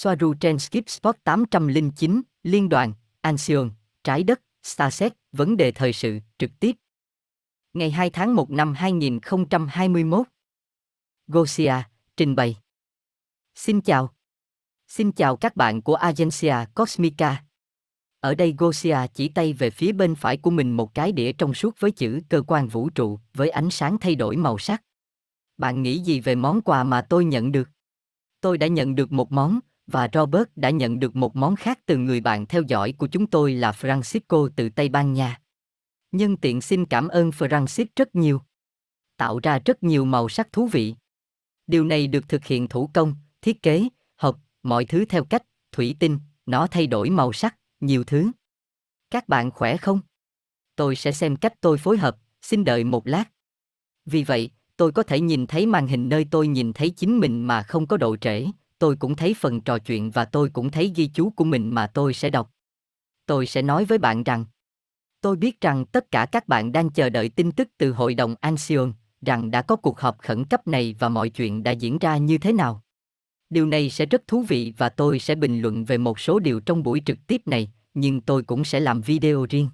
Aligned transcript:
Soaru 0.00 0.34
trên 0.34 0.58
Skip 0.58 0.88
Spot 0.88 1.16
809, 1.24 2.22
Liên 2.42 2.68
đoàn, 2.68 2.92
Anxion, 3.20 3.70
Trái 4.04 4.22
đất, 4.22 4.40
Starset, 4.62 5.12
vấn 5.32 5.56
đề 5.56 5.72
thời 5.72 5.92
sự, 5.92 6.18
trực 6.38 6.50
tiếp. 6.60 6.76
Ngày 7.72 7.90
2 7.90 8.10
tháng 8.10 8.34
1 8.34 8.50
năm 8.50 8.74
2021. 8.74 10.26
Gosia, 11.26 11.74
trình 12.16 12.36
bày. 12.36 12.56
Xin 13.54 13.80
chào. 13.80 14.14
Xin 14.88 15.12
chào 15.12 15.36
các 15.36 15.56
bạn 15.56 15.82
của 15.82 15.94
Agencia 15.94 16.56
Cosmica. 16.74 17.44
Ở 18.20 18.34
đây 18.34 18.54
Gosia 18.58 18.98
chỉ 19.14 19.28
tay 19.28 19.52
về 19.52 19.70
phía 19.70 19.92
bên 19.92 20.14
phải 20.14 20.36
của 20.36 20.50
mình 20.50 20.76
một 20.76 20.94
cái 20.94 21.12
đĩa 21.12 21.32
trong 21.32 21.54
suốt 21.54 21.80
với 21.80 21.90
chữ 21.90 22.20
cơ 22.28 22.42
quan 22.46 22.68
vũ 22.68 22.90
trụ, 22.90 23.18
với 23.34 23.50
ánh 23.50 23.70
sáng 23.70 23.98
thay 23.98 24.14
đổi 24.14 24.36
màu 24.36 24.58
sắc. 24.58 24.82
Bạn 25.56 25.82
nghĩ 25.82 25.98
gì 25.98 26.20
về 26.20 26.34
món 26.34 26.60
quà 26.62 26.84
mà 26.84 27.02
tôi 27.02 27.24
nhận 27.24 27.52
được? 27.52 27.70
Tôi 28.40 28.58
đã 28.58 28.66
nhận 28.66 28.94
được 28.94 29.12
một 29.12 29.32
món, 29.32 29.60
và 29.88 30.08
Robert 30.12 30.48
đã 30.56 30.70
nhận 30.70 30.98
được 30.98 31.16
một 31.16 31.36
món 31.36 31.56
khác 31.56 31.78
từ 31.86 31.96
người 31.96 32.20
bạn 32.20 32.46
theo 32.46 32.62
dõi 32.62 32.92
của 32.92 33.06
chúng 33.06 33.26
tôi 33.26 33.54
là 33.54 33.72
Francisco 33.72 34.48
từ 34.56 34.68
Tây 34.68 34.88
Ban 34.88 35.12
Nha. 35.12 35.40
Nhân 36.12 36.36
tiện 36.36 36.60
xin 36.60 36.86
cảm 36.86 37.08
ơn 37.08 37.30
Francis 37.30 37.86
rất 37.96 38.14
nhiều. 38.14 38.40
Tạo 39.16 39.40
ra 39.42 39.58
rất 39.64 39.82
nhiều 39.82 40.04
màu 40.04 40.28
sắc 40.28 40.52
thú 40.52 40.66
vị. 40.66 40.94
Điều 41.66 41.84
này 41.84 42.06
được 42.06 42.28
thực 42.28 42.44
hiện 42.44 42.68
thủ 42.68 42.90
công, 42.94 43.14
thiết 43.42 43.62
kế, 43.62 43.88
hộp, 44.16 44.38
mọi 44.62 44.84
thứ 44.84 45.04
theo 45.04 45.24
cách, 45.24 45.42
thủy 45.72 45.96
tinh, 45.98 46.18
nó 46.46 46.66
thay 46.66 46.86
đổi 46.86 47.10
màu 47.10 47.32
sắc, 47.32 47.56
nhiều 47.80 48.04
thứ. 48.04 48.30
Các 49.10 49.28
bạn 49.28 49.50
khỏe 49.50 49.76
không? 49.76 50.00
Tôi 50.76 50.96
sẽ 50.96 51.12
xem 51.12 51.36
cách 51.36 51.54
tôi 51.60 51.78
phối 51.78 51.98
hợp, 51.98 52.16
xin 52.42 52.64
đợi 52.64 52.84
một 52.84 53.06
lát. 53.06 53.24
Vì 54.04 54.24
vậy, 54.24 54.50
tôi 54.76 54.92
có 54.92 55.02
thể 55.02 55.20
nhìn 55.20 55.46
thấy 55.46 55.66
màn 55.66 55.86
hình 55.86 56.08
nơi 56.08 56.26
tôi 56.30 56.48
nhìn 56.48 56.72
thấy 56.72 56.90
chính 56.90 57.18
mình 57.18 57.46
mà 57.46 57.62
không 57.62 57.86
có 57.86 57.96
độ 57.96 58.16
trễ, 58.16 58.46
tôi 58.78 58.96
cũng 58.96 59.16
thấy 59.16 59.34
phần 59.34 59.60
trò 59.60 59.78
chuyện 59.78 60.10
và 60.10 60.24
tôi 60.24 60.50
cũng 60.52 60.70
thấy 60.70 60.92
ghi 60.96 61.06
chú 61.14 61.30
của 61.30 61.44
mình 61.44 61.74
mà 61.74 61.86
tôi 61.86 62.14
sẽ 62.14 62.30
đọc. 62.30 62.50
Tôi 63.26 63.46
sẽ 63.46 63.62
nói 63.62 63.84
với 63.84 63.98
bạn 63.98 64.22
rằng, 64.22 64.44
tôi 65.20 65.36
biết 65.36 65.60
rằng 65.60 65.84
tất 65.86 66.10
cả 66.10 66.26
các 66.26 66.48
bạn 66.48 66.72
đang 66.72 66.90
chờ 66.90 67.08
đợi 67.08 67.28
tin 67.28 67.52
tức 67.52 67.68
từ 67.78 67.92
Hội 67.92 68.14
đồng 68.14 68.34
Ancion, 68.40 68.92
rằng 69.22 69.50
đã 69.50 69.62
có 69.62 69.76
cuộc 69.76 70.00
họp 70.00 70.18
khẩn 70.18 70.44
cấp 70.44 70.66
này 70.66 70.94
và 70.98 71.08
mọi 71.08 71.28
chuyện 71.28 71.62
đã 71.62 71.70
diễn 71.70 71.98
ra 71.98 72.16
như 72.16 72.38
thế 72.38 72.52
nào. 72.52 72.82
Điều 73.50 73.66
này 73.66 73.90
sẽ 73.90 74.06
rất 74.06 74.26
thú 74.26 74.42
vị 74.42 74.74
và 74.78 74.88
tôi 74.88 75.18
sẽ 75.18 75.34
bình 75.34 75.60
luận 75.60 75.84
về 75.84 75.98
một 75.98 76.20
số 76.20 76.38
điều 76.38 76.60
trong 76.60 76.82
buổi 76.82 77.02
trực 77.06 77.18
tiếp 77.26 77.42
này, 77.46 77.72
nhưng 77.94 78.20
tôi 78.20 78.42
cũng 78.42 78.64
sẽ 78.64 78.80
làm 78.80 79.00
video 79.00 79.46
riêng. 79.50 79.68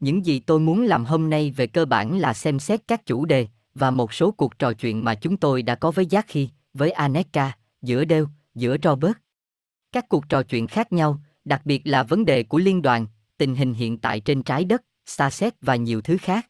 Những 0.00 0.26
gì 0.26 0.40
tôi 0.40 0.60
muốn 0.60 0.82
làm 0.82 1.04
hôm 1.04 1.30
nay 1.30 1.50
về 1.50 1.66
cơ 1.66 1.84
bản 1.84 2.18
là 2.18 2.34
xem 2.34 2.58
xét 2.58 2.80
các 2.88 3.06
chủ 3.06 3.24
đề 3.24 3.46
và 3.74 3.90
một 3.90 4.12
số 4.12 4.30
cuộc 4.30 4.58
trò 4.58 4.72
chuyện 4.72 5.04
mà 5.04 5.14
chúng 5.14 5.36
tôi 5.36 5.62
đã 5.62 5.74
có 5.74 5.90
với 5.90 6.06
Giác 6.06 6.26
Khi, 6.28 6.48
với 6.74 6.90
Aneka, 6.90 7.52
giữa 7.82 8.04
Đeo, 8.04 8.28
giữa 8.54 8.76
Robert. 8.82 9.16
Các 9.92 10.08
cuộc 10.08 10.28
trò 10.28 10.42
chuyện 10.42 10.66
khác 10.66 10.92
nhau, 10.92 11.20
đặc 11.44 11.62
biệt 11.64 11.82
là 11.84 12.02
vấn 12.02 12.24
đề 12.24 12.42
của 12.42 12.58
liên 12.58 12.82
đoàn, 12.82 13.06
tình 13.38 13.54
hình 13.54 13.74
hiện 13.74 13.98
tại 13.98 14.20
trên 14.20 14.42
trái 14.42 14.64
đất, 14.64 14.82
xa 15.06 15.30
xét 15.30 15.54
và 15.60 15.76
nhiều 15.76 16.00
thứ 16.00 16.16
khác. 16.16 16.46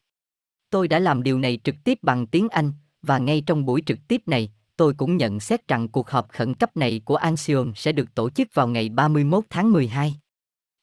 Tôi 0.69 0.87
đã 0.87 0.99
làm 0.99 1.23
điều 1.23 1.39
này 1.39 1.59
trực 1.63 1.75
tiếp 1.83 1.99
bằng 2.01 2.27
tiếng 2.27 2.49
Anh, 2.49 2.73
và 3.01 3.17
ngay 3.17 3.43
trong 3.45 3.65
buổi 3.65 3.81
trực 3.85 4.07
tiếp 4.07 4.21
này, 4.25 4.51
tôi 4.77 4.93
cũng 4.93 5.17
nhận 5.17 5.39
xét 5.39 5.67
rằng 5.67 5.87
cuộc 5.87 6.09
họp 6.09 6.29
khẩn 6.29 6.53
cấp 6.53 6.77
này 6.77 7.01
của 7.05 7.15
Anxion 7.15 7.71
sẽ 7.75 7.91
được 7.91 8.15
tổ 8.15 8.29
chức 8.29 8.47
vào 8.53 8.67
ngày 8.67 8.89
31 8.89 9.43
tháng 9.49 9.73
12. 9.73 10.15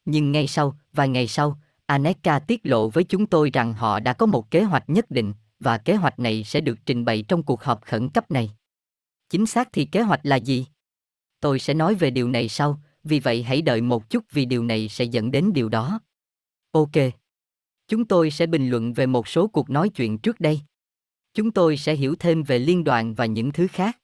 Nhưng 0.05 0.33
ngay 0.33 0.47
sau, 0.47 0.79
vài 0.93 1.09
ngày 1.09 1.29
sau, 1.29 1.59
Aneka 1.87 2.39
tiết 2.39 2.61
lộ 2.67 2.89
với 2.89 3.05
chúng 3.05 3.27
tôi 3.27 3.51
rằng 3.53 3.75
họ 3.75 4.01
đã 4.01 4.13
có 4.13 4.27
một 4.27 4.51
kế 4.51 4.63
hoạch 4.63 4.91
nhất 4.91 5.11
định, 5.11 5.33
và 5.61 5.79
kế 5.79 5.95
hoạch 5.95 6.19
này 6.19 6.45
sẽ 6.45 6.61
được 6.61 6.79
trình 6.87 7.05
bày 7.05 7.25
trong 7.29 7.43
cuộc 7.43 7.63
họp 7.63 7.83
khẩn 7.85 8.09
cấp 8.09 8.31
này. 8.31 8.51
Chính 9.31 9.47
xác 9.47 9.69
thì 9.73 9.85
kế 9.85 10.03
hoạch 10.03 10.21
là 10.23 10.37
gì? 10.37 10.67
Tôi 11.41 11.59
sẽ 11.59 11.75
nói 11.75 11.95
về 11.95 12.11
điều 12.11 12.29
này 12.29 12.49
sau, 12.49 12.81
vì 13.05 13.21
vậy 13.21 13.43
hãy 13.43 13.63
đợi 13.63 13.81
một 13.81 14.11
chút 14.11 14.25
vì 14.31 14.45
điều 14.45 14.65
này 14.65 14.89
sẽ 14.89 15.05
dẫn 15.05 15.31
đến 15.31 15.53
điều 15.55 15.69
đó. 15.69 16.01
Ok. 16.73 16.91
Chúng 17.89 18.05
tôi 18.05 18.31
sẽ 18.31 18.47
bình 18.47 18.69
luận 18.69 18.93
về 18.93 19.07
một 19.07 19.29
số 19.29 19.47
cuộc 19.47 19.71
nói 19.71 19.89
chuyện 19.89 20.19
trước 20.19 20.41
đây. 20.41 20.61
Chúng 21.35 21.51
tôi 21.51 21.77
sẽ 21.77 21.95
hiểu 21.95 22.15
thêm 22.19 22.43
về 22.43 22.59
liên 22.59 22.85
đoàn 22.85 23.15
và 23.15 23.27
những 23.27 23.53
thứ 23.53 23.67
khác. 23.67 23.99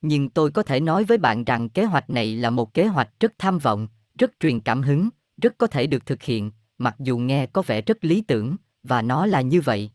Nhưng 0.00 0.30
tôi 0.30 0.50
có 0.50 0.62
thể 0.62 0.80
nói 0.80 1.04
với 1.04 1.18
bạn 1.18 1.44
rằng 1.44 1.68
kế 1.68 1.84
hoạch 1.84 2.10
này 2.10 2.36
là 2.36 2.50
một 2.50 2.74
kế 2.74 2.86
hoạch 2.86 3.10
rất 3.20 3.32
tham 3.38 3.58
vọng, 3.58 3.88
rất 4.18 4.32
truyền 4.40 4.60
cảm 4.60 4.82
hứng, 4.82 5.08
rất 5.42 5.58
có 5.58 5.66
thể 5.66 5.86
được 5.86 6.06
thực 6.06 6.22
hiện, 6.22 6.50
mặc 6.78 6.96
dù 6.98 7.18
nghe 7.18 7.46
có 7.46 7.62
vẻ 7.62 7.82
rất 7.82 8.04
lý 8.04 8.20
tưởng, 8.20 8.56
và 8.82 9.02
nó 9.02 9.26
là 9.26 9.40
như 9.40 9.60
vậy. 9.60 9.90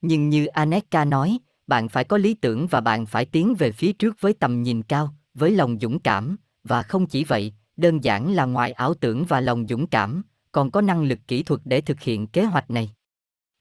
Nhưng 0.00 0.28
như 0.28 0.46
Aneka 0.46 1.04
nói, 1.04 1.38
bạn 1.66 1.88
phải 1.88 2.04
có 2.04 2.16
lý 2.16 2.34
tưởng 2.34 2.66
và 2.66 2.80
bạn 2.80 3.06
phải 3.06 3.24
tiến 3.24 3.54
về 3.54 3.72
phía 3.72 3.92
trước 3.92 4.20
với 4.20 4.34
tầm 4.34 4.62
nhìn 4.62 4.82
cao, 4.82 5.14
với 5.34 5.50
lòng 5.50 5.78
dũng 5.80 5.98
cảm, 5.98 6.36
và 6.64 6.82
không 6.82 7.06
chỉ 7.06 7.24
vậy, 7.24 7.52
đơn 7.76 8.04
giản 8.04 8.32
là 8.32 8.44
ngoài 8.44 8.72
ảo 8.72 8.94
tưởng 8.94 9.24
và 9.24 9.40
lòng 9.40 9.66
dũng 9.68 9.86
cảm, 9.86 10.22
còn 10.52 10.70
có 10.70 10.80
năng 10.80 11.02
lực 11.02 11.18
kỹ 11.28 11.42
thuật 11.42 11.60
để 11.64 11.80
thực 11.80 12.00
hiện 12.00 12.26
kế 12.26 12.44
hoạch 12.44 12.70
này. 12.70 12.90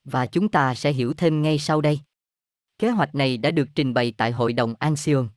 Và 0.03 0.25
chúng 0.25 0.50
ta 0.50 0.75
sẽ 0.75 0.91
hiểu 0.91 1.14
thêm 1.14 1.41
ngay 1.41 1.59
sau 1.59 1.81
đây. 1.81 2.00
Kế 2.80 2.90
hoạch 2.90 3.16
này 3.16 3.38
đã 3.38 3.52
được 3.52 3.68
trình 3.75 3.94
bày 3.94 4.14
tại 4.18 4.31
Hội 4.31 4.53
đồng 4.53 4.75
Ancion. 4.80 5.30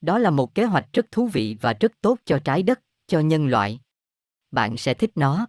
Đó 0.00 0.18
là 0.18 0.30
một 0.30 0.54
kế 0.54 0.64
hoạch 0.64 0.86
rất 0.92 1.06
thú 1.10 1.26
vị 1.26 1.56
và 1.60 1.72
rất 1.72 1.92
tốt 2.00 2.18
cho 2.24 2.38
trái 2.38 2.62
đất, 2.62 2.80
cho 3.06 3.20
nhân 3.20 3.46
loại. 3.46 3.80
Bạn 4.50 4.76
sẽ 4.76 4.94
thích 4.94 5.10
nó. 5.14 5.46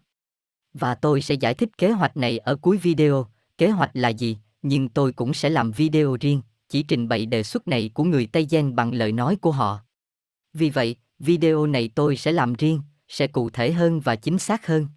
Và 0.74 0.96
tôi 0.96 1.22
sẽ 1.22 1.36
giải 1.36 1.54
thích 1.54 1.78
kế 1.78 1.92
hoạch 1.92 2.18
này 2.18 2.38
ở 2.38 2.56
cuối 2.56 2.78
video, 2.78 3.28
kế 3.58 3.70
hoạch 3.70 3.92
là 3.94 4.10
gì, 4.10 4.38
nhưng 4.62 4.90
tôi 4.90 5.14
cũng 5.14 5.34
sẽ 5.34 5.50
làm 5.50 5.72
video 5.72 6.18
riêng, 6.22 6.42
chỉ 6.70 6.84
trình 6.84 7.08
bày 7.08 7.26
đề 7.26 7.44
xuất 7.44 7.68
này 7.68 7.92
của 7.94 8.04
người 8.04 8.26
Tây 8.26 8.48
Gen 8.50 8.76
bằng 8.76 8.94
lời 8.94 9.12
nói 9.12 9.36
của 9.36 9.52
họ. 9.52 9.80
Vì 10.54 10.70
vậy, 10.70 10.96
video 11.20 11.66
này 11.66 11.90
tôi 11.96 12.18
sẽ 12.18 12.32
làm 12.32 12.54
riêng, 12.54 12.82
sẽ 13.08 13.28
cụ 13.28 13.50
thể 13.50 13.72
hơn 13.72 14.00
và 14.00 14.16
chính 14.16 14.40
xác 14.40 14.68
hơn. 14.68 14.88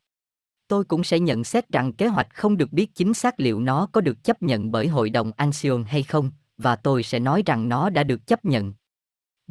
Tôi 0.69 0.85
cũng 0.85 1.05
sẽ 1.05 1.21
nhận 1.21 1.45
xét 1.45 1.69
rằng 1.69 1.93
kế 1.93 2.07
hoạch 2.07 2.35
không 2.35 2.57
được 2.57 2.73
biết 2.73 2.95
chính 2.95 3.15
xác 3.15 3.41
liệu 3.41 3.61
nó 3.61 3.87
có 3.93 4.01
được 4.01 4.25
chấp 4.25 4.43
nhận 4.43 4.71
bởi 4.71 4.89
Hội 4.89 5.11
đồng 5.11 5.33
Anxion 5.37 5.85
hay 5.85 6.03
không, 6.03 6.31
và 6.59 6.77
tôi 6.77 7.03
sẽ 7.03 7.19
nói 7.19 7.43
rằng 7.47 7.69
nó 7.69 7.91
đã 7.91 8.05
được 8.05 8.27
chấp 8.27 8.45
nhận. 8.45 8.73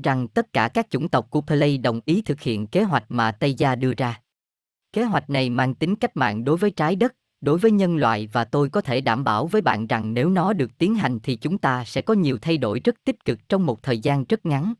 Rằng 0.04 0.28
tất 0.28 0.54
cả 0.54 0.70
các 0.74 0.90
chủng 0.90 1.10
tộc 1.10 1.30
của 1.30 1.42
Play 1.42 1.78
đồng 1.78 2.02
ý 2.06 2.22
thực 2.22 2.42
hiện 2.42 2.68
kế 2.68 2.84
hoạch 2.84 3.06
mà 3.10 3.32
Tây 3.32 3.54
Gia 3.54 3.76
đưa 3.76 3.94
ra. 3.98 4.22
Kế 4.94 5.04
hoạch 5.04 5.30
này 5.30 5.50
mang 5.50 5.76
tính 5.76 5.96
cách 5.96 6.18
mạng 6.18 6.44
đối 6.44 6.58
với 6.58 6.72
trái 6.72 6.96
đất, 6.96 7.16
đối 7.44 7.58
với 7.60 7.72
nhân 7.72 7.98
loại 7.98 8.28
và 8.28 8.46
tôi 8.46 8.70
có 8.70 8.82
thể 8.82 9.02
đảm 9.02 9.24
bảo 9.24 9.48
với 9.48 9.62
bạn 9.62 9.88
rằng 9.88 10.14
nếu 10.14 10.30
nó 10.30 10.54
được 10.54 10.78
tiến 10.78 10.96
hành 10.96 11.20
thì 11.20 11.36
chúng 11.36 11.58
ta 11.58 11.84
sẽ 11.86 12.02
có 12.02 12.14
nhiều 12.14 12.38
thay 12.42 12.58
đổi 12.58 12.82
rất 12.84 12.96
tích 13.04 13.26
cực 13.26 13.50
trong 13.50 13.66
một 13.66 13.84
thời 13.84 14.00
gian 14.00 14.26
rất 14.26 14.46
ngắn. 14.46 14.74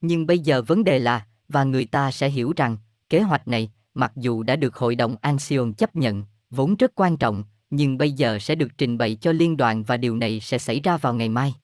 Nhưng 0.00 0.26
bây 0.26 0.38
giờ 0.38 0.62
vấn 0.62 0.84
đề 0.84 0.98
là, 0.98 1.26
và 1.48 1.64
người 1.64 1.84
ta 1.84 2.10
sẽ 2.10 2.28
hiểu 2.28 2.52
rằng, 2.56 2.76
kế 3.08 3.20
hoạch 3.20 3.48
này, 3.48 3.70
mặc 3.94 4.12
dù 4.16 4.42
đã 4.42 4.56
được 4.56 4.76
Hội 4.76 4.94
đồng 4.94 5.16
anxion 5.20 5.72
chấp 5.72 5.96
nhận, 5.96 6.24
vốn 6.50 6.76
rất 6.76 6.92
quan 6.94 7.16
trọng, 7.16 7.44
nhưng 7.70 7.98
bây 7.98 8.12
giờ 8.12 8.38
sẽ 8.38 8.54
được 8.54 8.78
trình 8.78 8.98
bày 8.98 9.16
cho 9.20 9.32
liên 9.32 9.56
đoàn 9.56 9.82
và 9.82 9.96
điều 9.96 10.16
này 10.16 10.40
sẽ 10.40 10.58
xảy 10.58 10.80
ra 10.80 10.96
vào 10.96 11.14
ngày 11.14 11.28
mai. 11.28 11.54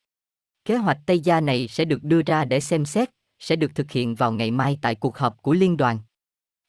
Kế 0.64 0.76
hoạch 0.76 0.98
Tây 1.06 1.20
Gia 1.20 1.40
này 1.40 1.68
sẽ 1.68 1.84
được 1.84 2.04
đưa 2.04 2.22
ra 2.22 2.44
để 2.44 2.60
xem 2.60 2.84
xét, 2.84 3.10
sẽ 3.38 3.56
được 3.56 3.74
thực 3.74 3.90
hiện 3.90 4.14
vào 4.14 4.32
ngày 4.32 4.50
mai 4.50 4.78
tại 4.82 4.94
cuộc 4.94 5.18
họp 5.18 5.42
của 5.42 5.52
liên 5.52 5.76
đoàn. 5.76 5.98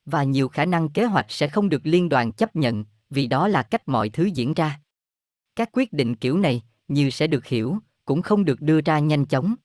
Và 0.06 0.24
nhiều 0.24 0.48
khả 0.48 0.66
năng 0.66 0.90
kế 0.90 1.06
hoạch 1.06 1.32
sẽ 1.32 1.48
không 1.48 1.70
được 1.70 1.82
liên 1.84 2.10
đoàn 2.10 2.32
chấp 2.32 2.56
nhận, 2.56 2.86
vì 3.10 3.28
đó 3.28 3.48
là 3.48 3.64
cách 3.64 3.88
mọi 3.88 4.10
thứ 4.10 4.26
diễn 4.26 4.54
ra. 4.54 4.80
Các 5.56 5.70
quyết 5.74 5.94
định 5.94 6.16
kiểu 6.16 6.38
này, 6.38 6.64
như 6.88 7.10
sẽ 7.10 7.28
được 7.28 7.46
hiểu, 7.46 7.78
cũng 8.06 8.22
không 8.22 8.46
được 8.46 8.62
đưa 8.62 8.82
ra 8.82 9.00
nhanh 9.00 9.26
chóng. 9.26 9.56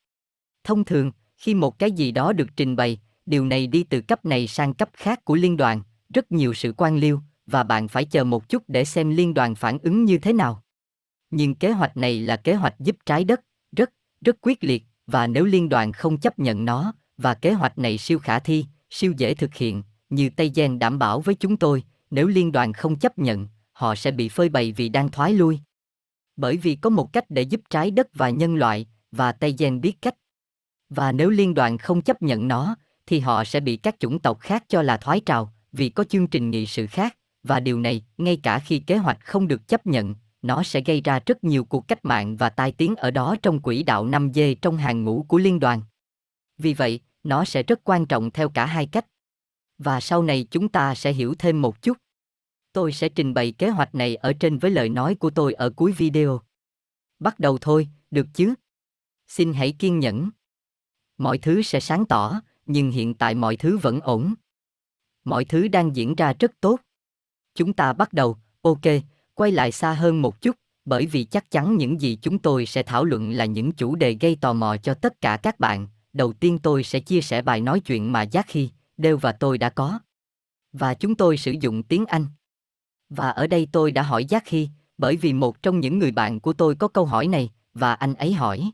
Thông 0.64 0.84
thường, 0.84 1.12
khi 1.36 1.54
một 1.54 1.78
cái 1.78 1.92
gì 1.92 2.12
đó 2.12 2.32
được 2.32 2.48
trình 2.56 2.76
bày, 2.76 3.00
điều 3.26 3.46
này 3.46 3.66
đi 3.66 3.84
từ 3.84 4.00
cấp 4.00 4.24
này 4.24 4.46
sang 4.46 4.74
cấp 4.74 4.88
khác 4.92 5.24
của 5.24 5.34
liên 5.34 5.56
đoàn, 5.56 5.82
rất 6.14 6.32
nhiều 6.32 6.54
sự 6.54 6.74
quan 6.76 6.96
liêu, 6.96 7.20
và 7.46 7.62
bạn 7.62 7.88
phải 7.88 8.04
chờ 8.04 8.24
một 8.24 8.48
chút 8.48 8.62
để 8.68 8.84
xem 8.84 9.10
liên 9.10 9.34
đoàn 9.34 9.54
phản 9.54 9.78
ứng 9.78 10.04
như 10.04 10.18
thế 10.18 10.32
nào. 10.32 10.62
Nhưng 11.30 11.54
kế 11.54 11.70
hoạch 11.70 11.96
này 11.96 12.20
là 12.20 12.36
kế 12.36 12.54
hoạch 12.54 12.74
giúp 12.80 12.96
trái 13.06 13.24
đất, 13.24 13.40
rất, 13.76 13.90
rất 14.20 14.36
quyết 14.40 14.64
liệt, 14.64 14.84
và 15.06 15.26
nếu 15.26 15.44
liên 15.44 15.68
đoàn 15.68 15.92
không 15.92 16.18
chấp 16.18 16.38
nhận 16.38 16.64
nó, 16.64 16.94
và 17.18 17.34
kế 17.34 17.52
hoạch 17.52 17.78
này 17.78 17.98
siêu 17.98 18.18
khả 18.18 18.38
thi, 18.38 18.66
siêu 18.90 19.12
dễ 19.16 19.34
thực 19.34 19.54
hiện, 19.54 19.82
như 20.10 20.30
Tây 20.36 20.52
Gen 20.54 20.78
đảm 20.78 20.98
bảo 20.98 21.20
với 21.20 21.34
chúng 21.34 21.56
tôi, 21.56 21.84
nếu 22.14 22.26
liên 22.26 22.52
đoàn 22.52 22.72
không 22.72 22.96
chấp 22.96 23.18
nhận, 23.18 23.48
họ 23.72 23.94
sẽ 23.94 24.10
bị 24.10 24.28
phơi 24.28 24.48
bày 24.48 24.72
vì 24.72 24.88
đang 24.88 25.10
thoái 25.10 25.32
lui. 25.32 25.60
Bởi 26.36 26.56
vì 26.56 26.74
có 26.74 26.90
một 26.90 27.12
cách 27.12 27.24
để 27.28 27.42
giúp 27.42 27.60
trái 27.70 27.90
đất 27.90 28.08
và 28.14 28.30
nhân 28.30 28.56
loại, 28.56 28.86
và 29.12 29.32
Tây 29.32 29.54
Gen 29.58 29.80
biết 29.80 30.02
cách. 30.02 30.14
Và 30.88 31.12
nếu 31.12 31.30
liên 31.30 31.54
đoàn 31.54 31.78
không 31.78 32.02
chấp 32.02 32.22
nhận 32.22 32.48
nó, 32.48 32.76
thì 33.06 33.20
họ 33.20 33.44
sẽ 33.44 33.60
bị 33.60 33.76
các 33.76 33.96
chủng 34.00 34.18
tộc 34.18 34.40
khác 34.40 34.64
cho 34.68 34.82
là 34.82 34.96
thoái 34.96 35.20
trào, 35.20 35.52
vì 35.72 35.88
có 35.88 36.04
chương 36.04 36.26
trình 36.26 36.50
nghị 36.50 36.66
sự 36.66 36.86
khác, 36.86 37.16
và 37.42 37.60
điều 37.60 37.80
này, 37.80 38.04
ngay 38.18 38.40
cả 38.42 38.58
khi 38.58 38.78
kế 38.78 38.96
hoạch 38.96 39.18
không 39.20 39.48
được 39.48 39.68
chấp 39.68 39.86
nhận, 39.86 40.14
nó 40.42 40.62
sẽ 40.62 40.80
gây 40.80 41.00
ra 41.00 41.20
rất 41.26 41.44
nhiều 41.44 41.64
cuộc 41.64 41.88
cách 41.88 42.04
mạng 42.04 42.36
và 42.36 42.48
tai 42.48 42.72
tiếng 42.72 42.96
ở 42.96 43.10
đó 43.10 43.36
trong 43.42 43.60
quỹ 43.60 43.82
đạo 43.82 44.06
5G 44.06 44.54
trong 44.62 44.76
hàng 44.76 45.04
ngũ 45.04 45.24
của 45.28 45.38
liên 45.38 45.60
đoàn. 45.60 45.82
Vì 46.58 46.74
vậy, 46.74 47.00
nó 47.22 47.44
sẽ 47.44 47.62
rất 47.62 47.80
quan 47.84 48.06
trọng 48.06 48.30
theo 48.30 48.48
cả 48.48 48.66
hai 48.66 48.86
cách. 48.86 49.06
Và 49.78 50.00
sau 50.00 50.22
này 50.22 50.46
chúng 50.50 50.68
ta 50.68 50.94
sẽ 50.94 51.12
hiểu 51.12 51.34
thêm 51.38 51.62
một 51.62 51.82
chút. 51.82 51.96
Tôi 52.74 52.92
sẽ 52.92 53.08
trình 53.08 53.34
bày 53.34 53.52
kế 53.52 53.68
hoạch 53.68 53.94
này 53.94 54.16
ở 54.16 54.32
trên 54.32 54.58
với 54.58 54.70
lời 54.70 54.88
nói 54.88 55.14
của 55.14 55.30
tôi 55.30 55.52
ở 55.52 55.70
cuối 55.70 55.92
video. 55.92 56.40
Bắt 57.18 57.40
đầu 57.40 57.58
thôi, 57.60 57.88
được 58.10 58.26
chứ? 58.34 58.54
Xin 59.28 59.52
hãy 59.52 59.72
kiên 59.78 59.98
nhẫn. 59.98 60.30
Mọi 61.18 61.38
thứ 61.38 61.62
sẽ 61.62 61.80
sáng 61.80 62.06
tỏ, 62.06 62.40
nhưng 62.66 62.90
hiện 62.90 63.14
tại 63.14 63.34
mọi 63.34 63.56
thứ 63.56 63.78
vẫn 63.78 64.00
ổn. 64.00 64.34
Mọi 65.24 65.44
thứ 65.44 65.68
đang 65.68 65.96
diễn 65.96 66.14
ra 66.14 66.32
rất 66.38 66.52
tốt. 66.60 66.80
Chúng 67.54 67.72
ta 67.72 67.92
bắt 67.92 68.12
đầu, 68.12 68.36
ok, 68.62 68.80
quay 69.34 69.52
lại 69.52 69.72
xa 69.72 69.92
hơn 69.92 70.22
một 70.22 70.40
chút, 70.40 70.56
bởi 70.84 71.06
vì 71.06 71.24
chắc 71.24 71.50
chắn 71.50 71.76
những 71.76 72.00
gì 72.00 72.18
chúng 72.22 72.38
tôi 72.38 72.66
sẽ 72.66 72.82
thảo 72.82 73.04
luận 73.04 73.30
là 73.30 73.44
những 73.44 73.72
chủ 73.72 73.94
đề 73.96 74.16
gây 74.20 74.36
tò 74.40 74.52
mò 74.52 74.76
cho 74.76 74.94
tất 74.94 75.20
cả 75.20 75.36
các 75.42 75.60
bạn. 75.60 75.88
Đầu 76.12 76.32
tiên 76.32 76.58
tôi 76.62 76.84
sẽ 76.84 77.00
chia 77.00 77.20
sẻ 77.20 77.42
bài 77.42 77.60
nói 77.60 77.80
chuyện 77.80 78.12
mà 78.12 78.22
Giác 78.22 78.46
Khi, 78.48 78.70
Đều 78.96 79.16
và 79.16 79.32
tôi 79.32 79.58
đã 79.58 79.70
có. 79.70 79.98
Và 80.72 80.94
chúng 80.94 81.14
tôi 81.14 81.36
sử 81.36 81.52
dụng 81.60 81.82
tiếng 81.82 82.06
Anh. 82.06 82.26
Và 83.16 83.30
ở 83.30 83.46
đây 83.46 83.68
tôi 83.72 83.92
đã 83.92 84.02
hỏi 84.02 84.24
giác 84.24 84.42
khi 84.46 84.68
bởi 84.98 85.16
vì 85.16 85.32
một 85.32 85.62
trong 85.62 85.80
những 85.80 85.98
người 85.98 86.10
bạn 86.10 86.40
của 86.40 86.52
tôi 86.52 86.74
có 86.74 86.88
câu 86.88 87.06
hỏi 87.06 87.28
này, 87.28 87.50
và 87.74 87.94
anh 87.94 88.14
ấy 88.14 88.32
hỏi. 88.32 88.70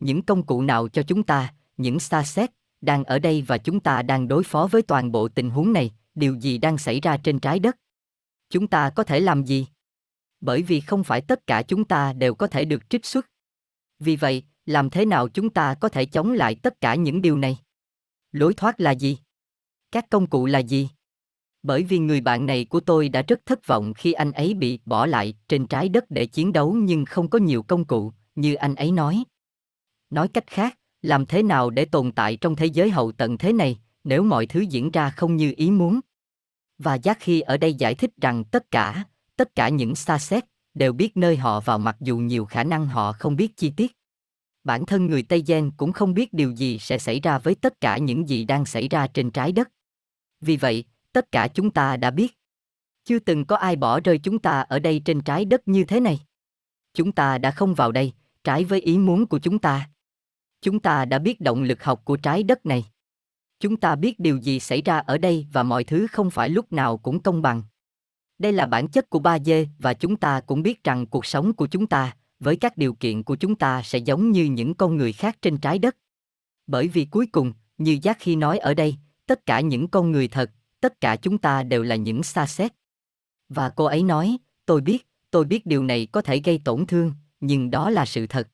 Những 0.00 0.22
công 0.22 0.46
cụ 0.46 0.62
nào 0.62 0.88
cho 0.88 1.02
chúng 1.02 1.22
ta, 1.22 1.54
những 1.76 2.00
xa 2.00 2.22
xét, 2.22 2.50
đang 2.80 3.04
ở 3.04 3.18
đây 3.18 3.42
và 3.42 3.58
chúng 3.58 3.80
ta 3.80 4.02
đang 4.02 4.28
đối 4.28 4.44
phó 4.44 4.68
với 4.70 4.82
toàn 4.82 5.12
bộ 5.12 5.28
tình 5.28 5.50
huống 5.50 5.72
này, 5.72 5.92
điều 6.14 6.34
gì 6.34 6.58
đang 6.58 6.78
xảy 6.78 7.00
ra 7.00 7.16
trên 7.16 7.38
trái 7.38 7.58
đất? 7.58 7.76
Chúng 8.50 8.66
ta 8.66 8.90
có 8.90 9.04
thể 9.04 9.20
làm 9.20 9.44
gì? 9.44 9.66
Bởi 10.40 10.62
vì 10.62 10.80
không 10.80 11.04
phải 11.04 11.20
tất 11.20 11.46
cả 11.46 11.62
chúng 11.62 11.84
ta 11.84 12.12
đều 12.12 12.34
có 12.34 12.46
thể 12.46 12.64
được 12.64 12.90
trích 12.90 13.06
xuất. 13.06 13.26
Vì 13.98 14.16
vậy, 14.16 14.42
làm 14.66 14.90
thế 14.90 15.04
nào 15.04 15.28
chúng 15.28 15.50
ta 15.50 15.74
có 15.74 15.88
thể 15.88 16.06
chống 16.06 16.32
lại 16.32 16.54
tất 16.54 16.80
cả 16.80 16.94
những 16.94 17.22
điều 17.22 17.38
này? 17.38 17.58
Lối 18.32 18.54
thoát 18.54 18.80
là 18.80 18.90
gì? 18.90 19.18
Các 19.92 20.10
công 20.10 20.26
cụ 20.26 20.46
là 20.46 20.58
gì? 20.58 20.88
Bởi 21.64 21.82
vì 21.82 21.98
người 21.98 22.20
bạn 22.20 22.46
này 22.46 22.64
của 22.64 22.80
tôi 22.80 23.08
đã 23.08 23.22
rất 23.22 23.46
thất 23.46 23.66
vọng 23.66 23.94
khi 23.94 24.12
anh 24.12 24.32
ấy 24.32 24.54
bị 24.54 24.78
bỏ 24.84 25.06
lại 25.06 25.34
trên 25.48 25.66
trái 25.66 25.88
đất 25.88 26.04
để 26.10 26.26
chiến 26.26 26.52
đấu 26.52 26.72
nhưng 26.72 27.04
không 27.04 27.30
có 27.30 27.38
nhiều 27.38 27.62
công 27.62 27.84
cụ, 27.84 28.12
như 28.34 28.54
anh 28.54 28.74
ấy 28.74 28.92
nói. 28.92 29.24
Nói 30.10 30.28
cách 30.28 30.46
khác, 30.46 30.78
làm 31.02 31.26
thế 31.26 31.42
nào 31.42 31.70
để 31.70 31.84
tồn 31.84 32.12
tại 32.12 32.36
trong 32.36 32.56
thế 32.56 32.66
giới 32.66 32.90
hậu 32.90 33.12
tận 33.12 33.38
thế 33.38 33.52
này, 33.52 33.78
nếu 34.04 34.22
mọi 34.22 34.46
thứ 34.46 34.60
diễn 34.60 34.90
ra 34.90 35.10
không 35.10 35.36
như 35.36 35.54
ý 35.56 35.70
muốn? 35.70 36.00
Và 36.78 36.94
Giác 36.94 37.18
khi 37.20 37.40
ở 37.40 37.56
đây 37.56 37.74
giải 37.74 37.94
thích 37.94 38.10
rằng 38.20 38.44
tất 38.44 38.70
cả, 38.70 39.04
tất 39.36 39.54
cả 39.54 39.68
những 39.68 39.94
xa 39.94 40.18
xét, 40.18 40.44
đều 40.74 40.92
biết 40.92 41.16
nơi 41.16 41.36
họ 41.36 41.60
vào 41.60 41.78
mặc 41.78 41.96
dù 42.00 42.18
nhiều 42.18 42.44
khả 42.44 42.64
năng 42.64 42.86
họ 42.86 43.12
không 43.12 43.36
biết 43.36 43.56
chi 43.56 43.72
tiết. 43.76 43.92
Bản 44.64 44.86
thân 44.86 45.06
người 45.06 45.22
Tây 45.22 45.42
Gen 45.46 45.70
cũng 45.76 45.92
không 45.92 46.14
biết 46.14 46.32
điều 46.32 46.50
gì 46.50 46.78
sẽ 46.78 46.98
xảy 46.98 47.20
ra 47.20 47.38
với 47.38 47.54
tất 47.54 47.80
cả 47.80 47.98
những 47.98 48.28
gì 48.28 48.44
đang 48.44 48.64
xảy 48.64 48.88
ra 48.88 49.06
trên 49.06 49.30
trái 49.30 49.52
đất. 49.52 49.68
Vì 50.40 50.56
vậy, 50.56 50.84
tất 51.14 51.32
cả 51.32 51.48
chúng 51.48 51.70
ta 51.70 51.96
đã 51.96 52.10
biết. 52.10 52.38
Chưa 53.04 53.18
từng 53.18 53.44
có 53.44 53.56
ai 53.56 53.76
bỏ 53.76 54.00
rơi 54.00 54.18
chúng 54.18 54.38
ta 54.38 54.60
ở 54.60 54.78
đây 54.78 55.02
trên 55.04 55.20
trái 55.20 55.44
đất 55.44 55.68
như 55.68 55.84
thế 55.84 56.00
này. 56.00 56.20
Chúng 56.94 57.12
ta 57.12 57.38
đã 57.38 57.50
không 57.50 57.74
vào 57.74 57.92
đây, 57.92 58.12
trái 58.44 58.64
với 58.64 58.80
ý 58.80 58.98
muốn 58.98 59.26
của 59.26 59.38
chúng 59.38 59.58
ta. 59.58 59.90
Chúng 60.62 60.80
ta 60.80 61.04
đã 61.04 61.18
biết 61.18 61.40
động 61.40 61.62
lực 61.62 61.84
học 61.84 62.04
của 62.04 62.16
trái 62.16 62.42
đất 62.42 62.66
này. 62.66 62.84
Chúng 63.60 63.76
ta 63.76 63.96
biết 63.96 64.20
điều 64.20 64.36
gì 64.36 64.60
xảy 64.60 64.82
ra 64.82 64.98
ở 64.98 65.18
đây 65.18 65.46
và 65.52 65.62
mọi 65.62 65.84
thứ 65.84 66.06
không 66.06 66.30
phải 66.30 66.48
lúc 66.48 66.72
nào 66.72 66.96
cũng 66.96 67.22
công 67.22 67.42
bằng. 67.42 67.62
Đây 68.38 68.52
là 68.52 68.66
bản 68.66 68.88
chất 68.88 69.10
của 69.10 69.18
ba 69.18 69.38
dê 69.38 69.68
và 69.78 69.94
chúng 69.94 70.16
ta 70.16 70.40
cũng 70.40 70.62
biết 70.62 70.84
rằng 70.84 71.06
cuộc 71.06 71.26
sống 71.26 71.52
của 71.52 71.66
chúng 71.66 71.86
ta, 71.86 72.16
với 72.40 72.56
các 72.56 72.76
điều 72.76 72.94
kiện 72.94 73.22
của 73.22 73.36
chúng 73.36 73.54
ta 73.54 73.82
sẽ 73.82 73.98
giống 73.98 74.30
như 74.30 74.44
những 74.44 74.74
con 74.74 74.96
người 74.96 75.12
khác 75.12 75.36
trên 75.42 75.56
trái 75.56 75.78
đất. 75.78 75.96
Bởi 76.66 76.88
vì 76.88 77.04
cuối 77.04 77.26
cùng, 77.26 77.52
như 77.78 77.98
Giác 78.02 78.16
khi 78.20 78.36
nói 78.36 78.58
ở 78.58 78.74
đây, 78.74 78.96
tất 79.26 79.46
cả 79.46 79.60
những 79.60 79.88
con 79.88 80.12
người 80.12 80.28
thật, 80.28 80.50
tất 80.84 81.00
cả 81.00 81.16
chúng 81.16 81.38
ta 81.38 81.62
đều 81.62 81.82
là 81.82 81.96
những 81.96 82.22
xa 82.22 82.46
xét. 82.46 82.72
Và 83.48 83.68
cô 83.68 83.84
ấy 83.84 84.02
nói, 84.02 84.38
tôi 84.66 84.80
biết, 84.80 85.08
tôi 85.30 85.44
biết 85.44 85.66
điều 85.66 85.82
này 85.82 86.08
có 86.12 86.22
thể 86.22 86.40
gây 86.44 86.60
tổn 86.64 86.86
thương, 86.86 87.12
nhưng 87.40 87.70
đó 87.70 87.90
là 87.90 88.04
sự 88.04 88.26
thật. 88.26 88.48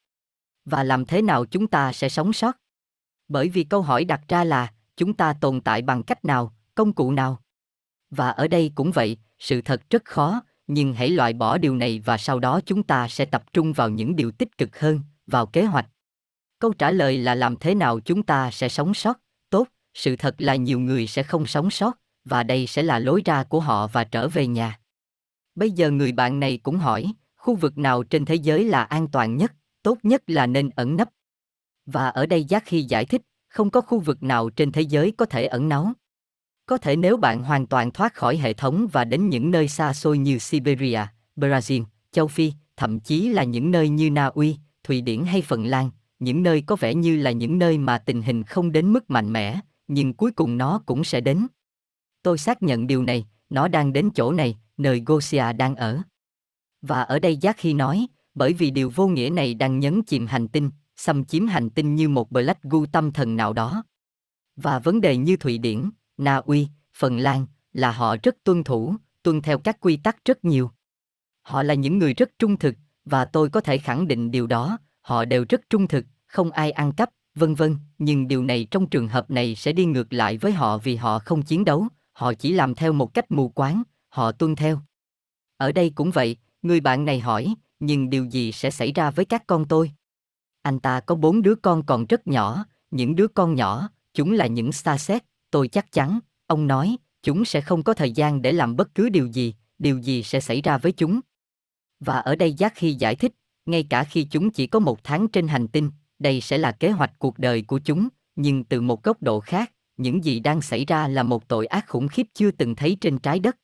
Và 0.64 0.84
làm 0.84 1.04
thế 1.04 1.22
nào 1.22 1.44
chúng 1.44 1.66
ta 1.66 1.92
sẽ 1.92 2.08
sống 2.08 2.32
sót? 2.32 2.56
Bởi 3.28 3.48
vì 3.48 3.64
câu 3.64 3.82
hỏi 3.82 4.04
đặt 4.04 4.20
ra 4.28 4.44
là, 4.44 4.72
chúng 4.96 5.14
ta 5.14 5.32
tồn 5.40 5.60
tại 5.60 5.82
bằng 5.82 6.02
cách 6.02 6.24
nào, 6.24 6.54
công 6.74 6.92
cụ 6.92 7.12
nào? 7.12 7.42
Và 8.10 8.30
ở 8.30 8.48
đây 8.48 8.72
cũng 8.74 8.90
vậy, 8.92 9.16
sự 9.38 9.60
thật 9.60 9.82
rất 9.90 10.04
khó, 10.04 10.42
nhưng 10.66 10.94
hãy 10.94 11.10
loại 11.10 11.32
bỏ 11.32 11.58
điều 11.58 11.76
này 11.76 12.02
và 12.04 12.18
sau 12.18 12.38
đó 12.38 12.60
chúng 12.66 12.82
ta 12.82 13.08
sẽ 13.08 13.24
tập 13.24 13.52
trung 13.52 13.72
vào 13.72 13.88
những 13.88 14.16
điều 14.16 14.30
tích 14.30 14.58
cực 14.58 14.78
hơn, 14.78 15.00
vào 15.26 15.46
kế 15.46 15.64
hoạch. 15.64 15.86
Câu 16.58 16.72
trả 16.72 16.90
lời 16.90 17.18
là 17.18 17.34
làm 17.34 17.56
thế 17.56 17.74
nào 17.74 18.00
chúng 18.00 18.22
ta 18.22 18.50
sẽ 18.50 18.68
sống 18.68 18.94
sót, 18.94 19.18
tốt, 19.50 19.68
sự 19.94 20.16
thật 20.16 20.34
là 20.38 20.56
nhiều 20.56 20.80
người 20.80 21.06
sẽ 21.06 21.22
không 21.22 21.46
sống 21.46 21.70
sót, 21.70 21.96
và 22.24 22.42
đây 22.42 22.66
sẽ 22.66 22.82
là 22.82 22.98
lối 22.98 23.22
ra 23.24 23.44
của 23.44 23.60
họ 23.60 23.86
và 23.86 24.04
trở 24.04 24.28
về 24.28 24.46
nhà. 24.46 24.78
Bây 25.54 25.70
giờ 25.70 25.90
người 25.90 26.12
bạn 26.12 26.40
này 26.40 26.58
cũng 26.62 26.78
hỏi, 26.78 27.12
khu 27.36 27.54
vực 27.54 27.78
nào 27.78 28.02
trên 28.02 28.24
thế 28.24 28.34
giới 28.34 28.64
là 28.64 28.82
an 28.82 29.08
toàn 29.08 29.36
nhất, 29.36 29.52
tốt 29.82 29.98
nhất 30.02 30.22
là 30.26 30.46
nên 30.46 30.70
ẩn 30.70 30.96
nấp. 30.96 31.08
Và 31.86 32.08
ở 32.08 32.26
đây 32.26 32.44
Giác 32.44 32.62
khi 32.66 32.82
giải 32.82 33.04
thích, 33.04 33.22
không 33.48 33.70
có 33.70 33.80
khu 33.80 34.00
vực 34.00 34.22
nào 34.22 34.50
trên 34.50 34.72
thế 34.72 34.82
giới 34.82 35.12
có 35.16 35.24
thể 35.24 35.46
ẩn 35.46 35.68
náu. 35.68 35.92
Có 36.66 36.78
thể 36.78 36.96
nếu 36.96 37.16
bạn 37.16 37.42
hoàn 37.42 37.66
toàn 37.66 37.90
thoát 37.90 38.14
khỏi 38.14 38.36
hệ 38.36 38.52
thống 38.52 38.88
và 38.92 39.04
đến 39.04 39.28
những 39.28 39.50
nơi 39.50 39.68
xa 39.68 39.92
xôi 39.92 40.18
như 40.18 40.38
Siberia, 40.38 41.00
Brazil, 41.36 41.84
châu 42.12 42.28
Phi, 42.28 42.52
thậm 42.76 43.00
chí 43.00 43.28
là 43.28 43.44
những 43.44 43.70
nơi 43.70 43.88
như 43.88 44.10
Na 44.10 44.26
Uy, 44.26 44.56
Thụy 44.84 45.00
Điển 45.00 45.24
hay 45.24 45.42
Phần 45.42 45.66
Lan, 45.66 45.90
những 46.18 46.42
nơi 46.42 46.62
có 46.66 46.76
vẻ 46.76 46.94
như 46.94 47.16
là 47.16 47.30
những 47.30 47.58
nơi 47.58 47.78
mà 47.78 47.98
tình 47.98 48.22
hình 48.22 48.44
không 48.44 48.72
đến 48.72 48.92
mức 48.92 49.10
mạnh 49.10 49.32
mẽ, 49.32 49.60
nhưng 49.88 50.14
cuối 50.14 50.32
cùng 50.32 50.58
nó 50.58 50.82
cũng 50.86 51.04
sẽ 51.04 51.20
đến. 51.20 51.46
Tôi 52.22 52.38
xác 52.38 52.62
nhận 52.62 52.86
điều 52.86 53.02
này, 53.02 53.26
nó 53.50 53.68
đang 53.68 53.92
đến 53.92 54.10
chỗ 54.14 54.32
này, 54.32 54.58
nơi 54.76 55.02
Gosia 55.06 55.52
đang 55.52 55.76
ở. 55.76 56.02
Và 56.82 57.02
ở 57.02 57.18
đây 57.18 57.36
Giác 57.36 57.56
khi 57.58 57.74
nói, 57.74 58.06
bởi 58.34 58.52
vì 58.52 58.70
điều 58.70 58.90
vô 58.90 59.08
nghĩa 59.08 59.30
này 59.30 59.54
đang 59.54 59.78
nhấn 59.78 60.02
chìm 60.02 60.26
hành 60.26 60.48
tinh, 60.48 60.70
xâm 60.96 61.24
chiếm 61.24 61.46
hành 61.46 61.70
tinh 61.70 61.94
như 61.94 62.08
một 62.08 62.30
black 62.30 62.62
gu 62.62 62.86
tâm 62.86 63.12
thần 63.12 63.36
nào 63.36 63.52
đó. 63.52 63.84
Và 64.56 64.78
vấn 64.78 65.00
đề 65.00 65.16
như 65.16 65.36
Thụy 65.36 65.58
Điển, 65.58 65.90
Na 66.16 66.36
Uy, 66.36 66.68
Phần 66.94 67.18
Lan, 67.18 67.46
là 67.72 67.92
họ 67.92 68.16
rất 68.22 68.36
tuân 68.44 68.64
thủ, 68.64 68.94
tuân 69.22 69.42
theo 69.42 69.58
các 69.58 69.80
quy 69.80 69.96
tắc 69.96 70.24
rất 70.24 70.44
nhiều. 70.44 70.70
Họ 71.42 71.62
là 71.62 71.74
những 71.74 71.98
người 71.98 72.14
rất 72.14 72.30
trung 72.38 72.56
thực, 72.56 72.74
và 73.04 73.24
tôi 73.24 73.50
có 73.50 73.60
thể 73.60 73.78
khẳng 73.78 74.08
định 74.08 74.30
điều 74.30 74.46
đó, 74.46 74.78
họ 75.00 75.24
đều 75.24 75.44
rất 75.48 75.60
trung 75.70 75.88
thực, 75.88 76.04
không 76.26 76.50
ai 76.50 76.70
ăn 76.70 76.92
cắp, 76.92 77.10
vân 77.34 77.54
vân, 77.54 77.76
nhưng 77.98 78.28
điều 78.28 78.44
này 78.44 78.66
trong 78.70 78.88
trường 78.88 79.08
hợp 79.08 79.30
này 79.30 79.54
sẽ 79.54 79.72
đi 79.72 79.84
ngược 79.84 80.12
lại 80.12 80.38
với 80.38 80.52
họ 80.52 80.78
vì 80.78 80.96
họ 80.96 81.18
không 81.18 81.42
chiến 81.42 81.64
đấu, 81.64 81.88
họ 82.20 82.34
chỉ 82.34 82.52
làm 82.52 82.74
theo 82.74 82.92
một 82.92 83.14
cách 83.14 83.30
mù 83.30 83.48
quáng, 83.48 83.82
họ 84.08 84.32
tuân 84.32 84.56
theo. 84.56 84.80
Ở 85.56 85.72
đây 85.72 85.92
cũng 85.94 86.10
vậy, 86.10 86.36
người 86.62 86.80
bạn 86.80 87.04
này 87.04 87.20
hỏi, 87.20 87.54
nhưng 87.78 88.10
điều 88.10 88.24
gì 88.24 88.52
sẽ 88.52 88.70
xảy 88.70 88.92
ra 88.92 89.10
với 89.10 89.24
các 89.24 89.46
con 89.46 89.68
tôi? 89.68 89.92
Anh 90.62 90.80
ta 90.80 91.00
có 91.00 91.14
bốn 91.14 91.42
đứa 91.42 91.54
con 91.54 91.86
còn 91.86 92.06
rất 92.06 92.26
nhỏ, 92.26 92.64
những 92.90 93.16
đứa 93.16 93.28
con 93.28 93.54
nhỏ, 93.54 93.88
chúng 94.14 94.32
là 94.32 94.46
những 94.46 94.72
xa 94.72 94.98
xét, 94.98 95.24
tôi 95.50 95.68
chắc 95.68 95.92
chắn, 95.92 96.20
ông 96.46 96.66
nói, 96.66 96.96
chúng 97.22 97.44
sẽ 97.44 97.60
không 97.60 97.82
có 97.82 97.94
thời 97.94 98.12
gian 98.12 98.42
để 98.42 98.52
làm 98.52 98.76
bất 98.76 98.94
cứ 98.94 99.08
điều 99.08 99.26
gì, 99.26 99.54
điều 99.78 99.98
gì 99.98 100.22
sẽ 100.22 100.40
xảy 100.40 100.62
ra 100.62 100.78
với 100.78 100.92
chúng. 100.92 101.20
Và 102.00 102.18
ở 102.18 102.36
đây 102.36 102.52
Giác 102.52 102.72
khi 102.76 102.94
giải 102.94 103.16
thích, 103.16 103.32
ngay 103.66 103.86
cả 103.90 104.04
khi 104.04 104.24
chúng 104.24 104.50
chỉ 104.50 104.66
có 104.66 104.78
một 104.78 105.04
tháng 105.04 105.28
trên 105.28 105.48
hành 105.48 105.68
tinh, 105.68 105.90
đây 106.18 106.40
sẽ 106.40 106.58
là 106.58 106.72
kế 106.72 106.90
hoạch 106.90 107.18
cuộc 107.18 107.38
đời 107.38 107.62
của 107.62 107.78
chúng, 107.78 108.08
nhưng 108.36 108.64
từ 108.64 108.80
một 108.80 109.02
góc 109.02 109.22
độ 109.22 109.40
khác, 109.40 109.72
những 110.00 110.24
gì 110.24 110.40
đang 110.40 110.62
xảy 110.62 110.84
ra 110.84 111.08
là 111.08 111.22
một 111.22 111.48
tội 111.48 111.66
ác 111.66 111.88
khủng 111.88 112.08
khiếp 112.08 112.26
chưa 112.34 112.50
từng 112.50 112.74
thấy 112.74 112.96
trên 113.00 113.18
trái 113.18 113.38
đất. 113.38 113.56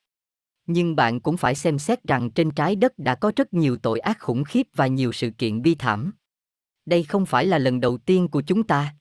Nhưng 0.66 0.96
bạn 0.96 1.20
cũng 1.20 1.36
phải 1.36 1.54
xem 1.54 1.78
xét 1.78 2.04
rằng 2.04 2.30
trên 2.30 2.50
trái 2.50 2.76
đất 2.76 2.98
đã 2.98 3.14
có 3.14 3.32
rất 3.36 3.54
nhiều 3.54 3.76
tội 3.76 3.98
ác 3.98 4.20
khủng 4.20 4.44
khiếp 4.44 4.66
và 4.74 4.86
nhiều 4.86 5.12
sự 5.12 5.30
kiện 5.30 5.62
bi 5.62 5.74
thảm. 5.74 6.12
Đây 6.86 7.02
không 7.02 7.26
phải 7.26 7.46
là 7.46 7.58
lần 7.58 7.80
đầu 7.80 7.98
tiên 7.98 8.28
của 8.28 8.42
chúng 8.42 8.62
ta. 8.62 8.94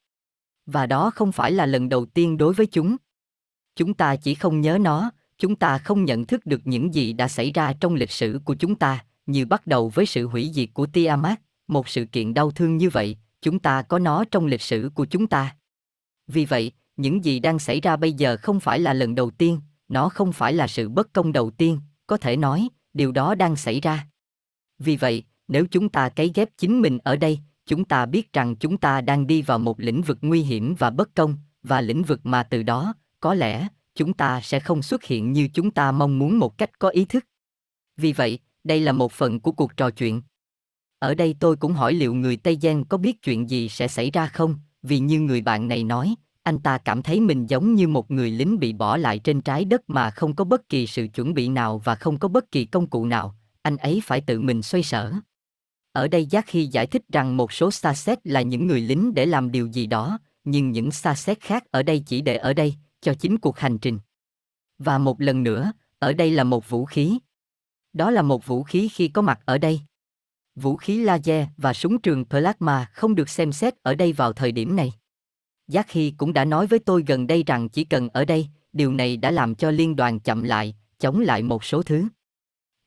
Và 0.66 0.86
đó 0.86 1.12
không 1.16 1.32
phải 1.32 1.52
là 1.52 1.66
lần 1.66 1.90
đầu 1.90 2.06
tiên 2.06 2.38
đối 2.38 2.54
với 2.54 2.66
chúng. 2.66 2.96
Chúng 3.76 3.94
ta 3.94 4.16
chỉ 4.16 4.36
không 4.36 4.62
nhớ 4.62 4.78
nó, 4.82 5.12
chúng 5.38 5.56
ta 5.56 5.78
không 5.78 6.06
nhận 6.06 6.26
thức 6.26 6.46
được 6.46 6.62
những 6.66 6.94
gì 6.94 7.14
đã 7.14 7.28
xảy 7.28 7.52
ra 7.52 7.74
trong 7.80 7.96
lịch 7.96 8.12
sử 8.12 8.40
của 8.46 8.56
chúng 8.56 8.76
ta, 8.76 9.06
như 9.26 9.46
bắt 9.46 9.68
đầu 9.68 9.90
với 9.90 10.06
sự 10.06 10.28
hủy 10.28 10.52
diệt 10.54 10.70
của 10.74 10.86
Tiamat, 10.86 11.42
một 11.68 11.90
sự 11.90 12.06
kiện 12.06 12.34
đau 12.34 12.52
thương 12.52 12.78
như 12.78 12.90
vậy, 12.90 13.18
chúng 13.42 13.60
ta 13.60 13.82
có 13.82 14.00
nó 14.00 14.24
trong 14.32 14.46
lịch 14.46 14.62
sử 14.62 14.92
của 14.96 15.06
chúng 15.06 15.28
ta. 15.28 15.56
Vì 16.28 16.46
vậy, 16.46 16.72
những 16.98 17.26
gì 17.26 17.40
đang 17.40 17.60
xảy 17.60 17.82
ra 17.82 17.96
bây 17.96 18.14
giờ 18.14 18.38
không 18.42 18.60
phải 18.60 18.80
là 18.80 18.94
lần 18.94 19.16
đầu 19.16 19.32
tiên, 19.32 19.62
nó 19.88 20.10
không 20.10 20.34
phải 20.34 20.54
là 20.54 20.68
sự 20.68 20.90
bất 20.90 21.14
công 21.14 21.34
đầu 21.34 21.52
tiên, 21.52 21.80
có 22.08 22.18
thể 22.18 22.38
nói, 22.38 22.70
điều 22.94 23.12
đó 23.12 23.36
đang 23.36 23.56
xảy 23.56 23.82
ra. 23.82 24.08
Vì 24.80 24.98
vậy, 24.98 25.24
nếu 25.48 25.66
chúng 25.72 25.90
ta 25.90 26.10
cấy 26.10 26.32
ghép 26.36 26.50
chính 26.58 26.82
mình 26.82 26.98
ở 27.04 27.16
đây, 27.16 27.40
chúng 27.66 27.86
ta 27.86 28.06
biết 28.06 28.34
rằng 28.34 28.56
chúng 28.56 28.78
ta 28.78 29.02
đang 29.02 29.28
đi 29.28 29.42
vào 29.42 29.60
một 29.60 29.80
lĩnh 29.80 30.02
vực 30.02 30.18
nguy 30.22 30.42
hiểm 30.42 30.76
và 30.76 30.90
bất 30.90 31.16
công, 31.16 31.38
và 31.64 31.82
lĩnh 31.82 32.04
vực 32.04 32.20
mà 32.24 32.44
từ 32.44 32.64
đó, 32.64 32.94
có 33.20 33.34
lẽ, 33.34 33.68
chúng 33.96 34.14
ta 34.14 34.42
sẽ 34.42 34.60
không 34.60 34.82
xuất 34.82 35.04
hiện 35.04 35.32
như 35.32 35.48
chúng 35.54 35.72
ta 35.72 35.92
mong 35.92 36.20
muốn 36.20 36.40
một 36.40 36.58
cách 36.58 36.80
có 36.80 36.90
ý 36.90 37.06
thức. 37.06 37.26
Vì 37.98 38.14
vậy, 38.14 38.40
đây 38.64 38.80
là 38.80 38.92
một 38.92 39.12
phần 39.12 39.40
của 39.40 39.52
cuộc 39.52 39.78
trò 39.78 39.90
chuyện. 39.90 40.22
Ở 41.00 41.16
đây 41.16 41.36
tôi 41.40 41.56
cũng 41.56 41.74
hỏi 41.74 41.94
liệu 41.94 42.14
người 42.14 42.38
Tây 42.38 42.58
Giang 42.62 42.86
có 42.86 42.98
biết 42.98 43.22
chuyện 43.22 43.50
gì 43.50 43.70
sẽ 43.70 43.88
xảy 43.88 44.12
ra 44.12 44.28
không, 44.28 44.60
vì 44.84 45.00
như 45.00 45.20
người 45.20 45.42
bạn 45.42 45.68
này 45.68 45.84
nói, 45.84 46.16
anh 46.46 46.60
ta 46.60 46.78
cảm 46.78 47.04
thấy 47.04 47.20
mình 47.20 47.50
giống 47.50 47.74
như 47.74 47.88
một 47.88 48.12
người 48.12 48.32
lính 48.32 48.60
bị 48.60 48.74
bỏ 48.74 48.98
lại 48.98 49.20
trên 49.20 49.42
trái 49.42 49.66
đất 49.66 49.90
mà 49.90 50.10
không 50.10 50.36
có 50.36 50.46
bất 50.46 50.70
kỳ 50.70 50.88
sự 50.88 51.08
chuẩn 51.14 51.34
bị 51.34 51.48
nào 51.48 51.78
và 51.78 51.96
không 51.96 52.20
có 52.20 52.28
bất 52.28 52.52
kỳ 52.52 52.66
công 52.66 52.88
cụ 52.88 53.06
nào, 53.06 53.36
anh 53.62 53.78
ấy 53.78 54.02
phải 54.04 54.22
tự 54.22 54.42
mình 54.42 54.62
xoay 54.62 54.84
sở. 54.84 55.14
Ở 55.92 56.08
đây 56.08 56.26
Giác 56.26 56.46
khi 56.48 56.66
giải 56.66 56.88
thích 56.88 57.02
rằng 57.12 57.38
một 57.38 57.54
số 57.54 57.72
xa 57.72 57.94
xét 57.94 58.28
là 58.28 58.42
những 58.42 58.68
người 58.68 58.82
lính 58.82 59.14
để 59.14 59.26
làm 59.26 59.52
điều 59.52 59.68
gì 59.68 59.86
đó, 59.86 60.20
nhưng 60.44 60.72
những 60.72 60.92
xa 60.92 61.16
xét 61.16 61.40
khác 61.40 61.64
ở 61.72 61.84
đây 61.84 62.04
chỉ 62.06 62.22
để 62.22 62.38
ở 62.38 62.54
đây, 62.54 62.76
cho 63.02 63.14
chính 63.14 63.38
cuộc 63.38 63.58
hành 63.60 63.78
trình. 63.78 64.00
Và 64.80 64.98
một 64.98 65.22
lần 65.22 65.44
nữa, 65.44 65.72
ở 66.00 66.14
đây 66.14 66.32
là 66.32 66.44
một 66.44 66.70
vũ 66.70 66.86
khí. 66.86 67.20
Đó 67.94 68.12
là 68.12 68.22
một 68.22 68.46
vũ 68.46 68.64
khí 68.64 68.90
khi 68.94 69.08
có 69.08 69.22
mặt 69.22 69.40
ở 69.46 69.58
đây. 69.58 69.82
Vũ 70.56 70.76
khí 70.76 71.04
laser 71.04 71.48
và 71.58 71.74
súng 71.74 72.02
trường 72.02 72.26
plasma 72.26 72.86
không 72.94 73.16
được 73.16 73.30
xem 73.30 73.52
xét 73.52 73.74
ở 73.84 73.96
đây 73.96 74.14
vào 74.14 74.34
thời 74.34 74.52
điểm 74.52 74.76
này. 74.76 74.94
Giác 75.68 75.92
Hy 75.92 76.12
cũng 76.18 76.34
đã 76.34 76.46
nói 76.46 76.68
với 76.68 76.80
tôi 76.80 77.04
gần 77.08 77.28
đây 77.28 77.44
rằng 77.44 77.70
chỉ 77.70 77.84
cần 77.84 78.10
ở 78.10 78.26
đây, 78.26 78.48
điều 78.74 78.94
này 78.94 79.18
đã 79.18 79.32
làm 79.32 79.56
cho 79.56 79.72
liên 79.72 79.96
đoàn 79.96 80.20
chậm 80.20 80.44
lại, 80.44 80.76
chống 81.00 81.20
lại 81.20 81.44
một 81.44 81.64
số 81.64 81.84
thứ. 81.84 82.08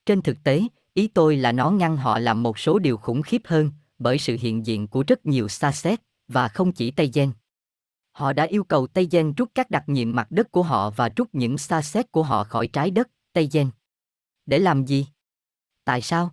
Trên 0.07 0.23
thực 0.23 0.45
tế, 0.45 0.63
ý 0.95 1.09
tôi 1.09 1.37
là 1.37 1.53
nó 1.53 1.71
ngăn 1.71 1.97
họ 1.97 2.19
làm 2.19 2.43
một 2.43 2.59
số 2.59 2.79
điều 2.79 2.97
khủng 2.97 3.23
khiếp 3.23 3.43
hơn, 3.45 3.71
bởi 3.99 4.19
sự 4.19 4.37
hiện 4.41 4.67
diện 4.67 4.89
của 4.89 5.05
rất 5.07 5.27
nhiều 5.27 5.49
xa 5.49 5.73
xét, 5.73 6.01
và 6.29 6.49
không 6.49 6.73
chỉ 6.73 6.91
Tây 6.91 7.11
Gen. 7.15 7.33
Họ 8.13 8.33
đã 8.33 8.45
yêu 8.45 8.65
cầu 8.65 8.87
Tây 8.87 9.09
Gen 9.11 9.35
rút 9.35 9.51
các 9.55 9.71
đặc 9.71 9.85
nhiệm 9.87 10.13
mặt 10.13 10.31
đất 10.31 10.53
của 10.53 10.63
họ 10.63 10.91
và 10.91 11.09
rút 11.17 11.29
những 11.33 11.59
xa 11.59 11.83
xét 11.83 12.13
của 12.13 12.23
họ 12.23 12.45
khỏi 12.45 12.69
trái 12.69 12.91
đất, 12.91 13.09
Tây 13.33 13.49
Gen. 13.53 13.71
Để 14.47 14.59
làm 14.59 14.85
gì? 14.85 15.07
Tại 15.85 16.01
sao? 16.01 16.31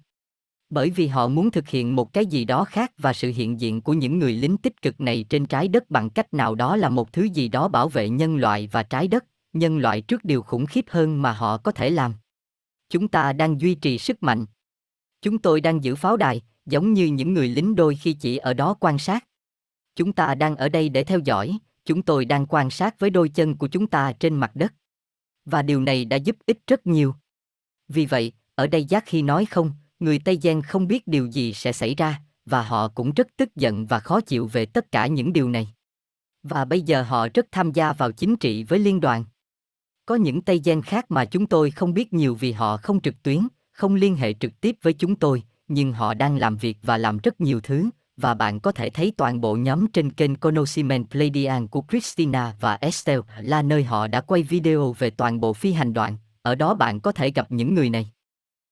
Bởi 0.69 0.89
vì 0.89 1.07
họ 1.07 1.27
muốn 1.27 1.51
thực 1.51 1.67
hiện 1.67 1.95
một 1.95 2.13
cái 2.13 2.25
gì 2.25 2.45
đó 2.45 2.63
khác 2.63 2.91
và 2.97 3.13
sự 3.13 3.31
hiện 3.35 3.59
diện 3.59 3.81
của 3.81 3.93
những 3.93 4.19
người 4.19 4.33
lính 4.33 4.57
tích 4.57 4.81
cực 4.81 5.01
này 5.01 5.25
trên 5.29 5.45
trái 5.45 5.67
đất 5.67 5.89
bằng 5.89 6.09
cách 6.09 6.33
nào 6.33 6.55
đó 6.55 6.75
là 6.75 6.89
một 6.89 7.13
thứ 7.13 7.23
gì 7.23 7.47
đó 7.47 7.67
bảo 7.67 7.89
vệ 7.89 8.09
nhân 8.09 8.37
loại 8.37 8.67
và 8.71 8.83
trái 8.83 9.07
đất, 9.07 9.25
nhân 9.53 9.77
loại 9.77 10.01
trước 10.01 10.23
điều 10.23 10.41
khủng 10.41 10.65
khiếp 10.65 10.85
hơn 10.89 11.21
mà 11.21 11.31
họ 11.31 11.57
có 11.57 11.71
thể 11.71 11.89
làm. 11.89 12.13
Chúng 12.89 13.07
ta 13.07 13.33
đang 13.33 13.61
duy 13.61 13.75
trì 13.75 13.97
sức 13.97 14.23
mạnh. 14.23 14.45
Chúng 15.21 15.37
tôi 15.37 15.61
đang 15.61 15.83
giữ 15.83 15.95
pháo 15.95 16.17
đài, 16.17 16.41
giống 16.65 16.93
như 16.93 17.05
những 17.05 17.33
người 17.33 17.47
lính 17.47 17.75
đôi 17.75 17.95
khi 17.95 18.13
chỉ 18.13 18.37
ở 18.37 18.53
đó 18.53 18.75
quan 18.79 18.97
sát. 18.97 19.25
Chúng 19.95 20.13
ta 20.13 20.35
đang 20.35 20.55
ở 20.55 20.69
đây 20.69 20.89
để 20.89 21.03
theo 21.03 21.19
dõi, 21.19 21.57
chúng 21.85 22.01
tôi 22.01 22.25
đang 22.25 22.45
quan 22.45 22.69
sát 22.69 22.99
với 22.99 23.09
đôi 23.09 23.29
chân 23.29 23.57
của 23.57 23.67
chúng 23.67 23.87
ta 23.87 24.13
trên 24.19 24.35
mặt 24.35 24.51
đất. 24.55 24.73
Và 25.45 25.61
điều 25.61 25.81
này 25.81 26.05
đã 26.05 26.17
giúp 26.17 26.35
ích 26.45 26.59
rất 26.67 26.87
nhiều. 26.87 27.15
Vì 27.87 28.05
vậy, 28.05 28.31
ở 28.55 28.67
đây 28.67 28.85
giác 28.85 29.03
khi 29.05 29.21
nói 29.21 29.45
không, 29.45 29.71
người 29.99 30.19
Tây 30.19 30.39
Giang 30.43 30.61
không 30.61 30.87
biết 30.87 31.07
điều 31.07 31.25
gì 31.25 31.53
sẽ 31.53 31.71
xảy 31.71 31.95
ra, 31.95 32.21
và 32.45 32.61
họ 32.61 32.87
cũng 32.87 33.13
rất 33.13 33.27
tức 33.37 33.55
giận 33.55 33.85
và 33.85 33.99
khó 33.99 34.21
chịu 34.21 34.47
về 34.47 34.65
tất 34.65 34.91
cả 34.91 35.07
những 35.07 35.33
điều 35.33 35.49
này. 35.49 35.67
Và 36.43 36.65
bây 36.65 36.81
giờ 36.81 37.01
họ 37.01 37.27
rất 37.33 37.45
tham 37.51 37.71
gia 37.71 37.93
vào 37.93 38.11
chính 38.11 38.35
trị 38.35 38.63
với 38.63 38.79
liên 38.79 39.01
đoàn. 39.01 39.25
Có 40.05 40.15
những 40.15 40.41
Tây 40.41 40.61
Giang 40.65 40.81
khác 40.81 41.05
mà 41.09 41.25
chúng 41.25 41.47
tôi 41.47 41.71
không 41.71 41.93
biết 41.93 42.13
nhiều 42.13 42.35
vì 42.35 42.51
họ 42.51 42.77
không 42.77 43.01
trực 43.01 43.23
tuyến, 43.23 43.47
không 43.71 43.95
liên 43.95 44.15
hệ 44.15 44.33
trực 44.33 44.61
tiếp 44.61 44.75
với 44.81 44.93
chúng 44.93 45.15
tôi, 45.15 45.43
nhưng 45.67 45.93
họ 45.93 46.13
đang 46.13 46.37
làm 46.37 46.57
việc 46.57 46.77
và 46.81 46.97
làm 46.97 47.17
rất 47.17 47.41
nhiều 47.41 47.59
thứ, 47.61 47.89
và 48.17 48.33
bạn 48.33 48.59
có 48.59 48.71
thể 48.71 48.89
thấy 48.89 49.13
toàn 49.17 49.41
bộ 49.41 49.55
nhóm 49.55 49.87
trên 49.87 50.11
kênh 50.11 50.35
Conociment 50.35 51.09
Pleiadian 51.09 51.67
của 51.67 51.83
Christina 51.89 52.55
và 52.59 52.75
Estelle 52.75 53.21
là 53.41 53.61
nơi 53.61 53.83
họ 53.83 54.07
đã 54.07 54.21
quay 54.21 54.43
video 54.43 54.93
về 54.93 55.09
toàn 55.09 55.39
bộ 55.39 55.53
phi 55.53 55.71
hành 55.71 55.93
đoạn, 55.93 56.17
ở 56.41 56.55
đó 56.55 56.73
bạn 56.73 56.99
có 56.99 57.11
thể 57.11 57.31
gặp 57.31 57.51
những 57.51 57.73
người 57.73 57.89
này. 57.89 58.11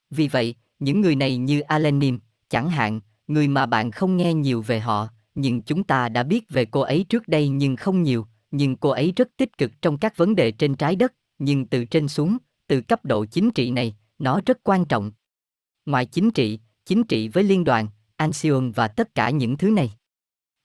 Vì 0.10 0.28
vậy, 0.28 0.56
những 0.84 1.02
người 1.02 1.16
này 1.16 1.38
như 1.38 1.60
Alenim, 1.60 2.20
chẳng 2.50 2.70
hạn, 2.70 3.00
người 3.28 3.48
mà 3.48 3.66
bạn 3.66 3.92
không 3.92 4.18
nghe 4.18 4.34
nhiều 4.34 4.62
về 4.62 4.80
họ, 4.80 5.08
nhưng 5.36 5.62
chúng 5.62 5.84
ta 5.84 6.10
đã 6.10 6.24
biết 6.24 6.50
về 6.50 6.66
cô 6.66 6.82
ấy 6.82 7.06
trước 7.10 7.28
đây 7.28 7.50
nhưng 7.50 7.76
không 7.76 8.04
nhiều, 8.04 8.28
nhưng 8.52 8.76
cô 8.76 8.90
ấy 8.90 9.14
rất 9.16 9.30
tích 9.38 9.58
cực 9.58 9.72
trong 9.82 9.98
các 9.98 10.18
vấn 10.18 10.36
đề 10.36 10.52
trên 10.52 10.76
trái 10.76 10.96
đất, 10.96 11.14
nhưng 11.40 11.66
từ 11.66 11.86
trên 11.86 12.08
xuống, 12.08 12.38
từ 12.68 12.82
cấp 12.82 13.06
độ 13.06 13.26
chính 13.26 13.52
trị 13.52 13.72
này, 13.72 13.96
nó 14.20 14.42
rất 14.46 14.64
quan 14.64 14.86
trọng. 14.86 15.12
Ngoài 15.86 16.06
chính 16.06 16.32
trị, 16.32 16.60
chính 16.86 17.04
trị 17.04 17.28
với 17.28 17.44
liên 17.44 17.64
đoàn, 17.64 17.88
Anxion 18.16 18.72
và 18.72 18.88
tất 18.88 19.16
cả 19.16 19.30
những 19.30 19.58
thứ 19.58 19.70
này. 19.70 19.94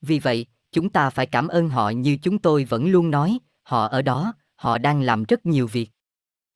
Vì 0.00 0.18
vậy, 0.18 0.46
chúng 0.72 0.90
ta 0.90 1.10
phải 1.10 1.26
cảm 1.26 1.48
ơn 1.48 1.68
họ 1.68 1.90
như 1.90 2.16
chúng 2.22 2.38
tôi 2.38 2.64
vẫn 2.64 2.88
luôn 2.88 3.10
nói, 3.10 3.38
họ 3.62 3.86
ở 3.86 4.02
đó, 4.02 4.32
họ 4.56 4.78
đang 4.78 5.02
làm 5.02 5.24
rất 5.24 5.46
nhiều 5.46 5.66
việc. 5.66 5.90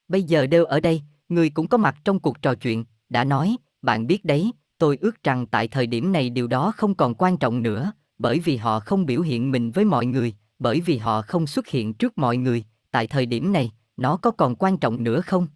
Bây 0.09 0.23
giờ 0.23 0.47
đều 0.47 0.65
ở 0.65 0.81
đây, 0.81 1.03
người 1.29 1.51
cũng 1.51 1.69
có 1.69 1.79
mặt 1.79 1.97
trong 2.05 2.21
cuộc 2.21 2.43
trò 2.43 2.55
chuyện, 2.55 2.85
đã 3.13 3.25
nói, 3.25 3.57
bạn 3.83 4.07
biết 4.07 4.25
đấy, 4.25 4.53
tôi 4.79 4.99
ước 5.01 5.23
rằng 5.25 5.47
tại 5.47 5.69
thời 5.69 5.87
điểm 5.87 6.13
này 6.13 6.31
điều 6.31 6.47
đó 6.47 6.73
không 6.77 6.95
còn 6.95 7.15
quan 7.15 7.37
trọng 7.37 7.63
nữa, 7.63 7.93
bởi 8.19 8.39
vì 8.39 8.57
họ 8.57 8.81
không 8.81 9.07
biểu 9.07 9.21
hiện 9.21 9.51
mình 9.51 9.71
với 9.71 9.85
mọi 9.85 10.07
người, 10.07 10.35
bởi 10.59 10.81
vì 10.81 10.99
họ 10.99 11.23
không 11.23 11.47
xuất 11.47 11.69
hiện 11.69 11.95
trước 11.95 12.19
mọi 12.19 12.37
người, 12.37 12.65
tại 12.91 13.07
thời 13.07 13.27
điểm 13.27 13.53
này, 13.53 13.73
nó 13.97 14.17
có 14.17 14.31
còn 14.31 14.57
quan 14.57 14.79
trọng 14.79 15.05
nữa 15.05 15.21
không? 15.21 15.47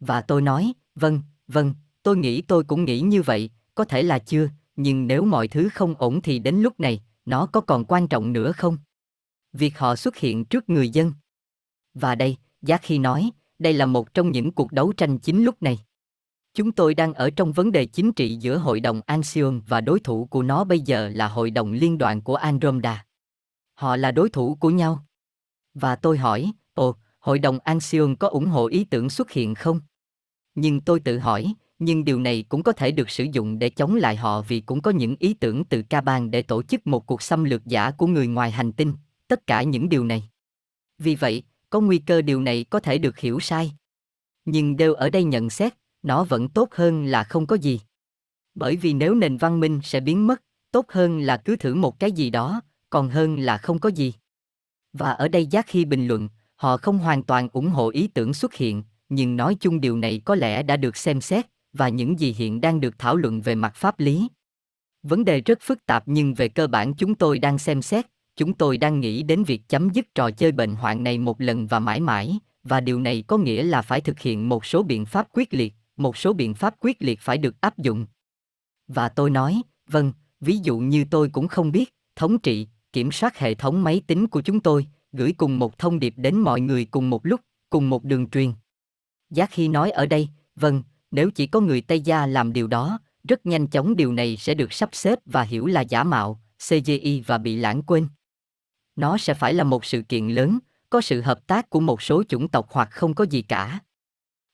Và 0.00 0.20
tôi 0.20 0.42
nói, 0.42 0.72
vâng, 0.94 1.22
vâng, 1.48 1.74
tôi 2.02 2.16
nghĩ 2.16 2.42
tôi 2.42 2.64
cũng 2.64 2.84
nghĩ 2.84 3.00
như 3.00 3.22
vậy, 3.22 3.50
có 3.74 3.84
thể 3.84 4.02
là 4.02 4.18
chưa, 4.18 4.48
nhưng 4.76 5.06
nếu 5.06 5.24
mọi 5.24 5.48
thứ 5.48 5.68
không 5.68 5.94
ổn 5.98 6.20
thì 6.22 6.38
đến 6.38 6.56
lúc 6.56 6.80
này, 6.80 7.02
nó 7.24 7.46
có 7.46 7.60
còn 7.60 7.84
quan 7.84 8.08
trọng 8.08 8.32
nữa 8.32 8.52
không? 8.52 8.78
Việc 9.52 9.78
họ 9.78 9.96
xuất 9.96 10.16
hiện 10.16 10.44
trước 10.44 10.70
người 10.70 10.88
dân. 10.88 11.12
Và 11.94 12.14
đây, 12.14 12.36
Giác 12.62 12.80
khi 12.82 12.98
nói, 12.98 13.30
đây 13.58 13.72
là 13.72 13.86
một 13.86 14.14
trong 14.14 14.30
những 14.30 14.52
cuộc 14.52 14.72
đấu 14.72 14.92
tranh 14.92 15.18
chính 15.18 15.44
lúc 15.44 15.62
này. 15.62 15.78
Chúng 16.58 16.72
tôi 16.72 16.94
đang 16.94 17.14
ở 17.14 17.30
trong 17.30 17.52
vấn 17.52 17.72
đề 17.72 17.84
chính 17.84 18.12
trị 18.12 18.36
giữa 18.36 18.56
Hội 18.56 18.80
đồng 18.80 19.00
Anxion 19.06 19.60
và 19.68 19.80
đối 19.80 20.00
thủ 20.00 20.24
của 20.30 20.42
nó 20.42 20.64
bây 20.64 20.80
giờ 20.80 21.10
là 21.14 21.28
Hội 21.28 21.50
đồng 21.50 21.72
Liên 21.72 21.98
đoàn 21.98 22.22
của 22.22 22.34
Andromeda. 22.34 23.04
Họ 23.74 23.96
là 23.96 24.10
đối 24.10 24.30
thủ 24.30 24.56
của 24.60 24.70
nhau. 24.70 25.04
Và 25.74 25.96
tôi 25.96 26.18
hỏi, 26.18 26.52
ồ, 26.74 26.94
Hội 27.18 27.38
đồng 27.38 27.58
Anxion 27.64 28.16
có 28.16 28.28
ủng 28.28 28.46
hộ 28.46 28.66
ý 28.66 28.84
tưởng 28.84 29.10
xuất 29.10 29.30
hiện 29.30 29.54
không? 29.54 29.80
Nhưng 30.54 30.80
tôi 30.80 31.00
tự 31.00 31.18
hỏi, 31.18 31.54
nhưng 31.78 32.04
điều 32.04 32.20
này 32.20 32.44
cũng 32.48 32.62
có 32.62 32.72
thể 32.72 32.90
được 32.90 33.10
sử 33.10 33.26
dụng 33.32 33.58
để 33.58 33.70
chống 33.70 33.94
lại 33.94 34.16
họ 34.16 34.42
vì 34.42 34.60
cũng 34.60 34.82
có 34.82 34.90
những 34.90 35.16
ý 35.18 35.34
tưởng 35.34 35.64
từ 35.64 35.82
ca 35.82 36.00
bang 36.00 36.30
để 36.30 36.42
tổ 36.42 36.62
chức 36.62 36.86
một 36.86 37.06
cuộc 37.06 37.22
xâm 37.22 37.44
lược 37.44 37.66
giả 37.66 37.90
của 37.90 38.06
người 38.06 38.26
ngoài 38.26 38.50
hành 38.50 38.72
tinh, 38.72 38.92
tất 39.28 39.46
cả 39.46 39.62
những 39.62 39.88
điều 39.88 40.04
này. 40.04 40.28
Vì 40.98 41.14
vậy, 41.14 41.42
có 41.70 41.80
nguy 41.80 41.98
cơ 41.98 42.22
điều 42.22 42.40
này 42.40 42.64
có 42.70 42.80
thể 42.80 42.98
được 42.98 43.18
hiểu 43.18 43.40
sai. 43.40 43.72
Nhưng 44.44 44.76
đều 44.76 44.94
ở 44.94 45.10
đây 45.10 45.24
nhận 45.24 45.50
xét, 45.50 45.74
nó 46.02 46.24
vẫn 46.24 46.48
tốt 46.48 46.68
hơn 46.74 47.04
là 47.04 47.24
không 47.24 47.46
có 47.46 47.56
gì. 47.56 47.80
Bởi 48.54 48.76
vì 48.76 48.92
nếu 48.92 49.14
nền 49.14 49.36
văn 49.36 49.60
minh 49.60 49.80
sẽ 49.82 50.00
biến 50.00 50.26
mất, 50.26 50.42
tốt 50.70 50.86
hơn 50.88 51.20
là 51.20 51.36
cứ 51.36 51.56
thử 51.56 51.74
một 51.74 52.00
cái 52.00 52.12
gì 52.12 52.30
đó, 52.30 52.60
còn 52.90 53.08
hơn 53.08 53.36
là 53.36 53.58
không 53.58 53.78
có 53.78 53.88
gì. 53.88 54.12
Và 54.92 55.10
ở 55.10 55.28
đây 55.28 55.46
giác 55.46 55.66
khi 55.68 55.84
bình 55.84 56.06
luận, 56.06 56.28
họ 56.54 56.76
không 56.76 56.98
hoàn 56.98 57.22
toàn 57.22 57.48
ủng 57.52 57.68
hộ 57.68 57.88
ý 57.88 58.06
tưởng 58.06 58.34
xuất 58.34 58.54
hiện, 58.54 58.82
nhưng 59.08 59.36
nói 59.36 59.54
chung 59.60 59.80
điều 59.80 59.96
này 59.96 60.20
có 60.24 60.34
lẽ 60.34 60.62
đã 60.62 60.76
được 60.76 60.96
xem 60.96 61.20
xét, 61.20 61.46
và 61.72 61.88
những 61.88 62.20
gì 62.20 62.34
hiện 62.38 62.60
đang 62.60 62.80
được 62.80 62.98
thảo 62.98 63.16
luận 63.16 63.40
về 63.40 63.54
mặt 63.54 63.74
pháp 63.74 64.00
lý. 64.00 64.28
Vấn 65.02 65.24
đề 65.24 65.40
rất 65.40 65.58
phức 65.60 65.86
tạp 65.86 66.02
nhưng 66.06 66.34
về 66.34 66.48
cơ 66.48 66.66
bản 66.66 66.94
chúng 66.94 67.14
tôi 67.14 67.38
đang 67.38 67.58
xem 67.58 67.82
xét, 67.82 68.06
chúng 68.36 68.54
tôi 68.54 68.78
đang 68.78 69.00
nghĩ 69.00 69.22
đến 69.22 69.44
việc 69.44 69.68
chấm 69.68 69.88
dứt 69.90 70.14
trò 70.14 70.30
chơi 70.30 70.52
bệnh 70.52 70.74
hoạn 70.74 71.04
này 71.04 71.18
một 71.18 71.40
lần 71.40 71.66
và 71.66 71.78
mãi 71.78 72.00
mãi, 72.00 72.38
và 72.62 72.80
điều 72.80 73.00
này 73.00 73.24
có 73.26 73.38
nghĩa 73.38 73.62
là 73.62 73.82
phải 73.82 74.00
thực 74.00 74.20
hiện 74.20 74.48
một 74.48 74.64
số 74.64 74.82
biện 74.82 75.06
pháp 75.06 75.28
quyết 75.32 75.54
liệt, 75.54 75.74
một 76.00 76.16
số 76.16 76.32
biện 76.32 76.54
pháp 76.54 76.74
quyết 76.80 76.96
liệt 77.02 77.20
phải 77.20 77.38
được 77.38 77.60
áp 77.60 77.78
dụng. 77.78 78.06
Và 78.88 79.08
tôi 79.08 79.30
nói, 79.30 79.62
vâng, 79.90 80.12
ví 80.40 80.58
dụ 80.62 80.78
như 80.78 81.04
tôi 81.10 81.28
cũng 81.32 81.48
không 81.48 81.72
biết, 81.72 81.94
thống 82.16 82.38
trị, 82.38 82.68
kiểm 82.92 83.12
soát 83.12 83.38
hệ 83.38 83.54
thống 83.54 83.84
máy 83.84 84.02
tính 84.06 84.26
của 84.26 84.40
chúng 84.40 84.60
tôi, 84.60 84.86
gửi 85.12 85.32
cùng 85.36 85.58
một 85.58 85.78
thông 85.78 85.98
điệp 85.98 86.14
đến 86.16 86.38
mọi 86.38 86.60
người 86.60 86.84
cùng 86.84 87.10
một 87.10 87.26
lúc, 87.26 87.40
cùng 87.70 87.90
một 87.90 88.04
đường 88.04 88.30
truyền. 88.30 88.52
Giác 89.30 89.50
khi 89.52 89.68
nói 89.68 89.90
ở 89.90 90.06
đây, 90.06 90.28
vâng, 90.56 90.82
nếu 91.10 91.30
chỉ 91.30 91.46
có 91.46 91.60
người 91.60 91.80
Tây 91.80 92.00
Gia 92.00 92.26
làm 92.26 92.52
điều 92.52 92.66
đó, 92.66 92.98
rất 93.28 93.46
nhanh 93.46 93.66
chóng 93.66 93.96
điều 93.96 94.12
này 94.12 94.36
sẽ 94.36 94.54
được 94.54 94.72
sắp 94.72 94.90
xếp 94.92 95.18
và 95.24 95.42
hiểu 95.42 95.66
là 95.66 95.80
giả 95.80 96.04
mạo, 96.04 96.40
CGI 96.68 97.22
và 97.26 97.38
bị 97.38 97.56
lãng 97.56 97.82
quên. 97.82 98.08
Nó 98.96 99.18
sẽ 99.18 99.34
phải 99.34 99.54
là 99.54 99.64
một 99.64 99.84
sự 99.84 100.02
kiện 100.02 100.28
lớn, 100.28 100.58
có 100.90 101.00
sự 101.00 101.20
hợp 101.20 101.46
tác 101.46 101.70
của 101.70 101.80
một 101.80 102.02
số 102.02 102.22
chủng 102.28 102.48
tộc 102.48 102.66
hoặc 102.70 102.88
không 102.90 103.14
có 103.14 103.24
gì 103.24 103.42
cả. 103.42 103.78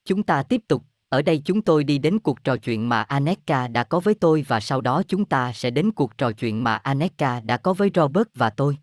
Chúng 0.05 0.23
ta 0.23 0.43
tiếp 0.43 0.61
tục, 0.69 0.85
ở 1.15 1.23
đây 1.23 1.43
chúng 1.45 1.63
tôi 1.63 1.85
đi 1.85 1.99
đến 1.99 2.19
cuộc 2.19 2.45
trò 2.45 2.57
chuyện 2.57 2.89
mà 2.89 3.03
Aneka 3.03 3.69
đã 3.69 3.85
có 3.85 4.01
với 4.01 4.15
tôi 4.15 4.45
và 4.49 4.61
sau 4.61 4.81
đó 4.81 5.03
chúng 5.09 5.25
ta 5.25 5.53
sẽ 5.53 5.71
đến 5.71 5.93
cuộc 5.93 6.19
trò 6.19 6.33
chuyện 6.33 6.65
mà 6.65 6.77
Aneka 6.77 7.41
đã 7.41 7.57
có 7.57 7.75
với 7.75 7.91
Robert 7.95 8.29
và 8.35 8.51
tôi. 8.51 8.79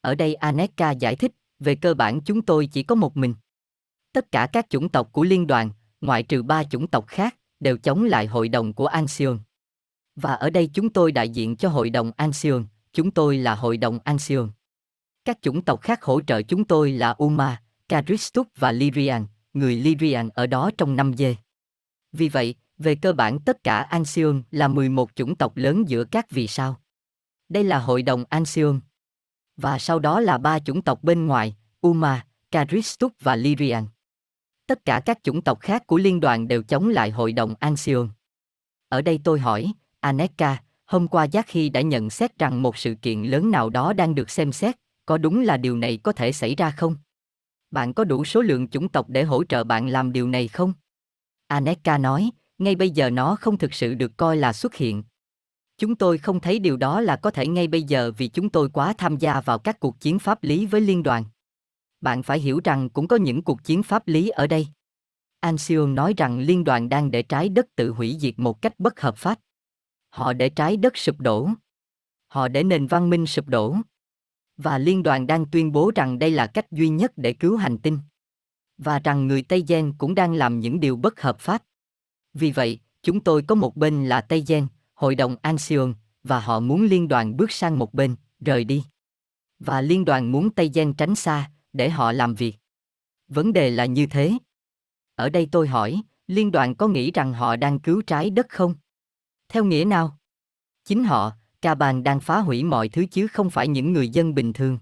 Ở 0.00 0.14
đây 0.14 0.34
Aneka 0.34 0.90
giải 0.90 1.16
thích, 1.16 1.32
về 1.58 1.74
cơ 1.74 1.94
bản 1.94 2.20
chúng 2.20 2.42
tôi 2.42 2.66
chỉ 2.66 2.82
có 2.82 2.94
một 2.94 3.16
mình. 3.16 3.34
Tất 4.12 4.32
cả 4.32 4.48
các 4.52 4.70
chủng 4.70 4.88
tộc 4.88 5.12
của 5.12 5.24
liên 5.24 5.46
đoàn, 5.46 5.70
ngoại 6.00 6.22
trừ 6.22 6.42
ba 6.42 6.64
chủng 6.64 6.86
tộc 6.86 7.06
khác, 7.06 7.36
đều 7.60 7.78
chống 7.78 8.04
lại 8.04 8.26
hội 8.26 8.48
đồng 8.48 8.72
của 8.72 8.86
Anxion. 8.86 9.38
Và 10.16 10.34
ở 10.34 10.50
đây 10.50 10.70
chúng 10.74 10.90
tôi 10.90 11.12
đại 11.12 11.28
diện 11.28 11.56
cho 11.56 11.68
hội 11.68 11.90
đồng 11.90 12.12
Anxion, 12.16 12.64
chúng 12.92 13.10
tôi 13.10 13.38
là 13.38 13.54
hội 13.54 13.76
đồng 13.76 13.98
Anxion. 14.04 14.50
Các 15.24 15.38
chủng 15.42 15.62
tộc 15.62 15.80
khác 15.80 16.02
hỗ 16.02 16.20
trợ 16.20 16.42
chúng 16.42 16.64
tôi 16.64 16.92
là 16.92 17.10
Uma, 17.10 17.62
Caristus 17.88 18.46
và 18.56 18.72
Lyrian, 18.72 19.26
người 19.52 19.76
Lyrian 19.76 20.28
ở 20.28 20.46
đó 20.46 20.70
trong 20.78 20.96
năm 20.96 21.14
dê. 21.14 21.36
Vì 22.12 22.28
vậy, 22.28 22.54
về 22.78 22.94
cơ 22.94 23.12
bản 23.12 23.38
tất 23.38 23.64
cả 23.64 23.82
Anxion 23.82 24.42
là 24.50 24.68
11 24.68 25.14
chủng 25.14 25.36
tộc 25.36 25.56
lớn 25.56 25.88
giữa 25.88 26.04
các 26.04 26.30
vì 26.30 26.46
sao. 26.46 26.80
Đây 27.48 27.64
là 27.64 27.78
hội 27.78 28.02
đồng 28.02 28.24
Anxion. 28.28 28.80
Và 29.56 29.78
sau 29.78 29.98
đó 29.98 30.20
là 30.20 30.38
ba 30.38 30.58
chủng 30.58 30.82
tộc 30.82 31.02
bên 31.02 31.26
ngoài, 31.26 31.56
Uma, 31.80 32.26
Caristus 32.50 33.12
và 33.20 33.36
Lyrian. 33.36 33.86
Tất 34.66 34.84
cả 34.84 35.00
các 35.04 35.18
chủng 35.22 35.42
tộc 35.42 35.60
khác 35.60 35.86
của 35.86 35.98
liên 35.98 36.20
đoàn 36.20 36.48
đều 36.48 36.62
chống 36.62 36.88
lại 36.88 37.10
hội 37.10 37.32
đồng 37.32 37.54
Anxion. 37.60 38.08
Ở 38.88 39.02
đây 39.02 39.20
tôi 39.24 39.40
hỏi, 39.40 39.72
Aneka, 40.00 40.62
hôm 40.84 41.08
qua 41.08 41.24
Giác 41.24 41.50
Hy 41.50 41.68
đã 41.68 41.80
nhận 41.80 42.10
xét 42.10 42.38
rằng 42.38 42.62
một 42.62 42.76
sự 42.76 42.94
kiện 43.02 43.22
lớn 43.22 43.50
nào 43.50 43.70
đó 43.70 43.92
đang 43.92 44.14
được 44.14 44.30
xem 44.30 44.52
xét, 44.52 44.76
có 45.06 45.18
đúng 45.18 45.40
là 45.40 45.56
điều 45.56 45.76
này 45.76 45.98
có 46.02 46.12
thể 46.12 46.32
xảy 46.32 46.54
ra 46.54 46.70
không? 46.70 46.96
Bạn 47.70 47.94
có 47.94 48.04
đủ 48.04 48.24
số 48.24 48.42
lượng 48.42 48.68
chủng 48.68 48.88
tộc 48.88 49.08
để 49.08 49.22
hỗ 49.22 49.44
trợ 49.44 49.64
bạn 49.64 49.88
làm 49.88 50.12
điều 50.12 50.28
này 50.28 50.48
không? 50.48 50.72
Aneka 51.52 51.98
nói, 51.98 52.30
ngay 52.58 52.74
bây 52.74 52.90
giờ 52.90 53.10
nó 53.10 53.36
không 53.36 53.58
thực 53.58 53.74
sự 53.74 53.94
được 53.94 54.16
coi 54.16 54.36
là 54.36 54.52
xuất 54.52 54.74
hiện. 54.74 55.02
Chúng 55.78 55.96
tôi 55.96 56.18
không 56.18 56.40
thấy 56.40 56.58
điều 56.58 56.76
đó 56.76 57.00
là 57.00 57.16
có 57.16 57.30
thể 57.30 57.46
ngay 57.46 57.68
bây 57.68 57.82
giờ 57.82 58.12
vì 58.16 58.28
chúng 58.28 58.50
tôi 58.50 58.68
quá 58.70 58.94
tham 58.98 59.16
gia 59.16 59.40
vào 59.40 59.58
các 59.58 59.80
cuộc 59.80 60.00
chiến 60.00 60.18
pháp 60.18 60.44
lý 60.44 60.66
với 60.66 60.80
liên 60.80 61.02
đoàn. 61.02 61.24
Bạn 62.00 62.22
phải 62.22 62.38
hiểu 62.38 62.60
rằng 62.64 62.88
cũng 62.88 63.08
có 63.08 63.16
những 63.16 63.42
cuộc 63.42 63.64
chiến 63.64 63.82
pháp 63.82 64.08
lý 64.08 64.28
ở 64.28 64.46
đây. 64.46 64.66
Anxion 65.40 65.94
nói 65.94 66.14
rằng 66.16 66.38
liên 66.38 66.64
đoàn 66.64 66.88
đang 66.88 67.10
để 67.10 67.22
trái 67.22 67.48
đất 67.48 67.66
tự 67.76 67.90
hủy 67.90 68.16
diệt 68.20 68.34
một 68.36 68.62
cách 68.62 68.80
bất 68.80 69.00
hợp 69.00 69.16
pháp. 69.16 69.38
Họ 70.10 70.32
để 70.32 70.48
trái 70.48 70.76
đất 70.76 70.96
sụp 70.96 71.20
đổ. 71.20 71.48
Họ 72.28 72.48
để 72.48 72.62
nền 72.64 72.86
văn 72.86 73.10
minh 73.10 73.26
sụp 73.26 73.48
đổ. 73.48 73.76
Và 74.56 74.78
liên 74.78 75.02
đoàn 75.02 75.26
đang 75.26 75.46
tuyên 75.46 75.72
bố 75.72 75.92
rằng 75.94 76.18
đây 76.18 76.30
là 76.30 76.46
cách 76.46 76.70
duy 76.70 76.88
nhất 76.88 77.12
để 77.16 77.32
cứu 77.32 77.56
hành 77.56 77.78
tinh. 77.78 77.98
Và 78.84 78.98
rằng 78.98 79.26
người 79.26 79.42
Tây 79.42 79.64
Gen 79.68 79.92
cũng 79.98 80.14
đang 80.14 80.34
làm 80.34 80.60
những 80.60 80.80
điều 80.80 80.96
bất 80.96 81.20
hợp 81.20 81.38
pháp. 81.38 81.62
Vì 82.34 82.50
vậy, 82.50 82.78
chúng 83.02 83.20
tôi 83.20 83.42
có 83.42 83.54
một 83.54 83.76
bên 83.76 84.08
là 84.08 84.20
Tây 84.20 84.44
Gen, 84.46 84.66
Hội 84.94 85.14
đồng 85.14 85.36
Anxion, 85.42 85.94
và 86.22 86.40
họ 86.40 86.60
muốn 86.60 86.84
liên 86.84 87.08
đoàn 87.08 87.36
bước 87.36 87.52
sang 87.52 87.78
một 87.78 87.94
bên, 87.94 88.16
rời 88.40 88.64
đi. 88.64 88.84
Và 89.58 89.80
liên 89.80 90.04
đoàn 90.04 90.32
muốn 90.32 90.50
Tây 90.50 90.70
Gen 90.74 90.94
tránh 90.94 91.14
xa, 91.14 91.50
để 91.72 91.90
họ 91.90 92.12
làm 92.12 92.34
việc. 92.34 92.56
Vấn 93.28 93.52
đề 93.52 93.70
là 93.70 93.84
như 93.84 94.06
thế. 94.06 94.32
Ở 95.14 95.28
đây 95.28 95.48
tôi 95.52 95.68
hỏi, 95.68 96.02
liên 96.26 96.50
đoàn 96.50 96.74
có 96.74 96.88
nghĩ 96.88 97.10
rằng 97.10 97.32
họ 97.32 97.56
đang 97.56 97.78
cứu 97.78 98.02
trái 98.06 98.30
đất 98.30 98.46
không? 98.48 98.74
Theo 99.48 99.64
nghĩa 99.64 99.84
nào? 99.84 100.18
Chính 100.84 101.04
họ, 101.04 101.32
ca 101.60 101.74
bàn 101.74 102.02
đang 102.02 102.20
phá 102.20 102.38
hủy 102.38 102.64
mọi 102.64 102.88
thứ 102.88 103.06
chứ 103.10 103.26
không 103.26 103.50
phải 103.50 103.68
những 103.68 103.92
người 103.92 104.08
dân 104.08 104.34
bình 104.34 104.52
thường. 104.52 104.78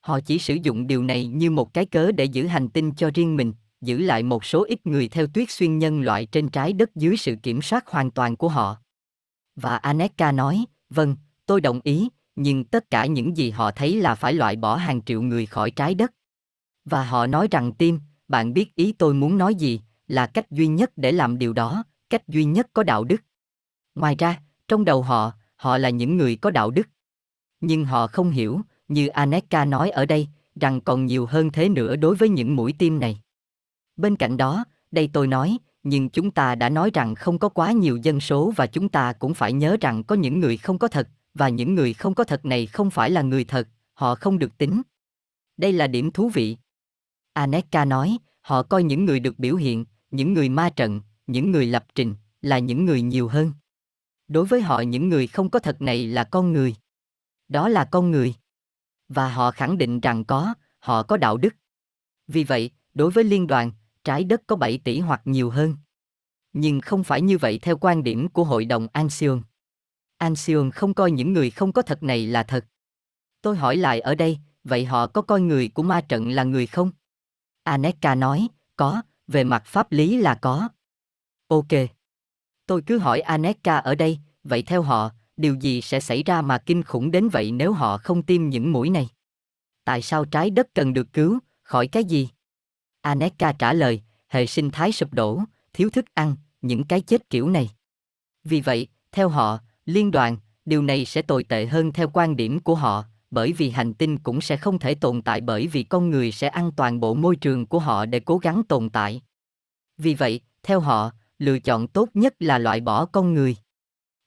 Họ 0.00 0.20
chỉ 0.20 0.38
sử 0.38 0.54
dụng 0.54 0.86
điều 0.86 1.02
này 1.02 1.26
như 1.26 1.50
một 1.50 1.74
cái 1.74 1.86
cớ 1.86 2.12
để 2.12 2.24
giữ 2.24 2.46
hành 2.46 2.68
tinh 2.68 2.92
cho 2.92 3.10
riêng 3.14 3.36
mình, 3.36 3.52
giữ 3.80 3.98
lại 3.98 4.22
một 4.22 4.44
số 4.44 4.64
ít 4.64 4.86
người 4.86 5.08
theo 5.08 5.26
tuyết 5.26 5.50
xuyên 5.50 5.78
nhân 5.78 6.00
loại 6.00 6.26
trên 6.26 6.48
trái 6.48 6.72
đất 6.72 6.94
dưới 6.94 7.16
sự 7.16 7.34
kiểm 7.42 7.62
soát 7.62 7.88
hoàn 7.88 8.10
toàn 8.10 8.36
của 8.36 8.48
họ. 8.48 8.76
Và 9.56 9.76
Aneka 9.76 10.32
nói, 10.32 10.64
vâng, 10.90 11.16
tôi 11.46 11.60
đồng 11.60 11.80
ý, 11.84 12.08
nhưng 12.36 12.64
tất 12.64 12.90
cả 12.90 13.06
những 13.06 13.36
gì 13.36 13.50
họ 13.50 13.70
thấy 13.70 13.96
là 13.96 14.14
phải 14.14 14.32
loại 14.32 14.56
bỏ 14.56 14.76
hàng 14.76 15.02
triệu 15.02 15.22
người 15.22 15.46
khỏi 15.46 15.70
trái 15.70 15.94
đất. 15.94 16.12
Và 16.84 17.04
họ 17.04 17.26
nói 17.26 17.48
rằng 17.50 17.72
tim, 17.72 18.00
bạn 18.28 18.52
biết 18.52 18.74
ý 18.74 18.92
tôi 18.92 19.14
muốn 19.14 19.38
nói 19.38 19.54
gì, 19.54 19.80
là 20.08 20.26
cách 20.26 20.50
duy 20.50 20.66
nhất 20.66 20.90
để 20.96 21.12
làm 21.12 21.38
điều 21.38 21.52
đó, 21.52 21.84
cách 22.10 22.28
duy 22.28 22.44
nhất 22.44 22.66
có 22.72 22.82
đạo 22.82 23.04
đức. 23.04 23.22
Ngoài 23.94 24.14
ra, 24.18 24.40
trong 24.68 24.84
đầu 24.84 25.02
họ, 25.02 25.32
họ 25.56 25.78
là 25.78 25.90
những 25.90 26.16
người 26.16 26.36
có 26.36 26.50
đạo 26.50 26.70
đức. 26.70 26.88
Nhưng 27.60 27.84
họ 27.84 28.06
không 28.06 28.30
hiểu, 28.30 28.60
như 28.90 29.06
Aneka 29.06 29.64
nói 29.64 29.90
ở 29.90 30.06
đây, 30.06 30.28
rằng 30.60 30.80
còn 30.80 31.06
nhiều 31.06 31.26
hơn 31.26 31.50
thế 31.50 31.68
nữa 31.68 31.96
đối 31.96 32.14
với 32.16 32.28
những 32.28 32.56
mũi 32.56 32.74
tim 32.78 33.00
này. 33.00 33.20
Bên 33.96 34.16
cạnh 34.16 34.36
đó, 34.36 34.64
đây 34.90 35.10
tôi 35.12 35.26
nói, 35.26 35.58
nhưng 35.82 36.08
chúng 36.08 36.30
ta 36.30 36.54
đã 36.54 36.68
nói 36.68 36.90
rằng 36.94 37.14
không 37.14 37.38
có 37.38 37.48
quá 37.48 37.72
nhiều 37.72 37.96
dân 37.96 38.20
số 38.20 38.52
và 38.56 38.66
chúng 38.66 38.88
ta 38.88 39.12
cũng 39.12 39.34
phải 39.34 39.52
nhớ 39.52 39.76
rằng 39.80 40.04
có 40.04 40.14
những 40.14 40.40
người 40.40 40.56
không 40.56 40.78
có 40.78 40.88
thật, 40.88 41.08
và 41.34 41.48
những 41.48 41.74
người 41.74 41.94
không 41.94 42.14
có 42.14 42.24
thật 42.24 42.44
này 42.44 42.66
không 42.66 42.90
phải 42.90 43.10
là 43.10 43.22
người 43.22 43.44
thật, 43.44 43.68
họ 43.94 44.14
không 44.14 44.38
được 44.38 44.58
tính. 44.58 44.82
Đây 45.56 45.72
là 45.72 45.86
điểm 45.86 46.10
thú 46.10 46.28
vị. 46.28 46.56
Aneka 47.32 47.84
nói, 47.84 48.18
họ 48.40 48.62
coi 48.62 48.82
những 48.82 49.04
người 49.04 49.20
được 49.20 49.38
biểu 49.38 49.56
hiện, 49.56 49.84
những 50.10 50.32
người 50.32 50.48
ma 50.48 50.70
trận, 50.70 51.00
những 51.26 51.50
người 51.50 51.66
lập 51.66 51.84
trình, 51.94 52.14
là 52.42 52.58
những 52.58 52.84
người 52.84 53.02
nhiều 53.02 53.28
hơn. 53.28 53.52
Đối 54.28 54.44
với 54.44 54.60
họ 54.60 54.80
những 54.80 55.08
người 55.08 55.26
không 55.26 55.50
có 55.50 55.58
thật 55.58 55.82
này 55.82 56.06
là 56.06 56.24
con 56.24 56.52
người. 56.52 56.74
Đó 57.48 57.68
là 57.68 57.84
con 57.84 58.10
người. 58.10 58.34
Và 59.10 59.28
họ 59.28 59.50
khẳng 59.50 59.78
định 59.78 60.00
rằng 60.00 60.24
có, 60.24 60.54
họ 60.78 61.02
có 61.02 61.16
đạo 61.16 61.36
đức. 61.36 61.54
Vì 62.28 62.44
vậy, 62.44 62.70
đối 62.94 63.10
với 63.10 63.24
liên 63.24 63.46
đoàn, 63.46 63.72
trái 64.04 64.24
đất 64.24 64.42
có 64.46 64.56
7 64.56 64.78
tỷ 64.78 65.00
hoặc 65.00 65.20
nhiều 65.24 65.50
hơn. 65.50 65.76
Nhưng 66.52 66.80
không 66.80 67.04
phải 67.04 67.22
như 67.22 67.38
vậy 67.38 67.58
theo 67.62 67.76
quan 67.80 68.02
điểm 68.04 68.28
của 68.28 68.44
Hội 68.44 68.64
đồng 68.64 68.88
Anxion. 68.92 69.42
Anxion 70.18 70.70
không 70.70 70.94
coi 70.94 71.10
những 71.10 71.32
người 71.32 71.50
không 71.50 71.72
có 71.72 71.82
thật 71.82 72.02
này 72.02 72.26
là 72.26 72.42
thật. 72.42 72.64
Tôi 73.42 73.56
hỏi 73.56 73.76
lại 73.76 74.00
ở 74.00 74.14
đây, 74.14 74.38
vậy 74.64 74.84
họ 74.84 75.06
có 75.06 75.22
coi 75.22 75.40
người 75.40 75.68
của 75.68 75.82
ma 75.82 76.00
trận 76.00 76.30
là 76.30 76.44
người 76.44 76.66
không? 76.66 76.90
Aneka 77.62 78.14
nói, 78.14 78.48
có, 78.76 79.02
về 79.26 79.44
mặt 79.44 79.62
pháp 79.66 79.92
lý 79.92 80.16
là 80.16 80.34
có. 80.34 80.68
Ok. 81.48 81.68
Tôi 82.66 82.82
cứ 82.86 82.98
hỏi 82.98 83.20
Aneka 83.20 83.76
ở 83.76 83.94
đây, 83.94 84.18
vậy 84.44 84.62
theo 84.62 84.82
họ, 84.82 85.10
điều 85.40 85.54
gì 85.54 85.80
sẽ 85.80 86.00
xảy 86.00 86.22
ra 86.22 86.42
mà 86.42 86.58
kinh 86.58 86.82
khủng 86.82 87.10
đến 87.10 87.28
vậy 87.28 87.52
nếu 87.52 87.72
họ 87.72 87.98
không 87.98 88.22
tiêm 88.22 88.48
những 88.48 88.72
mũi 88.72 88.90
này? 88.90 89.08
Tại 89.84 90.02
sao 90.02 90.24
trái 90.24 90.50
đất 90.50 90.66
cần 90.74 90.94
được 90.94 91.12
cứu, 91.12 91.38
khỏi 91.62 91.86
cái 91.86 92.04
gì? 92.04 92.28
Aneka 93.00 93.52
trả 93.52 93.72
lời, 93.72 94.02
hệ 94.28 94.46
sinh 94.46 94.70
thái 94.70 94.92
sụp 94.92 95.14
đổ, 95.14 95.42
thiếu 95.72 95.90
thức 95.90 96.04
ăn, 96.14 96.36
những 96.60 96.84
cái 96.84 97.00
chết 97.00 97.30
kiểu 97.30 97.48
này. 97.48 97.70
Vì 98.44 98.60
vậy, 98.60 98.86
theo 99.12 99.28
họ, 99.28 99.58
liên 99.84 100.10
đoàn, 100.10 100.36
điều 100.64 100.82
này 100.82 101.04
sẽ 101.04 101.22
tồi 101.22 101.44
tệ 101.44 101.66
hơn 101.66 101.92
theo 101.92 102.10
quan 102.12 102.36
điểm 102.36 102.60
của 102.60 102.74
họ, 102.74 103.04
bởi 103.30 103.52
vì 103.52 103.70
hành 103.70 103.94
tinh 103.94 104.18
cũng 104.18 104.40
sẽ 104.40 104.56
không 104.56 104.78
thể 104.78 104.94
tồn 104.94 105.22
tại 105.22 105.40
bởi 105.40 105.66
vì 105.66 105.82
con 105.82 106.10
người 106.10 106.32
sẽ 106.32 106.48
ăn 106.48 106.72
toàn 106.76 107.00
bộ 107.00 107.14
môi 107.14 107.36
trường 107.36 107.66
của 107.66 107.78
họ 107.78 108.06
để 108.06 108.20
cố 108.20 108.38
gắng 108.38 108.62
tồn 108.68 108.90
tại. 108.90 109.22
Vì 109.98 110.14
vậy, 110.14 110.40
theo 110.62 110.80
họ, 110.80 111.10
lựa 111.38 111.58
chọn 111.58 111.88
tốt 111.88 112.08
nhất 112.14 112.34
là 112.38 112.58
loại 112.58 112.80
bỏ 112.80 113.06
con 113.06 113.34
người. 113.34 113.56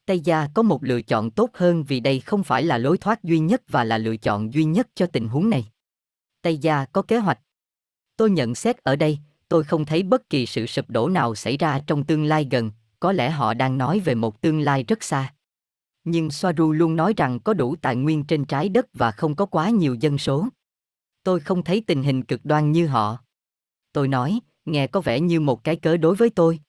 Tây 0.05 0.19
Gia 0.19 0.47
có 0.53 0.61
một 0.61 0.83
lựa 0.83 1.01
chọn 1.01 1.31
tốt 1.31 1.49
hơn 1.53 1.83
vì 1.83 1.99
đây 1.99 2.19
không 2.19 2.43
phải 2.43 2.63
là 2.63 2.77
lối 2.77 2.97
thoát 2.97 3.23
duy 3.23 3.39
nhất 3.39 3.61
và 3.67 3.83
là 3.83 3.97
lựa 3.97 4.17
chọn 4.17 4.53
duy 4.53 4.63
nhất 4.63 4.87
cho 4.95 5.07
tình 5.07 5.27
huống 5.27 5.49
này. 5.49 5.65
Tây 6.41 6.57
Gia 6.57 6.85
có 6.85 7.01
kế 7.01 7.17
hoạch. 7.17 7.39
Tôi 8.17 8.29
nhận 8.29 8.55
xét 8.55 8.77
ở 8.77 8.95
đây, 8.95 9.19
tôi 9.49 9.63
không 9.63 9.85
thấy 9.85 10.03
bất 10.03 10.29
kỳ 10.29 10.45
sự 10.45 10.65
sụp 10.65 10.89
đổ 10.89 11.09
nào 11.09 11.35
xảy 11.35 11.57
ra 11.57 11.79
trong 11.87 12.03
tương 12.03 12.25
lai 12.25 12.47
gần, 12.51 12.71
có 12.99 13.11
lẽ 13.11 13.29
họ 13.29 13.53
đang 13.53 13.77
nói 13.77 13.99
về 13.99 14.15
một 14.15 14.41
tương 14.41 14.61
lai 14.61 14.83
rất 14.83 15.03
xa. 15.03 15.33
Nhưng 16.03 16.31
Soaru 16.31 16.71
luôn 16.71 16.95
nói 16.95 17.13
rằng 17.17 17.39
có 17.39 17.53
đủ 17.53 17.75
tài 17.75 17.95
nguyên 17.95 18.23
trên 18.23 18.45
trái 18.45 18.69
đất 18.69 18.85
và 18.93 19.11
không 19.11 19.35
có 19.35 19.45
quá 19.45 19.69
nhiều 19.69 19.95
dân 19.95 20.17
số. 20.17 20.47
Tôi 21.23 21.39
không 21.39 21.63
thấy 21.63 21.83
tình 21.87 22.03
hình 22.03 22.23
cực 22.23 22.45
đoan 22.45 22.71
như 22.71 22.87
họ. 22.87 23.17
Tôi 23.93 24.07
nói, 24.07 24.39
nghe 24.65 24.87
có 24.87 25.01
vẻ 25.01 25.19
như 25.19 25.39
một 25.39 25.63
cái 25.63 25.75
cớ 25.75 25.97
đối 25.97 26.15
với 26.15 26.29
tôi. 26.29 26.59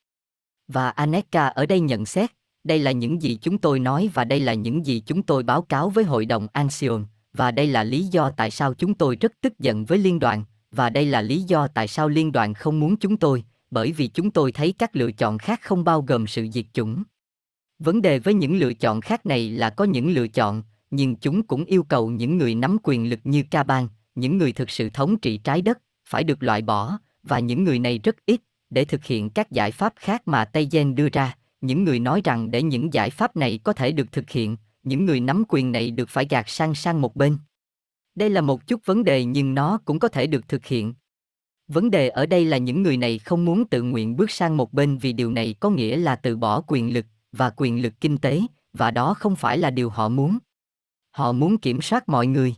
Và 0.68 0.90
Aneka 0.90 1.46
ở 1.46 1.66
đây 1.66 1.80
nhận 1.80 2.06
xét, 2.06 2.30
đây 2.64 2.78
là 2.78 2.92
những 2.92 3.22
gì 3.22 3.38
chúng 3.42 3.58
tôi 3.58 3.78
nói 3.78 4.10
và 4.14 4.24
đây 4.24 4.40
là 4.40 4.54
những 4.54 4.86
gì 4.86 5.02
chúng 5.06 5.22
tôi 5.22 5.42
báo 5.42 5.62
cáo 5.62 5.90
với 5.90 6.04
Hội 6.04 6.26
đồng 6.26 6.46
Anxion, 6.52 7.04
và 7.32 7.50
đây 7.50 7.66
là 7.66 7.84
lý 7.84 8.04
do 8.04 8.30
tại 8.30 8.50
sao 8.50 8.74
chúng 8.74 8.94
tôi 8.94 9.16
rất 9.16 9.32
tức 9.40 9.58
giận 9.58 9.84
với 9.84 9.98
liên 9.98 10.18
đoàn, 10.18 10.44
và 10.70 10.90
đây 10.90 11.06
là 11.06 11.22
lý 11.22 11.42
do 11.42 11.66
tại 11.66 11.88
sao 11.88 12.08
liên 12.08 12.32
đoàn 12.32 12.54
không 12.54 12.80
muốn 12.80 12.96
chúng 12.96 13.16
tôi, 13.16 13.44
bởi 13.70 13.92
vì 13.92 14.08
chúng 14.08 14.30
tôi 14.30 14.52
thấy 14.52 14.74
các 14.78 14.96
lựa 14.96 15.12
chọn 15.12 15.38
khác 15.38 15.60
không 15.62 15.84
bao 15.84 16.02
gồm 16.02 16.26
sự 16.26 16.48
diệt 16.52 16.66
chủng. 16.72 17.02
Vấn 17.78 18.02
đề 18.02 18.18
với 18.18 18.34
những 18.34 18.56
lựa 18.56 18.74
chọn 18.74 19.00
khác 19.00 19.26
này 19.26 19.50
là 19.50 19.70
có 19.70 19.84
những 19.84 20.14
lựa 20.14 20.28
chọn, 20.28 20.62
nhưng 20.90 21.16
chúng 21.16 21.42
cũng 21.42 21.64
yêu 21.64 21.82
cầu 21.82 22.10
những 22.10 22.38
người 22.38 22.54
nắm 22.54 22.76
quyền 22.82 23.10
lực 23.10 23.20
như 23.24 23.42
Caban, 23.50 23.88
những 24.14 24.38
người 24.38 24.52
thực 24.52 24.70
sự 24.70 24.90
thống 24.90 25.18
trị 25.18 25.36
trái 25.38 25.62
đất, 25.62 25.78
phải 26.08 26.24
được 26.24 26.42
loại 26.42 26.62
bỏ, 26.62 26.98
và 27.22 27.38
những 27.38 27.64
người 27.64 27.78
này 27.78 27.98
rất 27.98 28.16
ít, 28.26 28.40
để 28.70 28.84
thực 28.84 29.04
hiện 29.04 29.30
các 29.30 29.50
giải 29.50 29.70
pháp 29.70 29.92
khác 29.96 30.28
mà 30.28 30.44
Tây 30.44 30.68
Gen 30.70 30.94
đưa 30.94 31.08
ra. 31.08 31.36
Những 31.64 31.84
người 31.84 31.98
nói 31.98 32.20
rằng 32.24 32.50
để 32.50 32.62
những 32.62 32.94
giải 32.94 33.10
pháp 33.10 33.36
này 33.36 33.58
có 33.64 33.72
thể 33.72 33.92
được 33.92 34.12
thực 34.12 34.30
hiện, 34.30 34.56
những 34.82 35.04
người 35.04 35.20
nắm 35.20 35.44
quyền 35.48 35.72
này 35.72 35.90
được 35.90 36.08
phải 36.08 36.26
gạt 36.30 36.48
sang 36.48 36.74
sang 36.74 37.00
một 37.00 37.16
bên. 37.16 37.38
Đây 38.14 38.30
là 38.30 38.40
một 38.40 38.66
chút 38.66 38.80
vấn 38.84 39.04
đề 39.04 39.24
nhưng 39.24 39.54
nó 39.54 39.78
cũng 39.84 39.98
có 39.98 40.08
thể 40.08 40.26
được 40.26 40.48
thực 40.48 40.66
hiện. 40.66 40.94
Vấn 41.68 41.90
đề 41.90 42.08
ở 42.08 42.26
đây 42.26 42.44
là 42.44 42.58
những 42.58 42.82
người 42.82 42.96
này 42.96 43.18
không 43.18 43.44
muốn 43.44 43.68
tự 43.68 43.82
nguyện 43.82 44.16
bước 44.16 44.30
sang 44.30 44.56
một 44.56 44.72
bên 44.72 44.98
vì 44.98 45.12
điều 45.12 45.30
này 45.30 45.54
có 45.60 45.70
nghĩa 45.70 45.96
là 45.96 46.16
từ 46.16 46.36
bỏ 46.36 46.60
quyền 46.60 46.94
lực 46.94 47.06
và 47.32 47.50
quyền 47.56 47.82
lực 47.82 47.92
kinh 48.00 48.18
tế, 48.18 48.40
và 48.72 48.90
đó 48.90 49.14
không 49.14 49.36
phải 49.36 49.58
là 49.58 49.70
điều 49.70 49.90
họ 49.90 50.08
muốn. 50.08 50.38
Họ 51.10 51.32
muốn 51.32 51.58
kiểm 51.58 51.82
soát 51.82 52.08
mọi 52.08 52.26
người. 52.26 52.54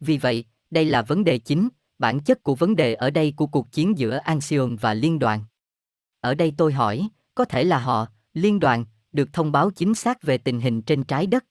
Vì 0.00 0.18
vậy, 0.18 0.44
đây 0.70 0.84
là 0.84 1.02
vấn 1.02 1.24
đề 1.24 1.38
chính, 1.38 1.68
bản 1.98 2.20
chất 2.20 2.42
của 2.42 2.54
vấn 2.54 2.76
đề 2.76 2.94
ở 2.94 3.10
đây 3.10 3.32
của 3.36 3.46
cuộc 3.46 3.72
chiến 3.72 3.98
giữa 3.98 4.16
anxion 4.16 4.76
và 4.76 4.94
liên 4.94 5.18
đoàn. 5.18 5.44
Ở 6.20 6.34
đây 6.34 6.52
tôi 6.56 6.72
hỏi, 6.72 7.08
có 7.34 7.44
thể 7.44 7.64
là 7.64 7.78
họ, 7.78 8.06
liên 8.34 8.60
đoàn, 8.60 8.84
được 9.12 9.32
thông 9.32 9.52
báo 9.52 9.70
chính 9.70 9.94
xác 9.94 10.22
về 10.22 10.38
tình 10.38 10.60
hình 10.60 10.82
trên 10.82 11.04
trái 11.04 11.26
đất. 11.26 11.44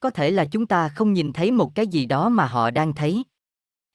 Có 0.00 0.10
thể 0.10 0.30
là 0.30 0.44
chúng 0.44 0.66
ta 0.66 0.88
không 0.88 1.12
nhìn 1.12 1.32
thấy 1.32 1.50
một 1.50 1.74
cái 1.74 1.86
gì 1.86 2.06
đó 2.06 2.28
mà 2.28 2.46
họ 2.46 2.70
đang 2.70 2.94
thấy. 2.94 3.24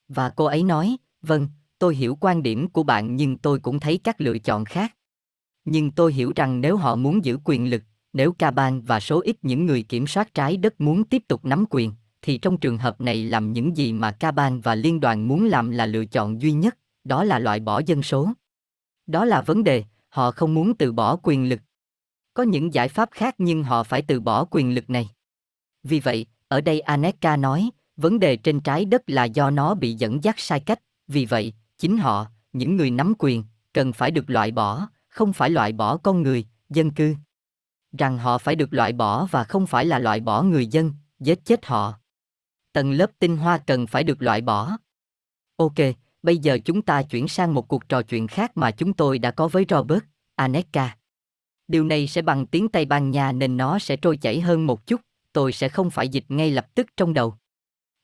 Và 0.07 0.29
cô 0.29 0.45
ấy 0.45 0.63
nói, 0.63 0.97
vâng, 1.21 1.47
tôi 1.79 1.95
hiểu 1.95 2.17
quan 2.21 2.43
điểm 2.43 2.69
của 2.69 2.83
bạn 2.83 3.15
nhưng 3.15 3.37
tôi 3.37 3.59
cũng 3.59 3.79
thấy 3.79 3.99
các 4.03 4.21
lựa 4.21 4.37
chọn 4.37 4.65
khác. 4.65 4.95
Nhưng 5.65 5.91
tôi 5.91 6.13
hiểu 6.13 6.31
rằng 6.35 6.61
nếu 6.61 6.77
họ 6.77 6.95
muốn 6.95 7.25
giữ 7.25 7.39
quyền 7.43 7.69
lực, 7.69 7.83
nếu 8.13 8.33
Caban 8.33 8.81
và 8.81 8.99
số 8.99 9.21
ít 9.21 9.37
những 9.41 9.65
người 9.65 9.83
kiểm 9.83 10.07
soát 10.07 10.33
trái 10.33 10.57
đất 10.57 10.81
muốn 10.81 11.03
tiếp 11.03 11.23
tục 11.27 11.45
nắm 11.45 11.65
quyền, 11.69 11.93
thì 12.21 12.37
trong 12.37 12.57
trường 12.57 12.77
hợp 12.77 13.01
này 13.01 13.23
làm 13.23 13.53
những 13.53 13.77
gì 13.77 13.93
mà 13.93 14.11
Caban 14.11 14.61
và 14.61 14.75
liên 14.75 14.99
đoàn 14.99 15.27
muốn 15.27 15.45
làm 15.45 15.71
là 15.71 15.85
lựa 15.85 16.05
chọn 16.05 16.41
duy 16.41 16.51
nhất, 16.51 16.77
đó 17.03 17.23
là 17.23 17.39
loại 17.39 17.59
bỏ 17.59 17.81
dân 17.85 18.03
số. 18.03 18.29
Đó 19.07 19.25
là 19.25 19.41
vấn 19.41 19.63
đề, 19.63 19.83
họ 20.09 20.31
không 20.31 20.53
muốn 20.53 20.77
từ 20.77 20.91
bỏ 20.91 21.15
quyền 21.23 21.49
lực. 21.49 21.59
Có 22.33 22.43
những 22.43 22.73
giải 22.73 22.87
pháp 22.87 23.09
khác 23.11 23.35
nhưng 23.37 23.63
họ 23.63 23.83
phải 23.83 24.01
từ 24.01 24.19
bỏ 24.19 24.45
quyền 24.51 24.75
lực 24.75 24.89
này. 24.89 25.09
Vì 25.83 25.99
vậy, 25.99 26.25
ở 26.47 26.61
đây 26.61 26.79
Aneka 26.79 27.37
nói, 27.37 27.69
Vấn 28.01 28.19
đề 28.19 28.35
trên 28.35 28.59
trái 28.59 28.85
đất 28.85 29.01
là 29.07 29.23
do 29.23 29.49
nó 29.49 29.75
bị 29.75 29.93
dẫn 29.93 30.23
dắt 30.23 30.39
sai 30.39 30.59
cách, 30.59 30.79
vì 31.07 31.25
vậy, 31.25 31.53
chính 31.77 31.97
họ, 31.97 32.25
những 32.53 32.75
người 32.75 32.91
nắm 32.91 33.13
quyền, 33.19 33.43
cần 33.73 33.93
phải 33.93 34.11
được 34.11 34.29
loại 34.29 34.51
bỏ, 34.51 34.87
không 35.07 35.33
phải 35.33 35.49
loại 35.49 35.71
bỏ 35.71 35.97
con 35.97 36.21
người, 36.21 36.45
dân 36.69 36.91
cư. 36.91 37.15
Rằng 37.97 38.17
họ 38.17 38.37
phải 38.37 38.55
được 38.55 38.73
loại 38.73 38.93
bỏ 38.93 39.25
và 39.25 39.43
không 39.43 39.67
phải 39.67 39.85
là 39.85 39.99
loại 39.99 40.19
bỏ 40.19 40.43
người 40.43 40.67
dân, 40.67 40.93
giết 41.19 41.45
chết 41.45 41.65
họ. 41.65 41.93
Tầng 42.73 42.91
lớp 42.91 43.11
tinh 43.19 43.37
hoa 43.37 43.57
cần 43.57 43.87
phải 43.87 44.03
được 44.03 44.21
loại 44.21 44.41
bỏ. 44.41 44.77
Ok, 45.55 45.79
bây 46.23 46.37
giờ 46.37 46.57
chúng 46.65 46.81
ta 46.81 47.03
chuyển 47.03 47.27
sang 47.27 47.53
một 47.53 47.67
cuộc 47.67 47.89
trò 47.89 48.01
chuyện 48.01 48.27
khác 48.27 48.57
mà 48.57 48.71
chúng 48.71 48.93
tôi 48.93 49.19
đã 49.19 49.31
có 49.31 49.47
với 49.47 49.65
Robert, 49.69 50.03
Aneka. 50.35 50.97
Điều 51.69 51.83
này 51.83 52.07
sẽ 52.07 52.21
bằng 52.21 52.45
tiếng 52.45 52.69
Tây 52.69 52.85
Ban 52.85 53.11
Nha 53.11 53.31
nên 53.31 53.57
nó 53.57 53.79
sẽ 53.79 53.95
trôi 53.95 54.17
chảy 54.17 54.41
hơn 54.41 54.67
một 54.67 54.87
chút, 54.87 55.01
tôi 55.33 55.51
sẽ 55.51 55.69
không 55.69 55.89
phải 55.89 56.09
dịch 56.09 56.25
ngay 56.29 56.51
lập 56.51 56.67
tức 56.75 56.87
trong 56.97 57.13
đầu. 57.13 57.35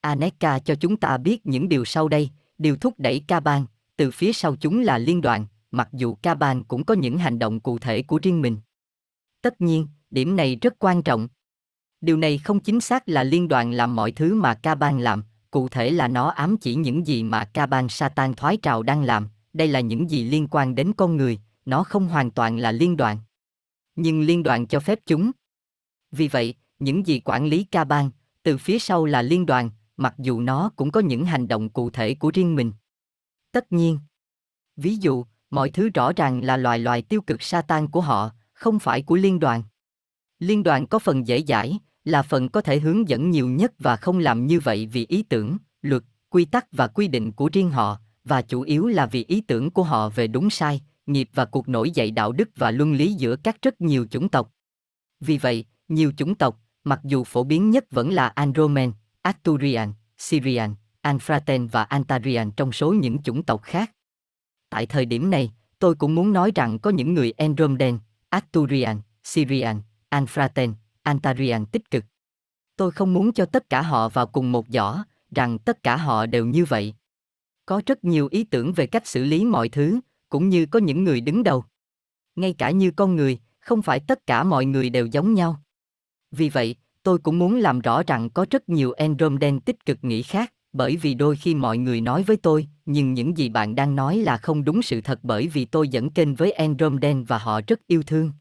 Aneka 0.02 0.60
cho 0.60 0.76
chúng 0.76 0.98
ta 0.98 1.18
biết 1.18 1.46
những 1.46 1.70
điều 1.70 1.86
sau 1.86 2.08
đây, 2.08 2.30
điều 2.58 2.76
thúc 2.76 2.94
đẩy 2.98 3.24
ca 3.28 3.40
bang, 3.40 3.66
từ 3.98 4.12
phía 4.12 4.34
sau 4.34 4.56
chúng 4.56 4.80
là 4.80 4.98
liên 4.98 5.22
đoàn, 5.22 5.46
mặc 5.72 5.90
dù 5.94 6.16
ca 6.22 6.36
bang 6.36 6.64
cũng 6.64 6.84
có 6.84 6.94
những 6.94 7.18
hành 7.18 7.40
động 7.40 7.60
cụ 7.60 7.80
thể 7.80 8.02
của 8.02 8.20
riêng 8.22 8.42
mình. 8.42 8.58
Tất 9.42 9.62
nhiên, 9.62 9.88
điểm 10.12 10.36
này 10.36 10.56
rất 10.62 10.74
quan 10.80 11.04
trọng. 11.04 11.28
Điều 12.02 12.18
này 12.18 12.38
không 12.38 12.60
chính 12.60 12.82
xác 12.82 13.10
là 13.10 13.24
liên 13.24 13.48
đoàn 13.48 13.72
làm 13.72 13.96
mọi 13.96 14.12
thứ 14.12 14.36
mà 14.36 14.54
ca 14.54 14.76
bang 14.76 15.00
làm, 15.00 15.24
cụ 15.52 15.70
thể 15.70 15.92
là 15.92 16.08
nó 16.08 16.28
ám 16.28 16.58
chỉ 16.58 16.76
những 16.76 17.08
gì 17.08 17.24
mà 17.24 17.46
ca 17.46 17.66
bang 17.66 17.90
Satan 17.90 18.34
thoái 18.34 18.58
trào 18.58 18.84
đang 18.84 19.04
làm, 19.04 19.28
đây 19.54 19.68
là 19.68 19.80
những 19.80 20.10
gì 20.10 20.24
liên 20.24 20.48
quan 20.52 20.76
đến 20.76 20.94
con 20.98 21.18
người, 21.18 21.40
nó 21.66 21.84
không 21.84 22.08
hoàn 22.08 22.32
toàn 22.32 22.58
là 22.58 22.72
liên 22.72 22.98
đoàn. 22.98 23.20
Nhưng 23.96 24.22
liên 24.22 24.44
đoàn 24.44 24.68
cho 24.68 24.80
phép 24.80 25.00
chúng. 25.06 25.32
Vì 26.12 26.28
vậy, 26.28 26.56
những 26.80 27.08
gì 27.08 27.20
quản 27.26 27.46
lý 27.46 27.64
ca 27.64 27.84
bang, 27.84 28.12
từ 28.44 28.58
phía 28.58 28.80
sau 28.80 29.06
là 29.06 29.22
liên 29.22 29.46
đoàn, 29.46 29.72
mặc 29.98 30.14
dù 30.18 30.42
nó 30.42 30.72
cũng 30.76 30.92
có 30.92 31.00
những 31.00 31.26
hành 31.26 31.48
động 31.48 31.70
cụ 31.70 31.90
thể 31.90 32.16
của 32.16 32.32
riêng 32.34 32.56
mình. 32.56 32.72
Tất 33.52 33.72
nhiên. 33.72 34.00
Ví 34.76 34.96
dụ, 34.96 35.26
mọi 35.50 35.70
thứ 35.70 35.90
rõ 35.90 36.14
ràng 36.14 36.44
là 36.44 36.58
loài 36.58 36.80
loài 36.80 37.02
tiêu 37.02 37.22
cực 37.22 37.42
Satan 37.42 37.88
của 37.88 38.02
họ, 38.02 38.32
không 38.54 38.80
phải 38.80 39.02
của 39.02 39.16
liên 39.16 39.40
đoàn. 39.40 39.64
Liên 40.40 40.64
đoàn 40.64 40.88
có 40.88 41.00
phần 41.00 41.28
dễ 41.28 41.44
dãi, 41.48 41.80
là 42.04 42.22
phần 42.22 42.50
có 42.50 42.62
thể 42.62 42.80
hướng 42.80 43.10
dẫn 43.10 43.32
nhiều 43.32 43.48
nhất 43.48 43.74
và 43.80 43.96
không 43.96 44.20
làm 44.20 44.48
như 44.48 44.60
vậy 44.60 44.90
vì 44.92 45.06
ý 45.10 45.24
tưởng, 45.24 45.58
luật, 45.82 46.04
quy 46.30 46.46
tắc 46.46 46.68
và 46.72 46.88
quy 46.88 47.08
định 47.08 47.32
của 47.32 47.50
riêng 47.54 47.70
họ, 47.70 48.00
và 48.24 48.42
chủ 48.42 48.62
yếu 48.62 48.88
là 48.88 49.06
vì 49.06 49.26
ý 49.28 49.42
tưởng 49.42 49.72
của 49.72 49.84
họ 49.84 50.10
về 50.10 50.28
đúng 50.28 50.50
sai, 50.50 50.82
nghiệp 51.06 51.30
và 51.34 51.46
cuộc 51.46 51.70
nổi 51.70 51.92
dậy 51.92 52.12
đạo 52.12 52.32
đức 52.32 52.50
và 52.56 52.72
luân 52.72 52.94
lý 52.94 53.14
giữa 53.14 53.36
các 53.36 53.62
rất 53.62 53.82
nhiều 53.82 54.08
chủng 54.12 54.30
tộc. 54.30 54.52
Vì 55.20 55.38
vậy, 55.38 55.66
nhiều 55.88 56.12
chủng 56.18 56.36
tộc, 56.36 56.60
mặc 56.84 57.00
dù 57.04 57.24
phổ 57.24 57.44
biến 57.44 57.70
nhất 57.70 57.86
vẫn 57.92 58.14
là 58.14 58.28
Andromen, 58.28 58.92
Arturian, 59.22 59.94
Syrian, 60.18 60.76
Anfraten 61.02 61.68
và 61.68 61.84
Antarian 61.84 62.52
trong 62.52 62.72
số 62.72 62.94
những 62.94 63.22
chủng 63.22 63.44
tộc 63.44 63.62
khác. 63.64 63.92
Tại 64.70 64.86
thời 64.86 65.06
điểm 65.06 65.30
này, 65.30 65.54
tôi 65.80 65.96
cũng 65.96 66.16
muốn 66.16 66.34
nói 66.34 66.52
rằng 66.56 66.80
có 66.80 66.90
những 66.90 67.14
người 67.14 67.32
Andromen, 67.32 68.00
Arturian, 68.30 69.02
Syrian, 69.24 69.82
Anfraten, 70.10 70.74
Antarian 71.04 71.66
tích 71.66 71.92
cực. 71.92 72.06
Tôi 72.78 72.92
không 72.92 73.14
muốn 73.14 73.34
cho 73.34 73.46
tất 73.46 73.70
cả 73.70 73.82
họ 73.82 74.10
vào 74.10 74.28
cùng 74.28 74.52
một 74.52 74.66
giỏ, 74.70 75.04
rằng 75.36 75.60
tất 75.60 75.84
cả 75.84 75.98
họ 75.98 76.26
đều 76.26 76.46
như 76.46 76.66
vậy. 76.66 76.94
Có 77.66 77.82
rất 77.86 78.04
nhiều 78.04 78.28
ý 78.32 78.44
tưởng 78.44 78.74
về 78.74 78.88
cách 78.88 79.08
xử 79.08 79.24
lý 79.24 79.46
mọi 79.46 79.70
thứ, 79.70 80.00
cũng 80.30 80.50
như 80.50 80.66
có 80.66 80.80
những 80.80 81.04
người 81.04 81.22
đứng 81.22 81.44
đầu. 81.44 81.64
Ngay 82.36 82.54
cả 82.54 82.72
như 82.72 82.92
con 82.92 83.16
người, 83.16 83.40
không 83.60 83.82
phải 83.82 84.00
tất 84.00 84.28
cả 84.28 84.44
mọi 84.44 84.66
người 84.66 84.90
đều 84.90 85.06
giống 85.06 85.34
nhau. 85.34 85.60
Vì 86.32 86.50
vậy, 86.50 86.76
tôi 87.04 87.18
cũng 87.18 87.40
muốn 87.40 87.56
làm 87.56 87.80
rõ 87.80 88.04
rằng 88.04 88.30
có 88.30 88.46
rất 88.50 88.70
nhiều 88.70 88.92
Andromedan 88.92 89.60
tích 89.60 89.86
cực 89.86 89.98
nghĩ 90.02 90.24
khác, 90.24 90.54
bởi 90.74 90.98
vì 90.98 91.14
đôi 91.14 91.36
khi 91.36 91.56
mọi 91.56 91.78
người 91.78 92.02
nói 92.02 92.24
với 92.24 92.38
tôi, 92.38 92.68
nhưng 92.86 93.14
những 93.14 93.38
gì 93.38 93.50
bạn 93.50 93.76
đang 93.76 93.96
nói 93.96 94.18
là 94.18 94.38
không 94.38 94.64
đúng 94.64 94.82
sự 94.82 95.02
thật 95.02 95.20
bởi 95.24 95.48
vì 95.48 95.66
tôi 95.66 95.88
dẫn 95.88 96.10
kênh 96.10 96.36
với 96.36 96.52
Andromedan 96.52 97.24
và 97.24 97.38
họ 97.38 97.62
rất 97.68 97.88
yêu 97.88 98.04
thương. 98.04 98.32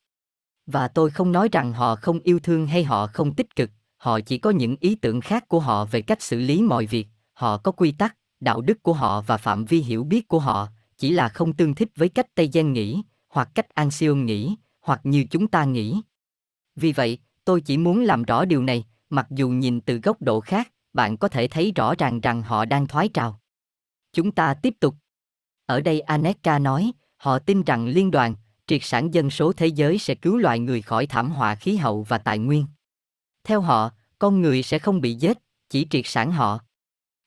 Và 0.66 0.88
tôi 0.88 1.10
không 1.10 1.32
nói 1.32 1.48
rằng 1.52 1.72
họ 1.72 1.96
không 1.96 2.20
yêu 2.20 2.38
thương 2.38 2.66
hay 2.66 2.84
họ 2.84 3.06
không 3.06 3.34
tích 3.34 3.56
cực, 3.56 3.70
họ 3.96 4.20
chỉ 4.20 4.38
có 4.38 4.50
những 4.50 4.76
ý 4.80 4.94
tưởng 4.94 5.20
khác 5.20 5.48
của 5.48 5.60
họ 5.60 5.84
về 5.84 6.02
cách 6.02 6.22
xử 6.22 6.38
lý 6.38 6.62
mọi 6.62 6.86
việc, 6.86 7.06
họ 7.32 7.56
có 7.56 7.72
quy 7.72 7.92
tắc, 7.92 8.16
đạo 8.40 8.60
đức 8.60 8.82
của 8.82 8.92
họ 8.92 9.20
và 9.20 9.36
phạm 9.36 9.64
vi 9.64 9.78
hiểu 9.78 10.04
biết 10.04 10.28
của 10.28 10.38
họ, 10.38 10.68
chỉ 10.98 11.10
là 11.10 11.28
không 11.28 11.52
tương 11.52 11.74
thích 11.74 11.88
với 11.96 12.08
cách 12.08 12.34
Tây 12.34 12.50
Gen 12.52 12.72
nghĩ, 12.72 13.02
hoặc 13.28 13.48
cách 13.54 13.74
Ancion 13.74 14.26
nghĩ, 14.26 14.56
hoặc 14.80 15.00
như 15.04 15.24
chúng 15.30 15.48
ta 15.48 15.64
nghĩ. 15.64 16.00
Vì 16.76 16.92
vậy, 16.92 17.18
tôi 17.44 17.60
chỉ 17.60 17.76
muốn 17.76 18.00
làm 18.00 18.22
rõ 18.22 18.44
điều 18.44 18.62
này, 18.62 18.84
mặc 19.10 19.26
dù 19.30 19.48
nhìn 19.48 19.80
từ 19.80 20.00
góc 20.02 20.22
độ 20.22 20.40
khác, 20.40 20.72
bạn 20.92 21.16
có 21.16 21.28
thể 21.28 21.48
thấy 21.48 21.72
rõ 21.76 21.94
ràng 21.98 22.20
rằng 22.20 22.42
họ 22.42 22.64
đang 22.64 22.86
thoái 22.86 23.08
trào. 23.08 23.40
Chúng 24.12 24.32
ta 24.32 24.54
tiếp 24.54 24.74
tục. 24.80 24.94
Ở 25.66 25.80
đây 25.80 26.00
Aneka 26.00 26.58
nói, 26.58 26.92
họ 27.16 27.38
tin 27.38 27.62
rằng 27.62 27.86
liên 27.86 28.10
đoàn, 28.10 28.34
triệt 28.66 28.80
sản 28.84 29.14
dân 29.14 29.30
số 29.30 29.52
thế 29.52 29.66
giới 29.66 29.98
sẽ 29.98 30.14
cứu 30.14 30.36
loài 30.36 30.58
người 30.58 30.82
khỏi 30.82 31.06
thảm 31.06 31.30
họa 31.30 31.54
khí 31.54 31.76
hậu 31.76 32.02
và 32.02 32.18
tài 32.18 32.38
nguyên. 32.38 32.66
Theo 33.44 33.60
họ, 33.60 33.90
con 34.18 34.42
người 34.42 34.62
sẽ 34.62 34.78
không 34.78 35.00
bị 35.00 35.14
giết, 35.14 35.38
chỉ 35.70 35.86
triệt 35.90 36.04
sản 36.04 36.32
họ. 36.32 36.58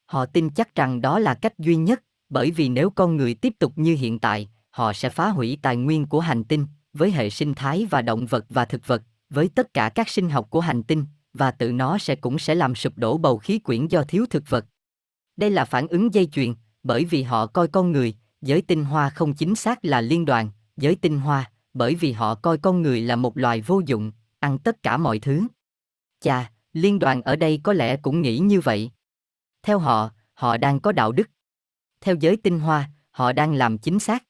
Họ 0.05 0.25
tin 0.25 0.49
chắc 0.49 0.75
rằng 0.75 1.01
đó 1.01 1.19
là 1.19 1.33
cách 1.33 1.59
duy 1.59 1.75
nhất, 1.75 2.03
bởi 2.29 2.51
vì 2.51 2.69
nếu 2.69 2.89
con 2.89 3.17
người 3.17 3.33
tiếp 3.33 3.53
tục 3.59 3.73
như 3.75 3.95
hiện 3.99 4.19
tại, 4.19 4.49
họ 4.69 4.93
sẽ 4.93 5.09
phá 5.09 5.29
hủy 5.29 5.57
tài 5.61 5.77
nguyên 5.77 6.05
của 6.05 6.19
hành 6.19 6.43
tinh, 6.43 6.65
với 6.93 7.11
hệ 7.11 7.29
sinh 7.29 7.53
thái 7.53 7.85
và 7.85 8.01
động 8.01 8.25
vật 8.25 8.45
và 8.49 8.65
thực 8.65 8.87
vật, 8.87 9.01
với 9.29 9.49
tất 9.55 9.73
cả 9.73 9.89
các 9.89 10.09
sinh 10.09 10.29
học 10.29 10.47
của 10.49 10.59
hành 10.59 10.83
tinh, 10.83 11.05
và 11.33 11.51
tự 11.51 11.71
nó 11.71 11.97
sẽ 11.97 12.15
cũng 12.15 12.39
sẽ 12.39 12.55
làm 12.55 12.75
sụp 12.75 12.97
đổ 12.97 13.17
bầu 13.17 13.37
khí 13.37 13.59
quyển 13.59 13.87
do 13.87 14.03
thiếu 14.03 14.25
thực 14.29 14.43
vật. 14.49 14.65
Đây 15.37 15.49
là 15.49 15.65
phản 15.65 15.87
ứng 15.87 16.13
dây 16.13 16.25
chuyền, 16.25 16.53
bởi 16.83 17.05
vì 17.05 17.23
họ 17.23 17.45
coi 17.45 17.67
con 17.67 17.91
người, 17.91 18.15
giới 18.41 18.61
tinh 18.61 18.85
hoa 18.85 19.09
không 19.09 19.33
chính 19.33 19.55
xác 19.55 19.85
là 19.85 20.01
liên 20.01 20.25
đoàn, 20.25 20.49
giới 20.77 20.95
tinh 20.95 21.19
hoa, 21.19 21.51
bởi 21.73 21.95
vì 21.95 22.11
họ 22.11 22.35
coi 22.35 22.57
con 22.57 22.81
người 22.81 23.01
là 23.01 23.15
một 23.15 23.37
loài 23.37 23.61
vô 23.61 23.81
dụng, 23.85 24.11
ăn 24.39 24.59
tất 24.59 24.83
cả 24.83 24.97
mọi 24.97 25.19
thứ. 25.19 25.47
Chà, 26.19 26.51
liên 26.73 26.99
đoàn 26.99 27.21
ở 27.21 27.35
đây 27.35 27.59
có 27.63 27.73
lẽ 27.73 27.97
cũng 27.97 28.21
nghĩ 28.21 28.37
như 28.37 28.61
vậy. 28.61 28.91
Theo 29.63 29.79
họ, 29.79 30.11
họ 30.33 30.57
đang 30.57 30.79
có 30.79 30.91
đạo 30.91 31.11
đức. 31.11 31.29
Theo 32.01 32.15
giới 32.15 32.37
tinh 32.37 32.59
hoa, 32.59 32.89
họ 33.11 33.33
đang 33.33 33.53
làm 33.53 33.77
chính 33.77 33.99
xác. 33.99 34.23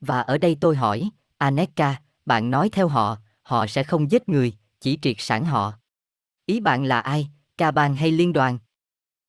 Và 0.00 0.20
ở 0.20 0.38
đây 0.38 0.56
tôi 0.60 0.76
hỏi, 0.76 1.10
Aneka, 1.38 2.00
bạn 2.26 2.50
nói 2.50 2.68
theo 2.72 2.88
họ, 2.88 3.16
họ 3.42 3.66
sẽ 3.66 3.82
không 3.84 4.10
giết 4.10 4.28
người, 4.28 4.52
chỉ 4.80 4.98
triệt 5.02 5.16
sản 5.18 5.44
họ. 5.44 5.72
Ý 6.46 6.60
bạn 6.60 6.84
là 6.84 7.00
ai, 7.00 7.28
ca 7.58 7.70
bang 7.70 7.96
hay 7.96 8.10
liên 8.10 8.32
đoàn? 8.32 8.58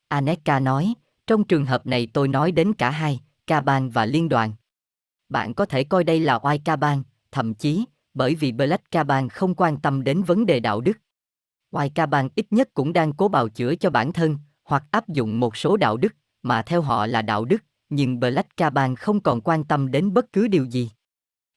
Aneka 0.08 0.60
nói, 0.60 0.94
trong 1.28 1.44
trường 1.44 1.66
hợp 1.66 1.88
này 1.88 2.08
tôi 2.14 2.28
nói 2.28 2.52
đến 2.52 2.74
cả 2.74 2.90
hai, 2.90 3.20
ca 3.48 3.62
bang 3.62 3.90
và 3.90 4.06
liên 4.06 4.30
đoàn. 4.30 4.54
Bạn 5.30 5.54
có 5.54 5.66
thể 5.66 5.84
coi 5.84 6.04
đây 6.04 6.20
là 6.20 6.40
oai 6.42 6.62
ca 6.66 6.76
bang, 6.76 7.04
thậm 7.32 7.54
chí, 7.54 7.86
bởi 8.14 8.36
vì 8.36 8.52
Black 8.52 8.92
ca 8.92 9.04
bang 9.04 9.30
không 9.30 9.56
quan 9.56 9.80
tâm 9.82 10.04
đến 10.04 10.24
vấn 10.24 10.46
đề 10.46 10.60
đạo 10.60 10.82
đức. 10.82 10.98
Oai 11.72 11.90
ca 11.90 12.06
bang 12.06 12.30
ít 12.36 12.46
nhất 12.50 12.70
cũng 12.74 12.94
đang 12.94 13.14
cố 13.14 13.28
bào 13.28 13.50
chữa 13.50 13.76
cho 13.76 13.90
bản 13.90 14.14
thân, 14.14 14.38
hoặc 14.64 14.84
áp 14.92 15.08
dụng 15.08 15.40
một 15.40 15.58
số 15.58 15.78
đạo 15.78 15.98
đức, 15.98 16.14
mà 16.46 16.62
theo 16.62 16.82
họ 16.82 17.08
là 17.08 17.22
đạo 17.22 17.46
đức, 17.46 17.64
nhưng 17.90 18.20
Black 18.20 18.58
Caban 18.58 18.96
không 18.96 19.22
còn 19.22 19.42
quan 19.42 19.64
tâm 19.64 19.92
đến 19.92 20.14
bất 20.14 20.34
cứ 20.34 20.48
điều 20.48 20.66
gì. 20.66 20.92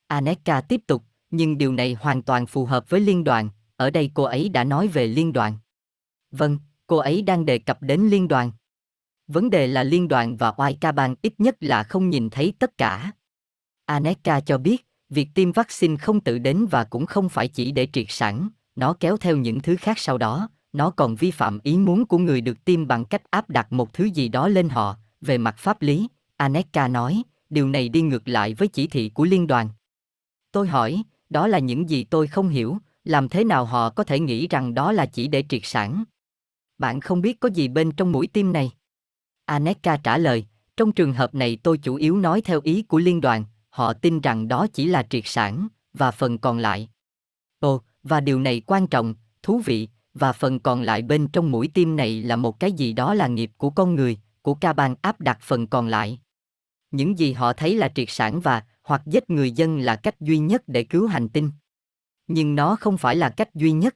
Aneka 0.07 0.61
tiếp 0.61 0.81
tục, 0.87 1.03
nhưng 1.31 1.57
điều 1.57 1.73
này 1.73 1.93
hoàn 1.93 2.21
toàn 2.21 2.45
phù 2.45 2.65
hợp 2.65 2.89
với 2.89 2.99
liên 2.99 3.23
đoàn, 3.23 3.49
ở 3.75 3.89
đây 3.89 4.11
cô 4.13 4.23
ấy 4.23 4.49
đã 4.49 4.63
nói 4.63 4.87
về 4.87 5.07
liên 5.07 5.33
đoàn. 5.33 5.57
Vâng, 6.31 6.59
cô 6.87 6.97
ấy 6.97 7.21
đang 7.21 7.45
đề 7.45 7.59
cập 7.59 7.81
đến 7.81 8.01
liên 8.01 8.27
đoàn. 8.27 8.51
Vấn 9.27 9.49
đề 9.49 9.67
là 9.67 9.83
liên 9.83 10.07
đoàn 10.07 10.37
và 10.37 10.53
oai 10.57 10.77
ca 10.81 10.91
bang 10.91 11.15
ít 11.21 11.33
nhất 11.37 11.55
là 11.59 11.83
không 11.83 12.09
nhìn 12.09 12.29
thấy 12.29 12.53
tất 12.59 12.77
cả. 12.77 13.11
Aneka 13.85 14.39
cho 14.39 14.57
biết, 14.57 14.87
việc 15.09 15.29
tiêm 15.35 15.51
vaccine 15.51 15.97
không 15.97 16.21
tự 16.21 16.37
đến 16.37 16.65
và 16.71 16.83
cũng 16.83 17.05
không 17.05 17.29
phải 17.29 17.47
chỉ 17.47 17.71
để 17.71 17.87
triệt 17.93 18.05
sản, 18.09 18.49
nó 18.75 18.95
kéo 18.99 19.17
theo 19.17 19.37
những 19.37 19.59
thứ 19.59 19.75
khác 19.75 19.99
sau 19.99 20.17
đó, 20.17 20.49
nó 20.73 20.89
còn 20.89 21.15
vi 21.15 21.31
phạm 21.31 21.59
ý 21.63 21.77
muốn 21.77 22.05
của 22.05 22.17
người 22.17 22.41
được 22.41 22.65
tiêm 22.65 22.87
bằng 22.87 23.05
cách 23.05 23.31
áp 23.31 23.49
đặt 23.49 23.73
một 23.73 23.93
thứ 23.93 24.05
gì 24.05 24.27
đó 24.27 24.47
lên 24.47 24.69
họ, 24.69 24.95
về 25.21 25.37
mặt 25.37 25.55
pháp 25.57 25.81
lý, 25.81 26.07
Aneka 26.37 26.87
nói, 26.87 27.23
điều 27.49 27.69
này 27.69 27.89
đi 27.89 28.01
ngược 28.01 28.27
lại 28.27 28.53
với 28.53 28.67
chỉ 28.67 28.87
thị 28.87 29.09
của 29.09 29.25
liên 29.25 29.47
đoàn. 29.47 29.69
Tôi 30.51 30.67
hỏi, 30.67 31.03
đó 31.29 31.47
là 31.47 31.59
những 31.59 31.89
gì 31.89 32.03
tôi 32.03 32.27
không 32.27 32.49
hiểu, 32.49 32.77
làm 33.03 33.29
thế 33.29 33.43
nào 33.43 33.65
họ 33.65 33.89
có 33.89 34.03
thể 34.03 34.19
nghĩ 34.19 34.47
rằng 34.47 34.73
đó 34.73 34.91
là 34.91 35.05
chỉ 35.05 35.27
để 35.27 35.43
triệt 35.49 35.61
sản? 35.63 36.03
Bạn 36.77 37.01
không 37.01 37.21
biết 37.21 37.39
có 37.39 37.49
gì 37.49 37.67
bên 37.67 37.91
trong 37.91 38.11
mũi 38.11 38.27
tim 38.27 38.53
này. 38.53 38.71
Aneka 39.45 39.97
trả 39.97 40.17
lời, 40.17 40.45
trong 40.77 40.91
trường 40.91 41.13
hợp 41.13 41.35
này 41.35 41.57
tôi 41.63 41.77
chủ 41.77 41.95
yếu 41.95 42.17
nói 42.17 42.41
theo 42.41 42.61
ý 42.63 42.81
của 42.81 42.99
liên 42.99 43.21
đoàn, 43.21 43.45
họ 43.69 43.93
tin 43.93 44.19
rằng 44.19 44.47
đó 44.47 44.67
chỉ 44.73 44.85
là 44.85 45.03
triệt 45.09 45.23
sản, 45.25 45.67
và 45.93 46.11
phần 46.11 46.37
còn 46.37 46.57
lại. 46.57 46.89
Ồ, 47.59 47.81
và 48.03 48.19
điều 48.19 48.39
này 48.39 48.61
quan 48.65 48.87
trọng, 48.87 49.15
thú 49.43 49.61
vị, 49.65 49.89
và 50.13 50.33
phần 50.33 50.59
còn 50.59 50.81
lại 50.81 51.01
bên 51.01 51.27
trong 51.27 51.51
mũi 51.51 51.71
tim 51.73 51.95
này 51.95 52.21
là 52.21 52.35
một 52.35 52.59
cái 52.59 52.71
gì 52.71 52.93
đó 52.93 53.13
là 53.13 53.27
nghiệp 53.27 53.51
của 53.57 53.69
con 53.69 53.95
người, 53.95 54.17
của 54.41 54.53
ca 54.53 54.73
bang 54.73 54.95
áp 55.01 55.21
đặt 55.21 55.37
phần 55.41 55.67
còn 55.67 55.87
lại. 55.87 56.19
Những 56.91 57.19
gì 57.19 57.33
họ 57.33 57.53
thấy 57.53 57.75
là 57.75 57.91
triệt 57.95 58.07
sản 58.09 58.39
và 58.39 58.63
hoặc 58.83 59.01
giết 59.05 59.29
người 59.29 59.51
dân 59.51 59.79
là 59.79 59.95
cách 59.95 60.21
duy 60.21 60.37
nhất 60.37 60.63
để 60.67 60.83
cứu 60.83 61.07
hành 61.07 61.29
tinh. 61.29 61.51
Nhưng 62.27 62.55
nó 62.55 62.75
không 62.75 62.97
phải 62.97 63.15
là 63.15 63.29
cách 63.29 63.55
duy 63.55 63.71
nhất. 63.71 63.95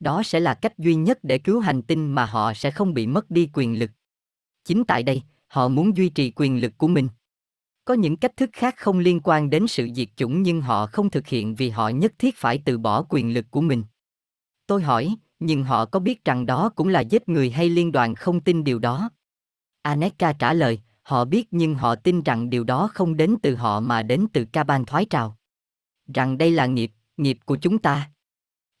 Đó 0.00 0.22
sẽ 0.22 0.40
là 0.40 0.54
cách 0.54 0.78
duy 0.78 0.94
nhất 0.94 1.18
để 1.22 1.38
cứu 1.38 1.60
hành 1.60 1.82
tinh 1.82 2.14
mà 2.14 2.24
họ 2.24 2.54
sẽ 2.54 2.70
không 2.70 2.94
bị 2.94 3.06
mất 3.06 3.30
đi 3.30 3.50
quyền 3.52 3.78
lực. 3.78 3.90
Chính 4.64 4.84
tại 4.84 5.02
đây, 5.02 5.22
họ 5.46 5.68
muốn 5.68 5.96
duy 5.96 6.08
trì 6.08 6.32
quyền 6.36 6.60
lực 6.60 6.72
của 6.78 6.88
mình. 6.88 7.08
Có 7.84 7.94
những 7.94 8.16
cách 8.16 8.36
thức 8.36 8.50
khác 8.52 8.74
không 8.76 8.98
liên 8.98 9.20
quan 9.24 9.50
đến 9.50 9.66
sự 9.66 9.88
diệt 9.94 10.08
chủng 10.16 10.42
nhưng 10.42 10.60
họ 10.60 10.86
không 10.86 11.10
thực 11.10 11.26
hiện 11.26 11.54
vì 11.54 11.70
họ 11.70 11.88
nhất 11.88 12.12
thiết 12.18 12.36
phải 12.36 12.62
từ 12.64 12.78
bỏ 12.78 13.02
quyền 13.08 13.34
lực 13.34 13.46
của 13.50 13.60
mình. 13.60 13.84
Tôi 14.66 14.82
hỏi, 14.82 15.16
nhưng 15.44 15.64
họ 15.64 15.84
có 15.84 15.98
biết 16.00 16.24
rằng 16.24 16.46
đó 16.46 16.68
cũng 16.68 16.88
là 16.88 17.00
giết 17.00 17.28
người 17.28 17.50
hay 17.50 17.68
liên 17.68 17.92
đoàn 17.92 18.14
không 18.14 18.40
tin 18.40 18.64
điều 18.64 18.78
đó? 18.78 19.10
Aneka 19.82 20.32
trả 20.32 20.52
lời, 20.52 20.80
họ 21.02 21.24
biết 21.24 21.48
nhưng 21.50 21.74
họ 21.74 21.94
tin 21.94 22.22
rằng 22.22 22.50
điều 22.50 22.64
đó 22.64 22.90
không 22.94 23.16
đến 23.16 23.36
từ 23.42 23.54
họ 23.54 23.80
mà 23.80 24.02
đến 24.02 24.26
từ 24.32 24.44
ca 24.44 24.64
ban 24.64 24.84
thoái 24.84 25.04
trào. 25.04 25.36
Rằng 26.14 26.38
đây 26.38 26.50
là 26.50 26.66
nghiệp, 26.66 26.92
nghiệp 27.16 27.38
của 27.44 27.56
chúng 27.56 27.78
ta. 27.78 28.10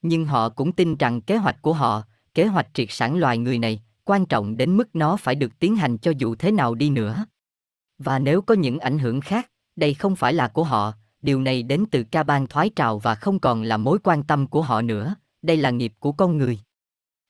Nhưng 0.02 0.24
họ 0.24 0.48
cũng 0.48 0.72
tin 0.72 0.96
rằng 0.96 1.20
kế 1.20 1.36
hoạch 1.36 1.62
của 1.62 1.72
họ, 1.72 2.02
kế 2.34 2.46
hoạch 2.46 2.68
triệt 2.74 2.88
sản 2.90 3.16
loài 3.16 3.38
người 3.38 3.58
này, 3.58 3.82
quan 4.04 4.26
trọng 4.26 4.56
đến 4.56 4.76
mức 4.76 4.96
nó 4.96 5.16
phải 5.16 5.34
được 5.34 5.58
tiến 5.58 5.76
hành 5.76 5.98
cho 5.98 6.12
dù 6.18 6.34
thế 6.34 6.50
nào 6.50 6.74
đi 6.74 6.90
nữa. 6.90 7.24
Và 7.98 8.18
nếu 8.18 8.42
có 8.42 8.54
những 8.54 8.78
ảnh 8.78 8.98
hưởng 8.98 9.20
khác, 9.20 9.50
đây 9.76 9.94
không 9.94 10.16
phải 10.16 10.32
là 10.32 10.48
của 10.48 10.64
họ, 10.64 10.92
điều 11.22 11.40
này 11.40 11.62
đến 11.62 11.84
từ 11.90 12.04
ca 12.04 12.22
ban 12.22 12.46
thoái 12.46 12.70
trào 12.76 12.98
và 12.98 13.14
không 13.14 13.38
còn 13.38 13.62
là 13.62 13.76
mối 13.76 13.98
quan 14.04 14.22
tâm 14.22 14.46
của 14.46 14.62
họ 14.62 14.82
nữa, 14.82 15.14
đây 15.42 15.56
là 15.56 15.70
nghiệp 15.70 15.92
của 15.98 16.12
con 16.12 16.38
người. 16.38 16.58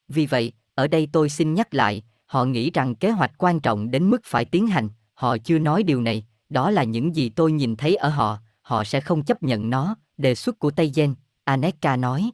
Vì 0.07 0.25
vậy, 0.25 0.53
ở 0.75 0.87
đây 0.87 1.07
tôi 1.11 1.29
xin 1.29 1.53
nhắc 1.53 1.73
lại, 1.73 2.03
họ 2.25 2.45
nghĩ 2.45 2.71
rằng 2.71 2.95
kế 2.95 3.11
hoạch 3.11 3.31
quan 3.37 3.59
trọng 3.59 3.91
đến 3.91 4.09
mức 4.09 4.21
phải 4.25 4.45
tiến 4.45 4.67
hành, 4.67 4.89
họ 5.13 5.37
chưa 5.37 5.59
nói 5.59 5.83
điều 5.83 6.01
này, 6.01 6.25
đó 6.49 6.71
là 6.71 6.83
những 6.83 7.15
gì 7.15 7.29
tôi 7.29 7.51
nhìn 7.51 7.75
thấy 7.75 7.95
ở 7.95 8.09
họ, 8.09 8.39
họ 8.61 8.83
sẽ 8.83 9.01
không 9.01 9.23
chấp 9.23 9.43
nhận 9.43 9.69
nó, 9.69 9.95
đề 10.17 10.35
xuất 10.35 10.59
của 10.59 10.71
Tây 10.71 10.91
Gen, 10.95 11.15
Aneka 11.43 11.95
nói. 11.95 12.31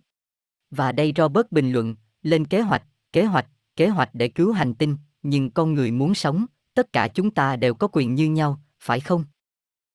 Và 0.71 0.91
đây 0.91 1.13
Robert 1.17 1.47
bình 1.51 1.71
luận, 1.71 1.95
lên 2.21 2.45
kế 2.45 2.61
hoạch, 2.61 2.83
kế 3.13 3.23
hoạch, 3.23 3.47
kế 3.75 3.87
hoạch 3.87 4.09
để 4.13 4.27
cứu 4.27 4.51
hành 4.51 4.73
tinh, 4.73 4.97
nhưng 5.23 5.51
con 5.51 5.73
người 5.73 5.91
muốn 5.91 6.15
sống, 6.15 6.45
tất 6.73 6.93
cả 6.93 7.07
chúng 7.07 7.31
ta 7.31 7.55
đều 7.55 7.73
có 7.73 7.87
quyền 7.91 8.15
như 8.15 8.29
nhau, 8.29 8.61
phải 8.79 8.99
không? 8.99 9.23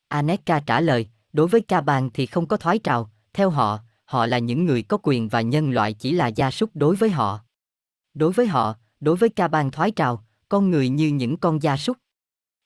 Aneka 0.09 0.61
trả 0.61 0.81
lời, 0.81 1.09
đối 1.33 1.49
với 1.49 1.61
ca 1.61 1.81
bàn 1.81 2.11
thì 2.15 2.27
không 2.27 2.47
có 2.47 2.57
thoái 2.57 2.79
trào, 2.79 3.11
theo 3.33 3.51
họ, 3.51 3.81
họ 4.05 4.27
là 4.27 4.39
những 4.39 4.65
người 4.65 4.83
có 4.83 4.99
quyền 5.03 5.29
và 5.29 5.41
nhân 5.41 5.71
loại 5.71 5.93
chỉ 5.93 6.13
là 6.13 6.27
gia 6.27 6.51
súc 6.51 6.71
đối 6.75 6.97
với 6.97 7.11
họ. 7.11 7.41
Đối 8.15 8.33
với 8.33 8.47
họ, 8.47 8.75
đối 9.01 9.17
với 9.17 9.29
ca 9.29 9.49
ban 9.49 9.71
thoái 9.71 9.91
trào, 9.91 10.25
con 10.49 10.71
người 10.71 10.89
như 10.89 11.09
những 11.09 11.37
con 11.37 11.63
gia 11.63 11.77
súc. 11.77 11.97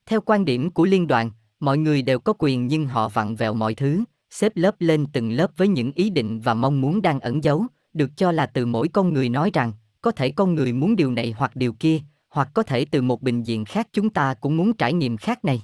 Theo 0.07 0.20
quan 0.20 0.44
điểm 0.44 0.70
của 0.70 0.85
liên 0.85 1.07
đoàn, 1.07 1.31
mọi 1.61 1.79
người 1.79 2.03
đều 2.03 2.18
có 2.18 2.33
quyền 2.38 2.66
nhưng 2.66 2.87
họ 2.87 3.09
vặn 3.09 3.37
vẹo 3.37 3.55
mọi 3.55 3.74
thứ, 3.74 4.05
xếp 4.31 4.53
lớp 4.55 4.74
lên 4.79 5.07
từng 5.12 5.33
lớp 5.33 5.51
với 5.57 5.68
những 5.68 5.92
ý 5.94 6.11
định 6.11 6.40
và 6.40 6.55
mong 6.55 6.81
muốn 6.81 7.03
đang 7.03 7.20
ẩn 7.20 7.44
giấu, 7.44 7.66
được 7.92 8.11
cho 8.16 8.33
là 8.33 8.46
từ 8.46 8.66
mỗi 8.66 8.88
con 8.88 9.12
người 9.12 9.29
nói 9.29 9.51
rằng, 9.55 9.72
có 10.01 10.11
thể 10.11 10.31
con 10.31 10.55
người 10.55 10.72
muốn 10.72 10.96
điều 10.96 11.12
này 11.12 11.35
hoặc 11.38 11.57
điều 11.57 11.72
kia, 11.72 12.01
hoặc 12.29 12.48
có 12.55 12.62
thể 12.62 12.85
từ 12.85 13.03
một 13.03 13.22
bình 13.22 13.42
diện 13.42 13.64
khác 13.64 13.88
chúng 13.92 14.11
ta 14.11 14.35
cũng 14.35 14.57
muốn 14.57 14.72
trải 14.72 14.92
nghiệm 14.92 15.16
khác 15.16 15.44
này. 15.44 15.62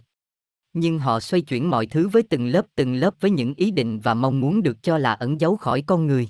Nhưng 0.74 0.98
họ 0.98 1.20
xoay 1.20 1.40
chuyển 1.40 1.70
mọi 1.70 1.86
thứ 1.86 2.08
với 2.08 2.22
từng 2.22 2.46
lớp 2.46 2.66
từng 2.74 2.94
lớp 2.94 3.14
với 3.20 3.30
những 3.30 3.54
ý 3.56 3.70
định 3.70 4.00
và 4.00 4.14
mong 4.14 4.40
muốn 4.40 4.62
được 4.62 4.82
cho 4.82 4.98
là 4.98 5.12
ẩn 5.12 5.40
giấu 5.40 5.56
khỏi 5.56 5.82
con 5.86 6.06
người. 6.06 6.28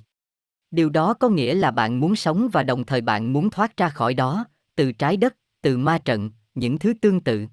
Điều 0.71 0.91
đó 0.91 1.15
có 1.15 1.29
nghĩa 1.29 1.55
là 1.55 1.71
bạn 1.71 2.01
muốn 2.01 2.17
sống 2.17 2.49
và 2.53 2.63
đồng 2.63 2.85
thời 2.85 3.01
bạn 3.01 3.33
muốn 3.33 3.51
thoát 3.51 3.77
ra 3.77 3.89
khỏi 3.89 4.15
đó, 4.15 4.45
từ 4.77 4.93
trái 4.93 5.17
đất, 5.17 5.37
từ 5.63 5.79
ma 5.79 5.99
trận, 5.99 6.31
những 6.55 6.79
thứ 6.79 6.95
tương 7.01 7.21
tự. 7.21 7.47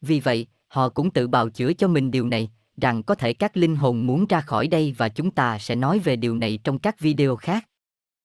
Vì 0.00 0.20
vậy, 0.20 0.46
họ 0.68 0.88
cũng 0.88 1.10
tự 1.10 1.28
bào 1.28 1.48
chữa 1.48 1.72
cho 1.72 1.88
mình 1.88 2.10
điều 2.10 2.26
này, 2.26 2.50
rằng 2.80 3.02
có 3.02 3.14
thể 3.14 3.32
các 3.32 3.56
linh 3.56 3.76
hồn 3.76 4.06
muốn 4.06 4.26
ra 4.26 4.40
khỏi 4.40 4.68
đây 4.68 4.94
và 4.98 5.08
chúng 5.08 5.30
ta 5.30 5.58
sẽ 5.58 5.74
nói 5.74 5.98
về 5.98 6.16
điều 6.16 6.36
này 6.36 6.58
trong 6.64 6.78
các 6.78 7.00
video 7.00 7.36
khác. 7.36 7.68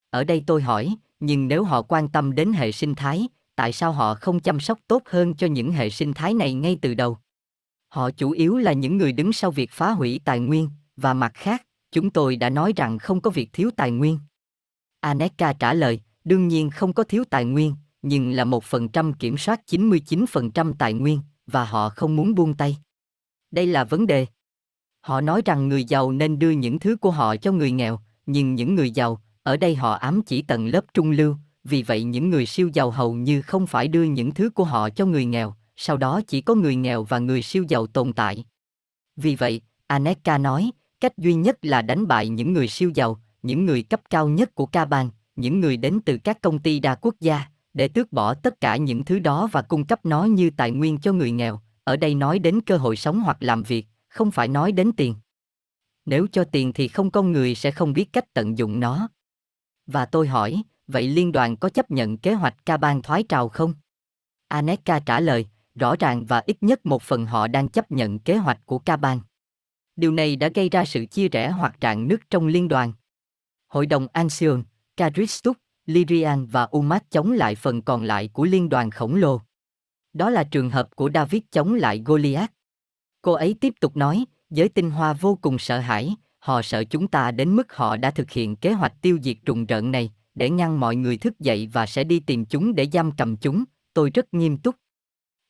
Ở 0.09 0.23
đây 0.23 0.43
tôi 0.47 0.61
hỏi, 0.61 0.95
nhưng 1.19 1.47
nếu 1.47 1.63
họ 1.63 1.81
quan 1.81 2.09
tâm 2.09 2.35
đến 2.35 2.53
hệ 2.53 2.71
sinh 2.71 2.95
thái, 2.95 3.27
tại 3.55 3.73
sao 3.73 3.91
họ 3.91 4.15
không 4.15 4.39
chăm 4.39 4.59
sóc 4.59 4.79
tốt 4.87 5.03
hơn 5.05 5.33
cho 5.33 5.47
những 5.47 5.71
hệ 5.71 5.89
sinh 5.89 6.13
thái 6.13 6.33
này 6.33 6.53
ngay 6.53 6.77
từ 6.81 6.93
đầu? 6.93 7.17
Họ 7.93 8.11
chủ 8.11 8.31
yếu 8.31 8.57
là 8.57 8.73
những 8.73 8.97
người 8.97 9.11
đứng 9.11 9.33
sau 9.33 9.51
việc 9.51 9.71
phá 9.71 9.91
hủy 9.91 10.19
tài 10.25 10.39
nguyên, 10.39 10.69
và 10.97 11.13
mặt 11.13 11.31
khác, 11.35 11.63
chúng 11.91 12.09
tôi 12.09 12.35
đã 12.35 12.49
nói 12.49 12.73
rằng 12.75 12.99
không 12.99 13.21
có 13.21 13.29
việc 13.29 13.49
thiếu 13.53 13.69
tài 13.75 13.91
nguyên. 13.91 14.19
Aneka 14.99 15.53
trả 15.53 15.73
lời, 15.73 16.01
đương 16.23 16.47
nhiên 16.47 16.69
không 16.69 16.93
có 16.93 17.03
thiếu 17.03 17.23
tài 17.29 17.45
nguyên, 17.45 17.75
nhưng 18.01 18.31
là 18.31 18.43
một 18.43 18.63
phần 18.63 18.89
trăm 18.89 19.13
kiểm 19.13 19.37
soát 19.37 19.61
99% 19.67 20.73
tài 20.79 20.93
nguyên, 20.93 21.19
và 21.47 21.65
họ 21.65 21.89
không 21.89 22.15
muốn 22.15 22.35
buông 22.35 22.53
tay. 22.53 22.77
Đây 23.51 23.67
là 23.67 23.83
vấn 23.83 24.07
đề. 24.07 24.25
Họ 25.01 25.21
nói 25.21 25.41
rằng 25.45 25.69
người 25.69 25.83
giàu 25.83 26.11
nên 26.11 26.39
đưa 26.39 26.51
những 26.51 26.79
thứ 26.79 26.95
của 26.95 27.11
họ 27.11 27.35
cho 27.35 27.51
người 27.51 27.71
nghèo, 27.71 27.99
nhưng 28.25 28.55
những 28.55 28.75
người 28.75 28.91
giàu, 28.91 29.21
ở 29.43 29.57
đây 29.57 29.75
họ 29.75 29.93
ám 29.93 30.21
chỉ 30.25 30.41
tầng 30.41 30.67
lớp 30.67 30.85
trung 30.93 31.11
lưu, 31.11 31.35
vì 31.63 31.83
vậy 31.83 32.03
những 32.03 32.29
người 32.29 32.45
siêu 32.45 32.69
giàu 32.73 32.91
hầu 32.91 33.13
như 33.13 33.41
không 33.41 33.67
phải 33.67 33.87
đưa 33.87 34.03
những 34.03 34.33
thứ 34.33 34.49
của 34.49 34.63
họ 34.63 34.89
cho 34.89 35.05
người 35.05 35.25
nghèo, 35.25 35.55
sau 35.75 35.97
đó 35.97 36.21
chỉ 36.27 36.41
có 36.41 36.55
người 36.55 36.75
nghèo 36.75 37.03
và 37.03 37.19
người 37.19 37.41
siêu 37.41 37.65
giàu 37.67 37.87
tồn 37.87 38.13
tại. 38.13 38.45
Vì 39.15 39.35
vậy, 39.35 39.61
Aneka 39.87 40.37
nói, 40.37 40.71
cách 40.99 41.17
duy 41.17 41.33
nhất 41.33 41.57
là 41.61 41.81
đánh 41.81 42.07
bại 42.07 42.29
những 42.29 42.53
người 42.53 42.67
siêu 42.67 42.91
giàu, 42.95 43.21
những 43.41 43.65
người 43.65 43.83
cấp 43.83 44.01
cao 44.09 44.29
nhất 44.29 44.55
của 44.55 44.65
ca 44.65 44.85
bang, 44.85 45.09
những 45.35 45.59
người 45.59 45.77
đến 45.77 45.99
từ 46.05 46.17
các 46.17 46.41
công 46.41 46.59
ty 46.59 46.79
đa 46.79 46.95
quốc 46.95 47.15
gia, 47.19 47.45
để 47.73 47.87
tước 47.87 48.11
bỏ 48.11 48.33
tất 48.33 48.61
cả 48.61 48.75
những 48.75 49.05
thứ 49.05 49.19
đó 49.19 49.49
và 49.51 49.61
cung 49.61 49.85
cấp 49.85 50.05
nó 50.05 50.23
như 50.23 50.49
tài 50.49 50.71
nguyên 50.71 50.97
cho 50.97 51.13
người 51.13 51.31
nghèo, 51.31 51.59
ở 51.83 51.97
đây 51.97 52.15
nói 52.15 52.39
đến 52.39 52.61
cơ 52.61 52.77
hội 52.77 52.95
sống 52.95 53.21
hoặc 53.21 53.37
làm 53.39 53.63
việc, 53.63 53.87
không 54.09 54.31
phải 54.31 54.47
nói 54.47 54.71
đến 54.71 54.91
tiền. 54.97 55.15
Nếu 56.05 56.27
cho 56.31 56.43
tiền 56.43 56.73
thì 56.73 56.87
không 56.87 57.11
con 57.11 57.31
người 57.31 57.55
sẽ 57.55 57.71
không 57.71 57.93
biết 57.93 58.13
cách 58.13 58.33
tận 58.33 58.57
dụng 58.57 58.79
nó. 58.79 59.09
Và 59.85 60.05
tôi 60.05 60.27
hỏi, 60.27 60.63
vậy 60.87 61.07
liên 61.07 61.31
đoàn 61.31 61.57
có 61.57 61.69
chấp 61.69 61.91
nhận 61.91 62.17
kế 62.17 62.33
hoạch 62.33 62.65
ca 62.65 62.77
bang 62.77 63.01
thoái 63.01 63.23
trào 63.23 63.49
không? 63.49 63.73
Aneka 64.47 64.99
trả 64.99 65.19
lời, 65.19 65.47
rõ 65.75 65.95
ràng 65.99 66.25
và 66.25 66.43
ít 66.45 66.57
nhất 66.63 66.85
một 66.85 67.01
phần 67.01 67.25
họ 67.25 67.47
đang 67.47 67.67
chấp 67.67 67.91
nhận 67.91 68.19
kế 68.19 68.37
hoạch 68.37 68.65
của 68.65 68.79
ca 68.79 68.97
bang. 68.97 69.19
Điều 69.95 70.11
này 70.11 70.35
đã 70.35 70.49
gây 70.55 70.69
ra 70.69 70.85
sự 70.85 71.05
chia 71.05 71.27
rẽ 71.27 71.49
hoặc 71.49 71.75
rạn 71.81 72.07
nứt 72.07 72.19
trong 72.29 72.47
liên 72.47 72.67
đoàn. 72.67 72.93
Hội 73.67 73.85
đồng 73.85 74.07
Ancion, 74.13 74.63
Karistuk, 74.97 75.57
Lyrian 75.85 76.45
và 76.45 76.63
Umat 76.63 77.11
chống 77.11 77.31
lại 77.31 77.55
phần 77.55 77.81
còn 77.81 78.03
lại 78.03 78.27
của 78.27 78.45
liên 78.45 78.69
đoàn 78.69 78.91
khổng 78.91 79.15
lồ. 79.15 79.41
Đó 80.13 80.29
là 80.29 80.43
trường 80.43 80.69
hợp 80.69 80.95
của 80.95 81.09
David 81.13 81.41
chống 81.51 81.73
lại 81.73 82.01
Goliath. 82.05 82.51
Cô 83.21 83.33
ấy 83.33 83.55
tiếp 83.61 83.73
tục 83.79 83.97
nói, 83.97 84.25
giới 84.49 84.69
tinh 84.69 84.91
hoa 84.91 85.13
vô 85.13 85.37
cùng 85.41 85.59
sợ 85.59 85.79
hãi, 85.79 86.15
họ 86.39 86.61
sợ 86.61 86.83
chúng 86.83 87.07
ta 87.07 87.31
đến 87.31 87.55
mức 87.55 87.73
họ 87.73 87.97
đã 87.97 88.11
thực 88.11 88.31
hiện 88.31 88.55
kế 88.55 88.71
hoạch 88.71 89.01
tiêu 89.01 89.19
diệt 89.23 89.37
trùng 89.45 89.65
rợn 89.65 89.91
này, 89.91 90.11
để 90.35 90.49
ngăn 90.49 90.79
mọi 90.79 90.95
người 90.95 91.17
thức 91.17 91.39
dậy 91.39 91.69
và 91.73 91.85
sẽ 91.85 92.03
đi 92.03 92.19
tìm 92.19 92.45
chúng 92.45 92.75
để 92.75 92.87
giam 92.93 93.11
cầm 93.11 93.37
chúng, 93.37 93.63
tôi 93.93 94.09
rất 94.09 94.33
nghiêm 94.33 94.57
túc. 94.57 94.75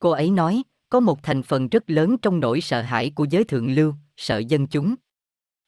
Cô 0.04 0.10
ấy 0.10 0.30
nói, 0.30 0.62
có 0.88 1.00
một 1.00 1.22
thành 1.22 1.42
phần 1.42 1.68
rất 1.68 1.90
lớn 1.90 2.16
trong 2.22 2.40
nỗi 2.40 2.60
sợ 2.60 2.82
hãi 2.82 3.10
của 3.14 3.24
giới 3.24 3.44
thượng 3.44 3.74
lưu, 3.74 3.94
sợ 4.16 4.38
dân 4.38 4.66
chúng. 4.66 4.94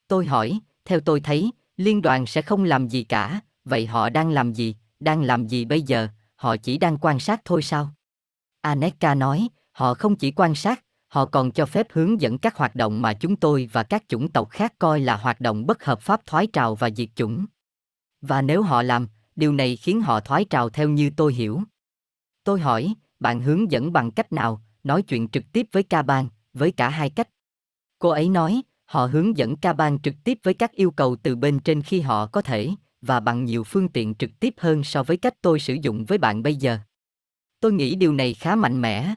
Tôi 0.08 0.26
hỏi, 0.26 0.60
theo 0.84 1.00
tôi 1.00 1.20
thấy, 1.20 1.50
liên 1.76 2.02
đoàn 2.02 2.26
sẽ 2.26 2.42
không 2.42 2.64
làm 2.64 2.88
gì 2.88 3.04
cả, 3.04 3.40
vậy 3.64 3.86
họ 3.86 4.08
đang 4.10 4.30
làm 4.30 4.52
gì, 4.52 4.76
đang 5.00 5.22
làm 5.22 5.46
gì 5.46 5.64
bây 5.64 5.82
giờ, 5.82 6.08
họ 6.34 6.56
chỉ 6.56 6.78
đang 6.78 6.98
quan 6.98 7.18
sát 7.18 7.40
thôi 7.44 7.62
sao? 7.62 7.90
Aneka 8.60 9.14
nói, 9.14 9.48
họ 9.72 9.94
không 9.94 10.16
chỉ 10.16 10.30
quan 10.30 10.54
sát, 10.54 10.84
họ 11.08 11.26
còn 11.26 11.50
cho 11.50 11.66
phép 11.66 11.86
hướng 11.90 12.20
dẫn 12.20 12.38
các 12.38 12.56
hoạt 12.56 12.74
động 12.74 13.02
mà 13.02 13.14
chúng 13.14 13.36
tôi 13.36 13.68
và 13.72 13.82
các 13.82 14.04
chủng 14.08 14.28
tộc 14.28 14.50
khác 14.50 14.74
coi 14.78 15.00
là 15.00 15.16
hoạt 15.16 15.40
động 15.40 15.66
bất 15.66 15.84
hợp 15.84 16.00
pháp 16.00 16.26
thoái 16.26 16.46
trào 16.46 16.74
và 16.74 16.90
diệt 16.90 17.08
chủng. 17.14 17.46
Và 18.20 18.42
nếu 18.42 18.62
họ 18.62 18.82
làm, 18.82 19.08
điều 19.36 19.52
này 19.52 19.76
khiến 19.76 20.00
họ 20.00 20.20
thoái 20.20 20.44
trào 20.44 20.70
theo 20.70 20.88
như 20.88 21.10
tôi 21.16 21.34
hiểu. 21.34 21.62
Tôi 22.44 22.60
hỏi, 22.60 22.94
bạn 23.20 23.40
hướng 23.40 23.70
dẫn 23.70 23.92
bằng 23.92 24.10
cách 24.10 24.32
nào, 24.32 24.62
nói 24.84 25.02
chuyện 25.02 25.28
trực 25.28 25.44
tiếp 25.52 25.66
với 25.72 25.82
ca 25.82 26.02
ban, 26.02 26.28
với 26.52 26.72
cả 26.72 26.88
hai 26.88 27.10
cách. 27.10 27.28
Cô 27.98 28.08
ấy 28.08 28.28
nói, 28.28 28.62
họ 28.84 29.06
hướng 29.06 29.36
dẫn 29.36 29.56
ca 29.56 29.72
ban 29.72 29.98
trực 29.98 30.14
tiếp 30.24 30.38
với 30.42 30.54
các 30.54 30.72
yêu 30.72 30.90
cầu 30.90 31.16
từ 31.22 31.36
bên 31.36 31.58
trên 31.58 31.82
khi 31.82 32.00
họ 32.00 32.26
có 32.26 32.42
thể, 32.42 32.70
và 33.00 33.20
bằng 33.20 33.44
nhiều 33.44 33.64
phương 33.64 33.88
tiện 33.88 34.14
trực 34.14 34.30
tiếp 34.40 34.54
hơn 34.56 34.84
so 34.84 35.02
với 35.02 35.16
cách 35.16 35.34
tôi 35.42 35.60
sử 35.60 35.74
dụng 35.82 36.04
với 36.04 36.18
bạn 36.18 36.42
bây 36.42 36.56
giờ. 36.56 36.78
Tôi 37.60 37.72
nghĩ 37.72 37.94
điều 37.94 38.12
này 38.12 38.34
khá 38.34 38.54
mạnh 38.54 38.80
mẽ. 38.80 39.14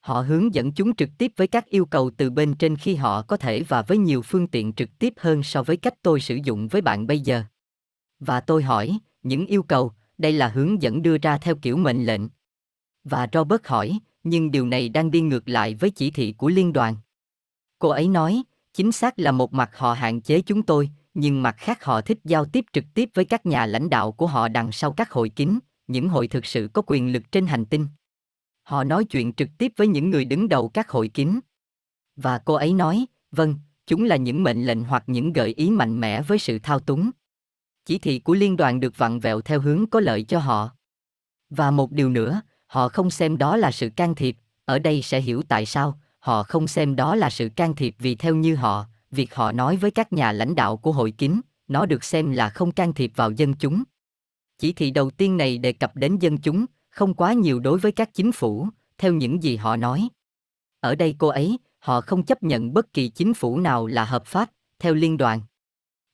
Họ 0.00 0.20
hướng 0.20 0.54
dẫn 0.54 0.72
chúng 0.72 0.96
trực 0.96 1.08
tiếp 1.18 1.32
với 1.36 1.46
các 1.46 1.66
yêu 1.66 1.86
cầu 1.86 2.10
từ 2.16 2.30
bên 2.30 2.54
trên 2.54 2.76
khi 2.76 2.94
họ 2.94 3.22
có 3.22 3.36
thể 3.36 3.62
và 3.62 3.82
với 3.82 3.98
nhiều 3.98 4.22
phương 4.22 4.46
tiện 4.46 4.72
trực 4.72 4.98
tiếp 4.98 5.12
hơn 5.16 5.42
so 5.42 5.62
với 5.62 5.76
cách 5.76 5.94
tôi 6.02 6.20
sử 6.20 6.38
dụng 6.44 6.68
với 6.68 6.80
bạn 6.80 7.06
bây 7.06 7.20
giờ. 7.20 7.42
Và 8.20 8.40
tôi 8.40 8.62
hỏi, 8.62 8.98
những 9.22 9.46
yêu 9.46 9.62
cầu, 9.62 9.92
đây 10.18 10.32
là 10.32 10.48
hướng 10.48 10.82
dẫn 10.82 11.02
đưa 11.02 11.18
ra 11.18 11.38
theo 11.38 11.54
kiểu 11.62 11.76
mệnh 11.76 12.06
lệnh. 12.06 12.22
Và 13.10 13.28
Robert 13.32 13.60
hỏi, 13.64 13.98
nhưng 14.24 14.50
điều 14.50 14.66
này 14.66 14.88
đang 14.88 15.10
đi 15.10 15.20
ngược 15.20 15.48
lại 15.48 15.74
với 15.74 15.90
chỉ 15.90 16.10
thị 16.10 16.34
của 16.38 16.48
liên 16.48 16.72
đoàn. 16.72 16.96
Cô 17.78 17.88
ấy 17.88 18.08
nói, 18.08 18.42
chính 18.72 18.92
xác 18.92 19.18
là 19.18 19.32
một 19.32 19.54
mặt 19.54 19.70
họ 19.76 19.92
hạn 19.92 20.20
chế 20.20 20.40
chúng 20.40 20.62
tôi, 20.62 20.90
nhưng 21.14 21.42
mặt 21.42 21.54
khác 21.58 21.84
họ 21.84 22.00
thích 22.00 22.18
giao 22.24 22.44
tiếp 22.44 22.64
trực 22.72 22.84
tiếp 22.94 23.10
với 23.14 23.24
các 23.24 23.46
nhà 23.46 23.66
lãnh 23.66 23.90
đạo 23.90 24.12
của 24.12 24.26
họ 24.26 24.48
đằng 24.48 24.72
sau 24.72 24.92
các 24.92 25.10
hội 25.10 25.28
kín, 25.28 25.58
những 25.86 26.08
hội 26.08 26.28
thực 26.28 26.46
sự 26.46 26.68
có 26.72 26.82
quyền 26.86 27.12
lực 27.12 27.32
trên 27.32 27.46
hành 27.46 27.64
tinh. 27.64 27.86
Họ 28.62 28.84
nói 28.84 29.04
chuyện 29.04 29.32
trực 29.32 29.48
tiếp 29.58 29.72
với 29.76 29.86
những 29.86 30.10
người 30.10 30.24
đứng 30.24 30.48
đầu 30.48 30.68
các 30.68 30.90
hội 30.90 31.08
kín. 31.08 31.40
Và 32.16 32.38
cô 32.38 32.54
ấy 32.54 32.72
nói, 32.72 33.06
vâng, 33.30 33.54
chúng 33.86 34.04
là 34.04 34.16
những 34.16 34.42
mệnh 34.42 34.66
lệnh 34.66 34.84
hoặc 34.84 35.04
những 35.06 35.32
gợi 35.32 35.54
ý 35.56 35.70
mạnh 35.70 36.00
mẽ 36.00 36.22
với 36.22 36.38
sự 36.38 36.58
thao 36.58 36.80
túng. 36.80 37.10
Chỉ 37.84 37.98
thị 37.98 38.18
của 38.18 38.34
liên 38.34 38.56
đoàn 38.56 38.80
được 38.80 38.98
vặn 38.98 39.20
vẹo 39.20 39.40
theo 39.40 39.60
hướng 39.60 39.86
có 39.90 40.00
lợi 40.00 40.22
cho 40.22 40.38
họ. 40.38 40.70
Và 41.50 41.70
một 41.70 41.92
điều 41.92 42.10
nữa, 42.10 42.40
họ 42.68 42.88
không 42.88 43.10
xem 43.10 43.38
đó 43.38 43.56
là 43.56 43.70
sự 43.70 43.90
can 43.96 44.14
thiệp, 44.14 44.36
ở 44.64 44.78
đây 44.78 45.02
sẽ 45.02 45.20
hiểu 45.20 45.42
tại 45.48 45.66
sao, 45.66 45.98
họ 46.18 46.42
không 46.42 46.68
xem 46.68 46.96
đó 46.96 47.14
là 47.14 47.30
sự 47.30 47.48
can 47.56 47.74
thiệp 47.74 47.94
vì 47.98 48.14
theo 48.14 48.34
như 48.34 48.54
họ, 48.56 48.86
việc 49.10 49.34
họ 49.34 49.52
nói 49.52 49.76
với 49.76 49.90
các 49.90 50.12
nhà 50.12 50.32
lãnh 50.32 50.54
đạo 50.54 50.76
của 50.76 50.92
hội 50.92 51.10
kín, 51.10 51.40
nó 51.68 51.86
được 51.86 52.04
xem 52.04 52.30
là 52.30 52.48
không 52.48 52.72
can 52.72 52.92
thiệp 52.92 53.12
vào 53.16 53.30
dân 53.30 53.54
chúng. 53.54 53.82
Chỉ 54.58 54.72
thị 54.72 54.90
đầu 54.90 55.10
tiên 55.10 55.36
này 55.36 55.58
đề 55.58 55.72
cập 55.72 55.96
đến 55.96 56.18
dân 56.18 56.38
chúng, 56.38 56.66
không 56.90 57.14
quá 57.14 57.32
nhiều 57.32 57.60
đối 57.60 57.78
với 57.78 57.92
các 57.92 58.10
chính 58.14 58.32
phủ, 58.32 58.68
theo 58.98 59.12
những 59.12 59.42
gì 59.42 59.56
họ 59.56 59.76
nói. 59.76 60.08
Ở 60.80 60.94
đây 60.94 61.14
cô 61.18 61.28
ấy, 61.28 61.58
họ 61.78 62.00
không 62.00 62.22
chấp 62.22 62.42
nhận 62.42 62.74
bất 62.74 62.92
kỳ 62.92 63.08
chính 63.08 63.34
phủ 63.34 63.58
nào 63.58 63.86
là 63.86 64.04
hợp 64.04 64.26
pháp, 64.26 64.50
theo 64.78 64.94
liên 64.94 65.16
đoàn. 65.16 65.40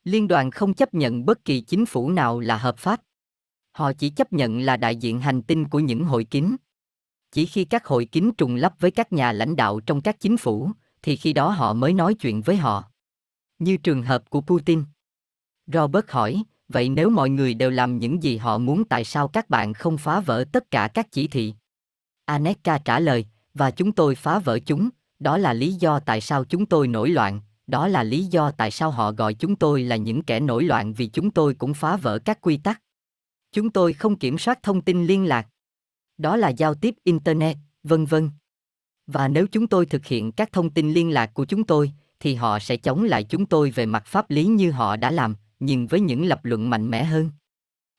Liên 0.05 0.29
đoàn 0.29 0.51
không 0.51 0.75
chấp 0.75 0.95
nhận 0.95 1.27
bất 1.27 1.45
kỳ 1.45 1.61
chính 1.61 1.87
phủ 1.87 2.11
nào 2.11 2.41
là 2.41 2.57
hợp 2.57 2.79
pháp. 2.79 3.01
Họ 3.75 3.93
chỉ 3.93 4.11
chấp 4.11 4.33
nhận 4.33 4.61
là 4.61 4.77
đại 4.77 4.97
diện 4.97 5.21
hành 5.21 5.43
tinh 5.43 5.69
của 5.69 5.79
những 5.79 6.05
hội 6.05 6.25
kín. 6.25 6.57
Chỉ 7.33 7.47
khi 7.47 7.65
các 7.65 7.87
hội 7.87 8.05
kín 8.05 8.31
trùng 8.39 8.55
lắp 8.55 8.75
với 8.81 8.91
các 8.91 9.13
nhà 9.13 9.33
lãnh 9.33 9.57
đạo 9.57 9.81
trong 9.81 10.01
các 10.01 10.21
chính 10.21 10.37
phủ, 10.37 10.71
thì 11.03 11.17
khi 11.17 11.33
đó 11.33 11.51
họ 11.51 11.73
mới 11.73 11.93
nói 11.93 12.15
chuyện 12.15 12.43
với 12.43 12.57
họ. 12.57 12.85
Như 13.59 13.77
trường 13.77 14.03
hợp 14.03 14.31
của 14.31 14.41
Putin. 14.41 14.85
Robert 15.67 16.05
hỏi, 16.09 16.43
vậy 16.69 16.89
nếu 16.89 17.11
mọi 17.11 17.31
người 17.31 17.55
đều 17.55 17.71
làm 17.71 17.99
những 17.99 18.23
gì 18.23 18.37
họ 18.37 18.59
muốn 18.59 18.85
tại 18.85 19.05
sao 19.05 19.29
các 19.29 19.51
bạn 19.51 19.75
không 19.75 19.99
phá 19.99 20.21
vỡ 20.21 20.45
tất 20.53 20.71
cả 20.71 20.89
các 20.95 21.07
chỉ 21.11 21.29
thị? 21.29 21.55
Aneka 22.25 22.79
trả 22.79 23.01
lời, 23.01 23.27
và 23.55 23.71
chúng 23.71 23.93
tôi 23.93 24.15
phá 24.15 24.39
vỡ 24.39 24.59
chúng, 24.67 24.89
đó 25.19 25.39
là 25.39 25.53
lý 25.53 25.73
do 25.73 26.01
tại 26.01 26.21
sao 26.21 26.45
chúng 26.45 26.67
tôi 26.67 26.89
nổi 26.89 27.09
loạn, 27.09 27.41
đó 27.67 27.89
là 27.89 28.03
lý 28.03 28.25
do 28.25 28.51
tại 28.51 28.71
sao 28.71 28.91
họ 28.91 29.13
gọi 29.13 29.35
chúng 29.35 29.57
tôi 29.57 29.83
là 29.83 29.97
những 29.97 30.23
kẻ 30.23 30.41
nổi 30.41 30.65
loạn 30.65 30.93
vì 30.93 31.07
chúng 31.07 31.31
tôi 31.31 31.55
cũng 31.55 31.75
phá 31.75 31.97
vỡ 31.97 32.19
các 32.19 32.41
quy 32.41 32.57
tắc. 32.57 32.81
Chúng 33.55 33.71
tôi 33.71 33.93
không 33.93 34.19
kiểm 34.19 34.39
soát 34.39 34.63
thông 34.63 34.81
tin 34.81 35.07
liên 35.07 35.25
lạc. 35.25 35.47
Đó 36.19 36.37
là 36.37 36.49
giao 36.49 36.75
tiếp 36.75 36.95
internet, 37.05 37.57
vân 37.83 38.05
vân. 38.05 38.31
Và 39.07 39.29
nếu 39.29 39.47
chúng 39.47 39.67
tôi 39.67 39.87
thực 39.87 40.07
hiện 40.07 40.33
các 40.33 40.53
thông 40.53 40.71
tin 40.71 40.93
liên 40.93 41.11
lạc 41.11 41.35
của 41.35 41.45
chúng 41.45 41.65
tôi, 41.65 41.93
thì 42.21 42.35
họ 42.35 42.59
sẽ 42.59 42.77
chống 42.77 43.05
lại 43.05 43.25
chúng 43.25 43.47
tôi 43.47 43.71
về 43.71 43.87
mặt 43.87 44.07
pháp 44.07 44.31
lý 44.31 44.45
như 44.45 44.71
họ 44.71 44.97
đã 44.97 45.11
làm, 45.11 45.35
nhưng 45.61 45.87
với 45.87 46.01
những 46.01 46.25
lập 46.27 46.41
luận 46.43 46.71
mạnh 46.71 46.91
mẽ 46.91 47.05
hơn. 47.05 47.31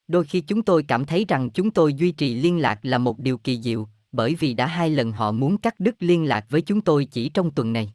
Đôi 0.07 0.25
khi 0.25 0.41
chúng 0.41 0.63
tôi 0.63 0.83
cảm 0.83 1.05
thấy 1.05 1.25
rằng 1.27 1.49
chúng 1.49 1.71
tôi 1.71 1.93
duy 1.93 2.11
trì 2.11 2.35
liên 2.35 2.61
lạc 2.61 2.79
là 2.81 2.97
một 2.97 3.19
điều 3.19 3.37
kỳ 3.37 3.61
diệu, 3.61 3.87
bởi 4.11 4.35
vì 4.35 4.53
đã 4.53 4.67
hai 4.67 4.89
lần 4.89 5.11
họ 5.11 5.31
muốn 5.31 5.57
cắt 5.57 5.79
đứt 5.79 5.95
liên 5.99 6.25
lạc 6.25 6.45
với 6.49 6.61
chúng 6.61 6.81
tôi 6.81 7.05
chỉ 7.05 7.29
trong 7.29 7.51
tuần 7.51 7.73
này. 7.73 7.93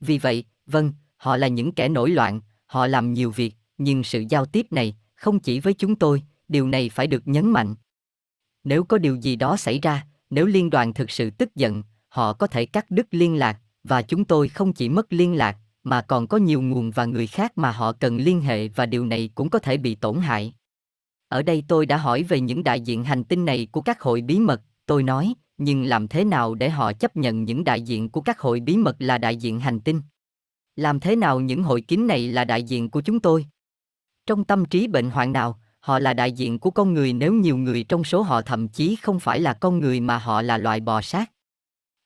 Vì 0.00 0.18
vậy, 0.18 0.44
vâng, 0.66 0.92
họ 1.16 1.36
là 1.36 1.48
những 1.48 1.72
kẻ 1.72 1.88
nổi 1.88 2.10
loạn, 2.10 2.40
họ 2.66 2.86
làm 2.86 3.12
nhiều 3.12 3.30
việc, 3.30 3.54
nhưng 3.78 4.04
sự 4.04 4.24
giao 4.28 4.46
tiếp 4.46 4.66
này, 4.70 4.96
không 5.14 5.40
chỉ 5.40 5.60
với 5.60 5.74
chúng 5.74 5.96
tôi, 5.96 6.22
điều 6.48 6.68
này 6.68 6.88
phải 6.88 7.06
được 7.06 7.28
nhấn 7.28 7.50
mạnh. 7.50 7.74
Nếu 8.64 8.84
có 8.84 8.98
điều 8.98 9.16
gì 9.16 9.36
đó 9.36 9.56
xảy 9.56 9.80
ra, 9.80 10.06
nếu 10.30 10.46
liên 10.46 10.70
đoàn 10.70 10.94
thực 10.94 11.10
sự 11.10 11.30
tức 11.30 11.54
giận, 11.54 11.82
họ 12.08 12.32
có 12.32 12.46
thể 12.46 12.66
cắt 12.66 12.90
đứt 12.90 13.06
liên 13.10 13.34
lạc, 13.34 13.60
và 13.84 14.02
chúng 14.02 14.24
tôi 14.24 14.48
không 14.48 14.72
chỉ 14.72 14.88
mất 14.88 15.12
liên 15.12 15.34
lạc, 15.34 15.56
mà 15.82 16.02
còn 16.02 16.26
có 16.26 16.38
nhiều 16.38 16.62
nguồn 16.62 16.90
và 16.90 17.04
người 17.04 17.26
khác 17.26 17.58
mà 17.58 17.70
họ 17.70 17.92
cần 17.92 18.16
liên 18.16 18.40
hệ 18.40 18.68
và 18.68 18.86
điều 18.86 19.06
này 19.06 19.30
cũng 19.34 19.50
có 19.50 19.58
thể 19.58 19.76
bị 19.76 19.94
tổn 19.94 20.18
hại. 20.18 20.54
Ở 21.28 21.42
đây 21.42 21.64
tôi 21.68 21.86
đã 21.86 21.96
hỏi 21.96 22.22
về 22.22 22.40
những 22.40 22.64
đại 22.64 22.80
diện 22.80 23.04
hành 23.04 23.24
tinh 23.24 23.44
này 23.44 23.68
của 23.72 23.80
các 23.80 24.00
hội 24.00 24.20
bí 24.20 24.38
mật, 24.38 24.62
tôi 24.86 25.02
nói, 25.02 25.34
nhưng 25.58 25.84
làm 25.84 26.08
thế 26.08 26.24
nào 26.24 26.54
để 26.54 26.70
họ 26.70 26.92
chấp 26.92 27.16
nhận 27.16 27.44
những 27.44 27.64
đại 27.64 27.82
diện 27.82 28.08
của 28.08 28.20
các 28.20 28.40
hội 28.40 28.60
bí 28.60 28.76
mật 28.76 28.96
là 28.98 29.18
đại 29.18 29.36
diện 29.36 29.60
hành 29.60 29.80
tinh? 29.80 30.02
Làm 30.76 31.00
thế 31.00 31.16
nào 31.16 31.40
những 31.40 31.62
hội 31.62 31.80
kín 31.80 32.06
này 32.06 32.28
là 32.28 32.44
đại 32.44 32.62
diện 32.62 32.90
của 32.90 33.00
chúng 33.00 33.20
tôi? 33.20 33.46
Trong 34.26 34.44
tâm 34.44 34.64
trí 34.64 34.88
bệnh 34.88 35.10
hoạn 35.10 35.32
nào, 35.32 35.60
họ 35.86 35.98
là 35.98 36.14
đại 36.14 36.32
diện 36.32 36.58
của 36.58 36.70
con 36.70 36.94
người 36.94 37.12
nếu 37.12 37.32
nhiều 37.32 37.56
người 37.56 37.82
trong 37.82 38.04
số 38.04 38.22
họ 38.22 38.42
thậm 38.42 38.68
chí 38.68 38.96
không 38.96 39.20
phải 39.20 39.40
là 39.40 39.52
con 39.52 39.78
người 39.78 40.00
mà 40.00 40.18
họ 40.18 40.42
là 40.42 40.58
loài 40.58 40.80
bò 40.80 41.00
sát. 41.00 41.30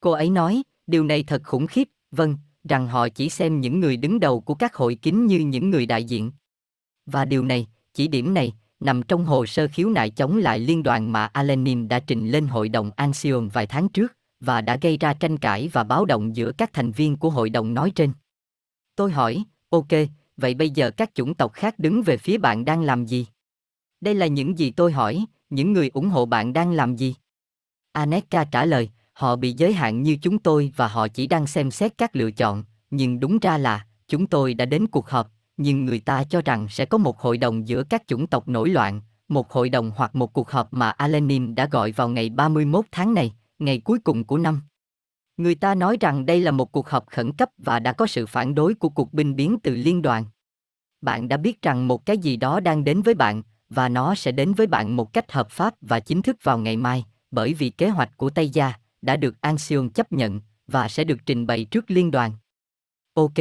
Cô 0.01 0.11
ấy 0.11 0.31
nói, 0.31 0.63
điều 0.87 1.05
này 1.05 1.23
thật 1.23 1.43
khủng 1.45 1.67
khiếp, 1.67 1.89
vâng, 2.11 2.37
rằng 2.65 2.89
họ 2.89 3.09
chỉ 3.09 3.29
xem 3.29 3.61
những 3.61 3.81
người 3.81 3.97
đứng 3.97 4.21
đầu 4.21 4.41
của 4.41 4.55
các 4.55 4.75
hội 4.75 4.95
kín 4.95 5.27
như 5.27 5.39
những 5.39 5.71
người 5.71 5.87
đại 5.87 6.05
diện. 6.05 6.33
Và 7.07 7.25
điều 7.25 7.45
này, 7.45 7.67
chỉ 7.95 8.09
điểm 8.09 8.35
này, 8.35 8.53
nằm 8.81 9.03
trong 9.03 9.25
hồ 9.25 9.47
sơ 9.47 9.69
khiếu 9.73 9.91
nại 9.91 10.11
chống 10.11 10.37
lại 10.37 10.59
liên 10.59 10.83
đoàn 10.83 11.13
mà 11.13 11.27
Alenin 11.27 11.89
đã 11.89 12.01
trình 12.01 12.29
lên 12.29 12.47
hội 12.47 12.69
đồng 12.69 12.91
Anxion 12.97 13.49
vài 13.49 13.67
tháng 13.67 13.89
trước, 13.89 14.17
và 14.41 14.61
đã 14.61 14.79
gây 14.83 14.97
ra 14.97 15.15
tranh 15.15 15.37
cãi 15.37 15.69
và 15.73 15.85
báo 15.85 16.05
động 16.05 16.37
giữa 16.37 16.53
các 16.53 16.73
thành 16.73 16.93
viên 16.93 17.17
của 17.17 17.31
hội 17.31 17.51
đồng 17.51 17.75
nói 17.75 17.93
trên. 17.95 18.13
Tôi 18.97 19.11
hỏi, 19.11 19.45
ok, 19.71 19.93
vậy 20.37 20.55
bây 20.55 20.71
giờ 20.71 20.91
các 20.91 21.11
chủng 21.15 21.35
tộc 21.35 21.53
khác 21.53 21.79
đứng 21.79 22.03
về 22.03 22.17
phía 22.17 22.39
bạn 22.39 22.65
đang 22.65 22.83
làm 22.83 23.05
gì? 23.05 23.27
Đây 24.01 24.15
là 24.15 24.27
những 24.27 24.59
gì 24.59 24.71
tôi 24.71 24.93
hỏi, 24.93 25.25
những 25.51 25.73
người 25.73 25.91
ủng 25.95 26.09
hộ 26.09 26.27
bạn 26.27 26.53
đang 26.53 26.73
làm 26.73 26.97
gì? 26.97 27.15
Aneka 27.93 28.45
trả 28.45 28.65
lời, 28.65 28.91
họ 29.13 29.37
bị 29.37 29.53
giới 29.53 29.73
hạn 29.73 30.03
như 30.03 30.17
chúng 30.23 30.39
tôi 30.39 30.73
và 30.77 30.89
họ 30.89 31.09
chỉ 31.09 31.27
đang 31.27 31.47
xem 31.47 31.71
xét 31.71 31.99
các 31.99 32.17
lựa 32.17 32.31
chọn, 32.31 32.65
nhưng 32.91 33.21
đúng 33.21 33.39
ra 33.39 33.59
là, 33.59 33.87
chúng 34.09 34.27
tôi 34.27 34.55
đã 34.55 34.65
đến 34.65 34.87
cuộc 34.87 35.09
họp, 35.09 35.31
nhưng 35.57 35.85
người 35.85 36.01
ta 36.01 36.25
cho 36.25 36.43
rằng 36.43 36.69
sẽ 36.69 36.85
có 36.85 36.99
một 36.99 37.21
hội 37.21 37.39
đồng 37.39 37.69
giữa 37.69 37.83
các 37.83 38.03
chủng 38.07 38.27
tộc 38.27 38.49
nổi 38.49 38.69
loạn, 38.69 39.01
một 39.29 39.53
hội 39.53 39.69
đồng 39.69 39.93
hoặc 39.97 40.15
một 40.15 40.33
cuộc 40.33 40.51
họp 40.51 40.73
mà 40.73 40.91
Alenin 40.91 41.55
đã 41.55 41.67
gọi 41.67 41.93
vào 41.93 42.09
ngày 42.09 42.31
31 42.31 42.85
tháng 42.93 43.15
này, 43.15 43.33
ngày 43.59 43.79
cuối 43.79 43.99
cùng 43.99 44.25
của 44.25 44.39
năm. 44.39 44.61
Người 45.37 45.55
ta 45.55 45.75
nói 45.75 45.97
rằng 46.01 46.27
đây 46.27 46.41
là 46.41 46.51
một 46.51 46.73
cuộc 46.73 46.89
họp 46.89 47.07
khẩn 47.07 47.33
cấp 47.33 47.49
và 47.59 47.79
đã 47.79 47.93
có 47.93 48.07
sự 48.07 48.27
phản 48.27 48.55
đối 48.55 48.75
của 48.75 48.89
cuộc 48.89 49.13
binh 49.13 49.37
biến 49.37 49.59
từ 49.63 49.75
liên 49.75 50.03
đoàn. 50.03 50.25
Bạn 51.01 51.29
đã 51.29 51.37
biết 51.37 51.63
rằng 51.63 51.89
một 51.89 52.07
cái 52.07 52.19
gì 52.19 52.37
đó 52.37 52.61
đang 52.61 52.85
đến 52.85 53.03
với 53.03 53.15
bạn, 53.15 53.43
và 53.71 53.89
nó 53.89 54.15
sẽ 54.15 54.33
đến 54.33 54.55
với 54.55 54.67
bạn 54.67 54.97
một 54.97 55.13
cách 55.13 55.33
hợp 55.33 55.51
pháp 55.51 55.75
và 55.81 56.01
chính 56.01 56.23
thức 56.23 56.37
vào 56.43 56.59
ngày 56.59 56.77
mai, 56.77 57.05
bởi 57.31 57.55
vì 57.55 57.71
kế 57.71 57.89
hoạch 57.89 58.17
của 58.17 58.31
Tây 58.31 58.49
Gia 58.49 58.73
đã 59.03 59.17
được 59.17 59.41
Anxion 59.41 59.91
chấp 59.91 60.13
nhận 60.13 60.41
và 60.67 60.89
sẽ 60.89 61.05
được 61.05 61.19
trình 61.27 61.47
bày 61.47 61.65
trước 61.65 61.91
liên 61.91 62.11
đoàn. 62.11 62.33
Ok. 63.15 63.39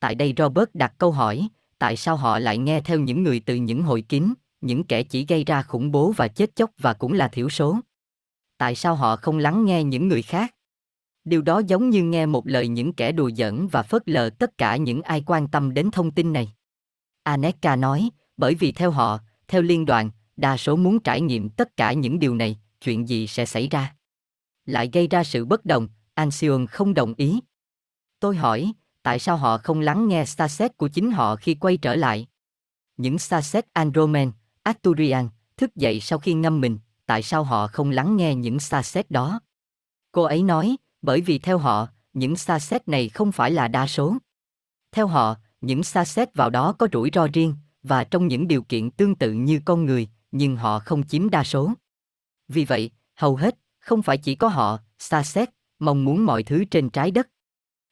Tại 0.00 0.14
đây 0.14 0.34
Robert 0.36 0.68
đặt 0.74 0.94
câu 0.98 1.12
hỏi, 1.12 1.48
tại 1.78 1.96
sao 1.96 2.16
họ 2.16 2.38
lại 2.38 2.58
nghe 2.58 2.80
theo 2.80 3.00
những 3.00 3.22
người 3.22 3.40
từ 3.40 3.54
những 3.54 3.82
hội 3.82 4.02
kín, 4.02 4.34
những 4.60 4.84
kẻ 4.84 5.02
chỉ 5.02 5.26
gây 5.26 5.44
ra 5.44 5.62
khủng 5.62 5.92
bố 5.92 6.12
và 6.16 6.28
chết 6.28 6.56
chóc 6.56 6.70
và 6.78 6.94
cũng 6.94 7.12
là 7.12 7.28
thiểu 7.28 7.48
số? 7.48 7.80
Tại 8.58 8.74
sao 8.74 8.94
họ 8.94 9.16
không 9.16 9.38
lắng 9.38 9.64
nghe 9.64 9.84
những 9.84 10.08
người 10.08 10.22
khác? 10.22 10.54
Điều 11.24 11.42
đó 11.42 11.62
giống 11.66 11.90
như 11.90 12.02
nghe 12.02 12.26
một 12.26 12.46
lời 12.46 12.68
những 12.68 12.92
kẻ 12.92 13.12
đùa 13.12 13.30
giỡn 13.36 13.66
và 13.66 13.82
phớt 13.82 14.08
lờ 14.08 14.30
tất 14.30 14.58
cả 14.58 14.76
những 14.76 15.02
ai 15.02 15.22
quan 15.26 15.48
tâm 15.48 15.74
đến 15.74 15.90
thông 15.90 16.10
tin 16.10 16.32
này. 16.32 16.52
Aneka 17.22 17.76
nói, 17.76 18.10
bởi 18.36 18.54
vì 18.54 18.72
theo 18.72 18.90
họ, 18.90 19.18
theo 19.48 19.62
liên 19.62 19.86
đoàn, 19.86 20.10
đa 20.36 20.56
số 20.56 20.76
muốn 20.76 21.00
trải 21.00 21.20
nghiệm 21.20 21.48
tất 21.48 21.76
cả 21.76 21.92
những 21.92 22.18
điều 22.18 22.34
này, 22.34 22.58
chuyện 22.80 23.08
gì 23.08 23.26
sẽ 23.26 23.46
xảy 23.46 23.68
ra? 23.68 23.94
Lại 24.64 24.90
gây 24.92 25.08
ra 25.08 25.24
sự 25.24 25.44
bất 25.44 25.64
đồng, 25.64 25.88
Ancion 26.14 26.66
không 26.66 26.94
đồng 26.94 27.14
ý. 27.16 27.40
Tôi 28.20 28.36
hỏi, 28.36 28.72
tại 29.02 29.18
sao 29.18 29.36
họ 29.36 29.58
không 29.58 29.80
lắng 29.80 30.08
nghe 30.08 30.24
Starset 30.24 30.76
của 30.76 30.88
chính 30.88 31.10
họ 31.10 31.36
khi 31.36 31.54
quay 31.54 31.76
trở 31.76 31.96
lại? 31.96 32.26
Những 32.96 33.18
Starset 33.18 33.66
Andromen, 33.72 34.32
Arturian, 34.62 35.28
thức 35.56 35.76
dậy 35.76 36.00
sau 36.00 36.18
khi 36.18 36.34
ngâm 36.34 36.60
mình, 36.60 36.78
tại 37.06 37.22
sao 37.22 37.44
họ 37.44 37.66
không 37.66 37.90
lắng 37.90 38.16
nghe 38.16 38.34
những 38.34 38.60
Starset 38.60 39.10
đó? 39.10 39.40
Cô 40.12 40.22
ấy 40.22 40.42
nói, 40.42 40.76
bởi 41.02 41.20
vì 41.20 41.38
theo 41.38 41.58
họ, 41.58 41.88
những 42.12 42.36
Starset 42.36 42.88
này 42.88 43.08
không 43.08 43.32
phải 43.32 43.50
là 43.50 43.68
đa 43.68 43.86
số. 43.86 44.16
Theo 44.92 45.06
họ, 45.06 45.36
những 45.60 45.82
Starset 45.82 46.34
vào 46.34 46.50
đó 46.50 46.72
có 46.78 46.88
rủi 46.92 47.10
ro 47.14 47.26
riêng, 47.32 47.54
và 47.88 48.04
trong 48.04 48.28
những 48.28 48.48
điều 48.48 48.62
kiện 48.62 48.90
tương 48.90 49.14
tự 49.14 49.32
như 49.32 49.60
con 49.64 49.84
người, 49.84 50.08
nhưng 50.32 50.56
họ 50.56 50.78
không 50.78 51.06
chiếm 51.06 51.30
đa 51.30 51.44
số. 51.44 51.72
Vì 52.48 52.64
vậy, 52.64 52.90
hầu 53.14 53.36
hết, 53.36 53.58
không 53.78 54.02
phải 54.02 54.18
chỉ 54.18 54.34
có 54.34 54.48
họ, 54.48 54.78
Starset, 54.98 55.50
mong 55.78 56.04
muốn 56.04 56.26
mọi 56.26 56.42
thứ 56.42 56.64
trên 56.64 56.90
trái 56.90 57.10
đất. 57.10 57.28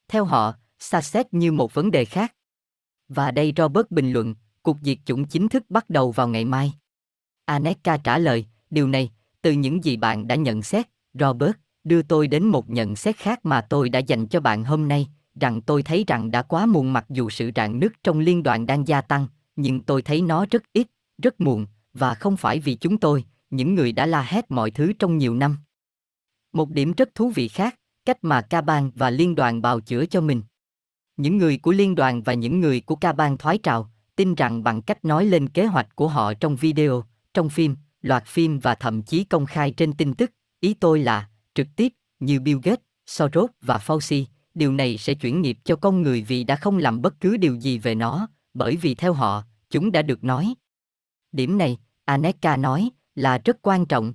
Theo 0.09 0.25
họ, 0.25 0.55
Starset 0.79 1.35
như 1.35 1.53
một 1.53 1.75
vấn 1.75 1.91
đề 1.91 2.05
khác. 2.05 2.35
Và 3.09 3.31
đây 3.31 3.53
Robert 3.57 3.91
bình 3.91 4.13
luận, 4.13 4.35
cuộc 4.63 4.77
diệt 4.83 4.99
chủng 5.05 5.25
chính 5.25 5.49
thức 5.49 5.65
bắt 5.69 5.91
đầu 5.91 6.13
vào 6.13 6.29
ngày 6.29 6.45
mai. 6.45 6.73
Aneka 7.45 7.97
trả 7.97 8.19
lời, 8.19 8.47
điều 8.71 8.89
này, 8.89 9.11
từ 9.43 9.53
những 9.53 9.85
gì 9.85 9.97
bạn 9.97 10.27
đã 10.27 10.35
nhận 10.35 10.63
xét, 10.63 10.87
Robert, 11.15 11.53
đưa 11.85 12.03
tôi 12.03 12.27
đến 12.27 12.45
một 12.45 12.71
nhận 12.71 12.97
xét 12.97 13.17
khác 13.17 13.41
mà 13.43 13.61
tôi 13.61 13.89
đã 13.89 13.99
dành 13.99 14.27
cho 14.27 14.41
bạn 14.41 14.65
hôm 14.65 14.89
nay, 14.89 15.09
rằng 15.41 15.61
tôi 15.61 15.83
thấy 15.83 16.05
rằng 16.07 16.31
đã 16.31 16.43
quá 16.43 16.67
muộn 16.67 16.93
mặc 16.93 17.05
dù 17.09 17.31
sự 17.31 17.51
rạn 17.57 17.81
nứt 17.81 17.93
trong 18.03 18.19
liên 18.19 18.43
đoàn 18.43 18.67
đang 18.67 18.89
gia 18.89 19.01
tăng, 19.01 19.27
nhưng 19.57 19.81
tôi 19.81 20.03
thấy 20.03 20.23
nó 20.23 20.47
rất 20.51 20.63
ít, 20.73 20.87
rất 21.23 21.41
muộn, 21.41 21.67
và 21.93 22.15
không 22.15 22.37
phải 22.37 22.59
vì 22.59 22.75
chúng 22.75 22.99
tôi, 22.99 23.25
những 23.51 23.75
người 23.75 23.93
đã 23.93 24.07
la 24.07 24.23
hét 24.23 24.51
mọi 24.51 24.71
thứ 24.71 24.93
trong 24.99 25.19
nhiều 25.19 25.35
năm. 25.35 25.57
Một 26.53 26.71
điểm 26.71 26.93
rất 26.93 27.15
thú 27.15 27.31
vị 27.31 27.49
khác, 27.49 27.75
cách 28.05 28.19
mà 28.23 28.41
ca 28.41 28.61
bang 28.61 28.91
và 28.95 29.11
liên 29.11 29.35
đoàn 29.35 29.63
bào 29.63 29.81
chữa 29.81 30.07
cho 30.07 30.21
mình. 30.21 30.43
Những 31.17 31.39
người 31.39 31.59
của 31.59 31.73
liên 31.73 31.95
đoàn 31.95 32.23
và 32.23 32.35
những 32.35 32.61
người 32.61 32.81
của 32.81 32.97
ca 32.97 33.13
bang 33.13 33.39
thoái 33.39 33.59
trào, 33.59 33.91
tin 34.17 34.35
rằng 34.35 34.65
bằng 34.65 34.83
cách 34.83 35.05
nói 35.05 35.27
lên 35.27 35.49
kế 35.49 35.67
hoạch 35.67 35.97
của 35.97 36.09
họ 36.09 36.35
trong 36.35 36.57
video, 36.57 37.05
trong 37.35 37.49
phim, 37.49 37.77
loạt 38.03 38.27
phim 38.27 38.59
và 38.59 38.75
thậm 38.75 39.03
chí 39.03 39.25
công 39.25 39.47
khai 39.47 39.71
trên 39.71 39.93
tin 39.93 40.15
tức, 40.15 40.31
ý 40.61 40.75
tôi 40.75 41.01
là, 41.01 41.29
trực 41.55 41.67
tiếp, 41.77 41.93
như 42.21 42.41
Bill 42.41 42.59
Gates, 42.63 42.85
Soros 43.07 43.51
và 43.61 43.77
Fauci, 43.77 44.25
điều 44.55 44.73
này 44.73 44.99
sẽ 44.99 45.15
chuyển 45.15 45.43
nghiệp 45.43 45.59
cho 45.65 45.77
con 45.77 46.03
người 46.03 46.23
vì 46.23 46.45
đã 46.45 46.57
không 46.57 46.79
làm 46.79 47.03
bất 47.03 47.21
cứ 47.21 47.37
điều 47.37 47.55
gì 47.55 47.79
về 47.79 47.95
nó, 47.95 48.29
bởi 48.55 48.77
vì 48.77 48.95
theo 48.95 49.13
họ, 49.13 49.43
chúng 49.71 49.93
đã 49.93 50.03
được 50.03 50.25
nói. 50.25 50.55
Điểm 51.33 51.59
này, 51.59 51.79
Aneka 52.05 52.57
nói, 52.57 52.91
là 53.15 53.39
rất 53.45 53.57
quan 53.63 53.87
trọng. 53.87 54.15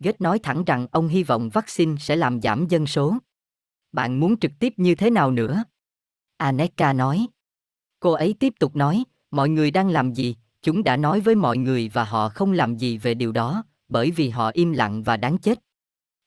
Gates 0.00 0.20
nói 0.20 0.38
thẳng 0.38 0.64
rằng 0.64 0.86
ông 0.92 1.08
hy 1.08 1.22
vọng 1.22 1.48
vaccine 1.48 1.96
sẽ 2.00 2.16
làm 2.16 2.40
giảm 2.40 2.68
dân 2.68 2.86
số. 2.86 3.18
Bạn 3.92 4.20
muốn 4.20 4.38
trực 4.38 4.52
tiếp 4.58 4.72
như 4.76 4.94
thế 4.94 5.10
nào 5.10 5.30
nữa? 5.30 5.64
Aneka 6.36 6.92
nói. 6.92 7.26
Cô 8.00 8.12
ấy 8.12 8.34
tiếp 8.40 8.52
tục 8.60 8.76
nói, 8.76 9.04
mọi 9.30 9.48
người 9.48 9.70
đang 9.70 9.88
làm 9.88 10.12
gì, 10.12 10.36
chúng 10.62 10.84
đã 10.84 10.96
nói 10.96 11.20
với 11.20 11.34
mọi 11.34 11.58
người 11.58 11.88
và 11.88 12.04
họ 12.04 12.28
không 12.28 12.52
làm 12.52 12.76
gì 12.76 12.98
về 12.98 13.14
điều 13.14 13.32
đó, 13.32 13.64
bởi 13.88 14.10
vì 14.10 14.28
họ 14.28 14.50
im 14.54 14.72
lặng 14.72 15.02
và 15.02 15.16
đáng 15.16 15.38
chết. 15.38 15.58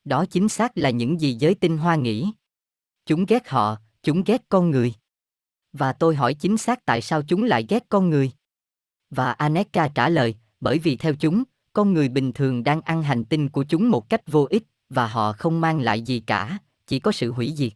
Đó 0.04 0.26
chính 0.26 0.50
xác 0.50 0.78
là 0.78 0.90
những 0.90 1.22
gì 1.22 1.34
giới 1.34 1.56
tinh 1.56 1.78
hoa 1.78 1.96
nghĩ. 1.96 2.32
Chúng 3.06 3.26
ghét 3.26 3.50
họ, 3.50 3.78
chúng 4.04 4.24
ghét 4.26 4.42
con 4.50 4.72
người. 4.72 4.94
Và 5.74 5.94
tôi 5.94 6.16
hỏi 6.16 6.34
chính 6.34 6.58
xác 6.58 6.86
tại 6.86 7.02
sao 7.02 7.22
chúng 7.22 7.44
lại 7.44 7.66
ghét 7.70 7.86
con 7.90 8.10
người. 8.10 8.32
Và 9.10 9.32
Aneka 9.32 9.88
trả 9.88 10.10
lời, 10.10 10.36
bởi 10.60 10.80
vì 10.80 10.98
theo 10.98 11.16
chúng, 11.16 11.44
con 11.74 11.94
người 11.94 12.10
bình 12.10 12.34
thường 12.34 12.64
đang 12.64 12.82
ăn 12.82 13.04
hành 13.04 13.26
tinh 13.26 13.50
của 13.50 13.64
chúng 13.64 13.90
một 13.90 14.10
cách 14.10 14.22
vô 14.28 14.48
ích, 14.50 14.64
và 14.90 15.08
họ 15.08 15.34
không 15.34 15.62
mang 15.62 15.80
lại 15.80 16.02
gì 16.02 16.20
cả, 16.20 16.58
chỉ 16.88 17.00
có 17.00 17.12
sự 17.12 17.32
hủy 17.32 17.54
diệt. 17.56 17.74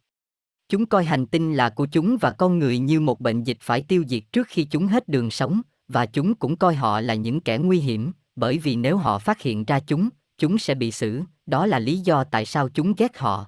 Chúng 0.70 0.86
coi 0.86 1.06
hành 1.06 1.26
tinh 1.26 1.54
là 1.54 1.70
của 1.70 1.86
chúng 1.86 2.18
và 2.22 2.32
con 2.32 2.60
người 2.60 2.80
như 2.80 3.00
một 3.00 3.20
bệnh 3.20 3.44
dịch 3.44 3.58
phải 3.62 3.82
tiêu 3.82 4.04
diệt 4.08 4.24
trước 4.32 4.48
khi 4.48 4.64
chúng 4.64 4.88
hết 4.88 5.08
đường 5.08 5.32
sống, 5.32 5.62
và 5.88 6.06
chúng 6.06 6.36
cũng 6.36 6.56
coi 6.56 6.76
họ 6.76 7.02
là 7.02 7.14
những 7.14 7.42
kẻ 7.42 7.58
nguy 7.58 7.80
hiểm, 7.80 8.12
bởi 8.36 8.58
vì 8.58 8.76
nếu 8.76 8.98
họ 8.98 9.20
phát 9.20 9.42
hiện 9.42 9.66
ra 9.66 9.80
chúng, 9.80 10.10
chúng 10.38 10.58
sẽ 10.58 10.76
bị 10.76 10.92
xử, 10.92 11.22
đó 11.46 11.66
là 11.66 11.80
lý 11.80 11.98
do 11.98 12.24
tại 12.24 12.46
sao 12.46 12.70
chúng 12.70 12.94
ghét 12.98 13.18
họ. 13.18 13.46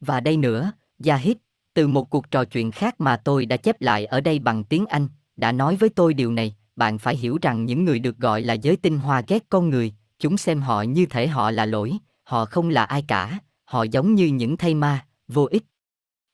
Và 0.00 0.20
đây 0.20 0.36
nữa, 0.36 0.72
Yahid, 1.04 1.36
từ 1.78 1.88
một 1.88 2.10
cuộc 2.10 2.30
trò 2.30 2.44
chuyện 2.44 2.70
khác 2.70 3.00
mà 3.00 3.16
tôi 3.16 3.46
đã 3.46 3.56
chép 3.56 3.80
lại 3.80 4.06
ở 4.06 4.20
đây 4.20 4.38
bằng 4.38 4.64
tiếng 4.64 4.86
Anh, 4.86 5.08
đã 5.36 5.52
nói 5.52 5.76
với 5.76 5.88
tôi 5.88 6.14
điều 6.14 6.32
này, 6.32 6.56
bạn 6.76 6.98
phải 6.98 7.16
hiểu 7.16 7.38
rằng 7.42 7.64
những 7.64 7.84
người 7.84 7.98
được 7.98 8.18
gọi 8.18 8.42
là 8.42 8.54
giới 8.54 8.76
tinh 8.76 8.98
hoa 8.98 9.22
ghét 9.28 9.44
con 9.48 9.70
người, 9.70 9.92
chúng 10.18 10.36
xem 10.36 10.60
họ 10.60 10.82
như 10.82 11.06
thể 11.06 11.26
họ 11.26 11.50
là 11.50 11.66
lỗi, 11.66 11.92
họ 12.24 12.44
không 12.44 12.68
là 12.68 12.84
ai 12.84 13.04
cả, 13.08 13.38
họ 13.64 13.82
giống 13.82 14.14
như 14.14 14.26
những 14.26 14.56
thây 14.56 14.74
ma, 14.74 15.06
vô 15.28 15.48
ích. 15.50 15.62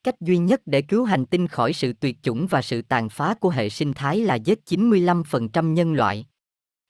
Cách 0.04 0.20
duy 0.20 0.38
nhất 0.38 0.60
để 0.66 0.82
cứu 0.82 1.04
hành 1.04 1.26
tinh 1.26 1.48
khỏi 1.48 1.72
sự 1.72 1.92
tuyệt 1.92 2.16
chủng 2.22 2.46
và 2.46 2.62
sự 2.62 2.82
tàn 2.82 3.08
phá 3.08 3.34
của 3.34 3.50
hệ 3.50 3.68
sinh 3.68 3.92
thái 3.92 4.20
là 4.20 4.34
giết 4.34 4.60
95% 4.66 5.72
nhân 5.72 5.92
loại. 5.92 6.26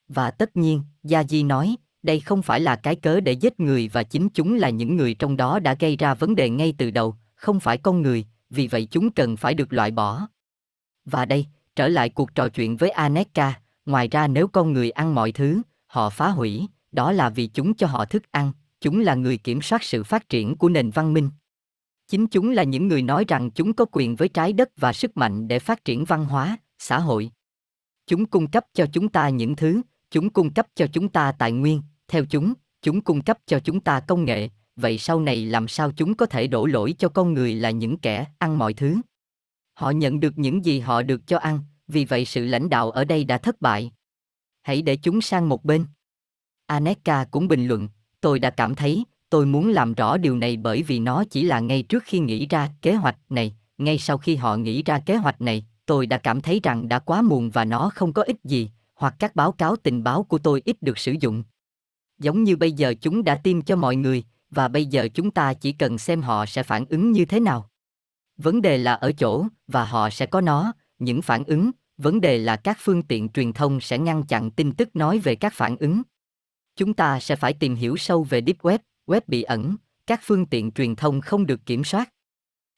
Và 0.09 0.31
tất 0.31 0.57
nhiên, 0.57 0.83
Gia 1.03 1.25
Di 1.25 1.43
nói, 1.43 1.77
đây 2.03 2.21
không 2.21 2.43
phải 2.43 2.61
là 2.61 2.77
cái 2.77 2.97
cớ 2.97 3.21
để 3.21 3.33
giết 3.33 3.61
người 3.61 3.89
và 3.93 4.03
chính 4.03 4.29
chúng 4.29 4.55
là 4.55 4.71
những 4.71 4.97
người 4.97 5.15
trong 5.15 5.37
đó 5.37 5.59
đã 5.59 5.77
gây 5.81 5.97
ra 5.97 6.15
vấn 6.15 6.35
đề 6.35 6.51
ngay 6.51 6.75
từ 6.79 6.91
đầu, 6.91 7.15
không 7.35 7.61
phải 7.61 7.79
con 7.79 8.03
người, 8.03 8.25
vì 8.55 8.67
vậy 8.67 8.89
chúng 8.91 9.11
cần 9.11 9.37
phải 9.37 9.55
được 9.55 9.73
loại 9.73 9.91
bỏ. 9.91 10.29
Và 11.05 11.25
đây, 11.25 11.47
trở 11.77 11.89
lại 11.89 12.09
cuộc 12.09 12.35
trò 12.35 12.49
chuyện 12.49 12.77
với 12.77 12.91
Aneka, 12.91 13.61
ngoài 13.87 14.09
ra 14.09 14.27
nếu 14.27 14.49
con 14.49 14.73
người 14.73 14.91
ăn 14.91 15.15
mọi 15.15 15.33
thứ, 15.33 15.63
họ 15.87 16.11
phá 16.11 16.29
hủy, 16.29 16.67
đó 16.93 17.13
là 17.13 17.29
vì 17.29 17.47
chúng 17.47 17.75
cho 17.75 17.87
họ 17.87 18.05
thức 18.05 18.23
ăn, 18.31 18.53
chúng 18.81 19.01
là 19.01 19.15
người 19.15 19.37
kiểm 19.37 19.63
soát 19.63 19.83
sự 19.83 20.05
phát 20.05 20.29
triển 20.29 20.57
của 20.57 20.69
nền 20.69 20.91
văn 20.91 21.13
minh. 21.13 21.31
Chính 22.09 22.27
chúng 22.27 22.51
là 22.51 22.63
những 22.63 22.89
người 22.89 23.03
nói 23.03 23.25
rằng 23.29 23.51
chúng 23.51 23.73
có 23.73 23.85
quyền 23.93 24.17
với 24.17 24.29
trái 24.29 24.53
đất 24.53 24.69
và 24.77 24.93
sức 24.93 25.17
mạnh 25.17 25.49
để 25.49 25.59
phát 25.59 25.85
triển 25.85 26.05
văn 26.05 26.25
hóa, 26.25 26.59
xã 26.79 26.99
hội. 26.99 27.31
Chúng 28.07 28.27
cung 28.27 28.51
cấp 28.51 28.65
cho 28.75 28.87
chúng 28.93 29.09
ta 29.09 29.29
những 29.29 29.57
thứ, 29.57 29.83
chúng 30.11 30.31
cung 30.31 30.55
cấp 30.55 30.67
cho 30.75 30.87
chúng 30.93 31.09
ta 31.09 31.33
tài 31.33 31.53
nguyên, 31.53 31.83
theo 32.09 32.25
chúng, 32.25 32.55
chúng 32.83 33.01
cung 33.01 33.23
cấp 33.23 33.39
cho 33.47 33.59
chúng 33.59 33.81
ta 33.81 34.01
công 34.01 34.25
nghệ, 34.25 34.49
vậy 34.77 34.99
sau 34.99 35.21
này 35.21 35.47
làm 35.47 35.69
sao 35.69 35.93
chúng 35.93 36.15
có 36.15 36.27
thể 36.27 36.47
đổ 36.47 36.67
lỗi 36.67 36.95
cho 36.99 37.09
con 37.09 37.35
người 37.35 37.55
là 37.55 37.71
những 37.71 37.97
kẻ 37.97 38.27
ăn 38.39 38.59
mọi 38.59 38.75
thứ? 38.75 38.97
Họ 39.75 39.91
nhận 39.91 40.21
được 40.21 40.39
những 40.39 40.65
gì 40.65 40.81
họ 40.81 41.03
được 41.03 41.27
cho 41.27 41.39
ăn, 41.39 41.61
vì 41.89 42.05
vậy 42.05 42.25
sự 42.25 42.45
lãnh 42.45 42.69
đạo 42.69 42.91
ở 42.91 43.05
đây 43.05 43.25
đã 43.25 43.39
thất 43.39 43.61
bại. 43.61 43.91
Hãy 44.63 44.83
để 44.83 44.97
chúng 44.97 45.21
sang 45.21 45.49
một 45.49 45.65
bên. 45.65 45.87
Aneka 46.67 47.25
cũng 47.25 47.49
bình 47.49 47.67
luận, 47.67 47.89
tôi 48.21 48.39
đã 48.39 48.51
cảm 48.51 48.75
thấy, 48.75 49.05
tôi 49.31 49.47
muốn 49.47 49.69
làm 49.69 49.95
rõ 49.95 50.17
điều 50.17 50.37
này 50.37 50.57
bởi 50.57 50.83
vì 50.83 50.99
nó 50.99 51.25
chỉ 51.31 51.45
là 51.45 51.61
ngay 51.61 51.83
trước 51.83 52.03
khi 52.07 52.19
nghĩ 52.19 52.47
ra 52.47 52.71
kế 52.83 52.95
hoạch 52.95 53.17
này, 53.29 53.55
ngay 53.79 53.99
sau 53.99 54.19
khi 54.19 54.37
họ 54.37 54.57
nghĩ 54.57 54.83
ra 54.83 54.99
kế 54.99 55.17
hoạch 55.17 55.41
này, 55.41 55.67
tôi 55.87 56.07
đã 56.07 56.19
cảm 56.19 56.41
thấy 56.41 56.61
rằng 56.63 56.89
đã 56.89 56.99
quá 56.99 57.23
muộn 57.23 57.51
và 57.51 57.65
nó 57.65 57.91
không 57.95 58.13
có 58.13 58.23
ích 58.23 58.37
gì, 58.45 58.71
hoặc 58.95 59.15
các 59.19 59.37
báo 59.37 59.53
cáo 59.53 59.77
tình 59.77 60.05
báo 60.05 60.23
của 60.23 60.39
tôi 60.39 60.63
ít 60.65 60.83
được 60.83 60.99
sử 60.99 61.15
dụng. 61.21 61.45
Giống 62.19 62.45
như 62.45 62.57
bây 62.57 62.73
giờ 62.73 62.95
chúng 63.01 63.25
đã 63.25 63.35
tiêm 63.35 63.63
cho 63.63 63.77
mọi 63.77 63.97
người, 63.97 64.25
và 64.55 64.69
bây 64.69 64.87
giờ 64.87 65.09
chúng 65.15 65.31
ta 65.31 65.55
chỉ 65.55 65.73
cần 65.73 65.99
xem 65.99 66.23
họ 66.23 66.47
sẽ 66.47 66.63
phản 66.63 66.85
ứng 66.89 67.13
như 67.13 67.25
thế 67.25 67.41
nào. 67.41 67.71
Vấn 68.37 68.63
đề 68.63 68.79
là 68.79 68.95
ở 68.95 69.13
chỗ, 69.13 69.47
và 69.67 69.85
họ 69.85 70.11
sẽ 70.11 70.27
có 70.27 70.41
nó, 70.41 70.73
những 70.99 71.23
phản 71.23 71.45
ứng, 71.45 71.71
vấn 71.97 72.21
đề 72.21 72.39
là 72.39 72.57
các 72.57 72.77
phương 72.81 73.03
tiện 73.03 73.29
truyền 73.29 73.53
thông 73.53 73.81
sẽ 73.81 73.99
ngăn 73.99 74.27
chặn 74.27 74.51
tin 74.51 74.73
tức 74.73 74.97
nói 74.97 75.19
về 75.19 75.35
các 75.35 75.53
phản 75.53 75.77
ứng. 75.77 76.03
Chúng 76.77 76.95
ta 76.95 77.21
sẽ 77.21 77.37
phải 77.37 77.53
tìm 77.53 77.75
hiểu 77.75 77.97
sâu 77.97 78.23
về 78.23 78.43
Deep 78.47 78.59
Web, 78.63 78.79
web 79.07 79.21
bị 79.27 79.43
ẩn, 79.43 79.77
các 80.07 80.21
phương 80.23 80.47
tiện 80.47 80.71
truyền 80.73 80.97
thông 80.97 81.21
không 81.21 81.47
được 81.47 81.67
kiểm 81.67 81.85
soát. 81.85 82.11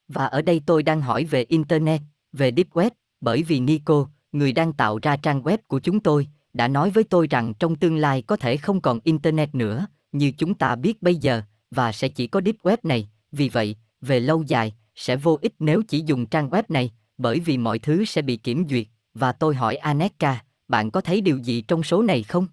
Và 0.08 0.26
ở 0.26 0.42
đây 0.42 0.62
tôi 0.66 0.82
đang 0.82 1.00
hỏi 1.00 1.24
về 1.24 1.44
Internet, 1.48 2.00
về 2.32 2.52
Deep 2.56 2.68
Web, 2.70 2.90
bởi 3.20 3.42
vì 3.42 3.60
Nico, 3.60 4.08
người 4.32 4.52
đang 4.52 4.72
tạo 4.72 4.98
ra 5.02 5.16
trang 5.16 5.42
web 5.42 5.58
của 5.66 5.80
chúng 5.80 6.00
tôi, 6.00 6.28
đã 6.52 6.68
nói 6.68 6.90
với 6.90 7.04
tôi 7.04 7.26
rằng 7.26 7.54
trong 7.58 7.76
tương 7.76 7.96
lai 7.96 8.22
có 8.22 8.36
thể 8.36 8.56
không 8.56 8.80
còn 8.80 9.00
Internet 9.04 9.54
nữa, 9.54 9.86
như 10.12 10.32
chúng 10.38 10.54
ta 10.54 10.76
biết 10.76 11.02
bây 11.02 11.16
giờ, 11.16 11.42
và 11.70 11.92
sẽ 11.92 12.08
chỉ 12.08 12.26
có 12.26 12.40
Deep 12.44 12.56
Web 12.62 12.76
này, 12.82 13.08
vì 13.32 13.48
vậy, 13.48 13.76
về 14.00 14.20
lâu 14.20 14.42
dài, 14.42 14.74
sẽ 14.94 15.16
vô 15.16 15.38
ích 15.42 15.54
nếu 15.58 15.82
chỉ 15.88 16.02
dùng 16.06 16.26
trang 16.26 16.50
web 16.50 16.62
này, 16.68 16.92
bởi 17.18 17.40
vì 17.40 17.58
mọi 17.58 17.78
thứ 17.78 18.04
sẽ 18.04 18.22
bị 18.22 18.36
kiểm 18.36 18.68
duyệt, 18.68 18.86
và 19.14 19.32
tôi 19.32 19.54
hỏi 19.54 19.76
Aneka, 19.76 20.44
bạn 20.68 20.90
có 20.90 21.00
thấy 21.00 21.20
điều 21.20 21.38
gì 21.38 21.60
trong 21.60 21.82
số 21.82 22.02
này 22.02 22.22
không? 22.22 22.46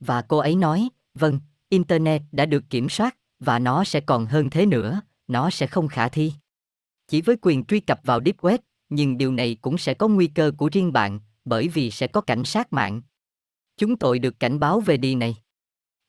Và 0.00 0.22
cô 0.22 0.38
ấy 0.38 0.56
nói, 0.56 0.88
vâng, 1.14 1.40
Internet 1.68 2.22
đã 2.32 2.46
được 2.46 2.64
kiểm 2.70 2.88
soát, 2.88 3.16
và 3.40 3.58
nó 3.58 3.84
sẽ 3.84 4.00
còn 4.00 4.26
hơn 4.26 4.50
thế 4.50 4.66
nữa, 4.66 5.00
nó 5.28 5.50
sẽ 5.50 5.66
không 5.66 5.88
khả 5.88 6.08
thi. 6.08 6.32
Chỉ 7.08 7.20
với 7.20 7.36
quyền 7.42 7.64
truy 7.64 7.80
cập 7.80 8.00
vào 8.04 8.20
Deep 8.24 8.36
Web, 8.36 8.58
nhưng 8.88 9.18
điều 9.18 9.32
này 9.32 9.54
cũng 9.54 9.78
sẽ 9.78 9.94
có 9.94 10.08
nguy 10.08 10.26
cơ 10.26 10.52
của 10.56 10.68
riêng 10.72 10.92
bạn, 10.92 11.20
bởi 11.44 11.68
vì 11.68 11.90
sẽ 11.90 12.06
có 12.06 12.20
cảnh 12.20 12.44
sát 12.44 12.72
mạng. 12.72 13.02
Chúng 13.76 13.96
tôi 13.96 14.18
được 14.18 14.40
cảnh 14.40 14.58
báo 14.58 14.80
về 14.80 14.96
điều 14.96 15.18
này. 15.18 15.36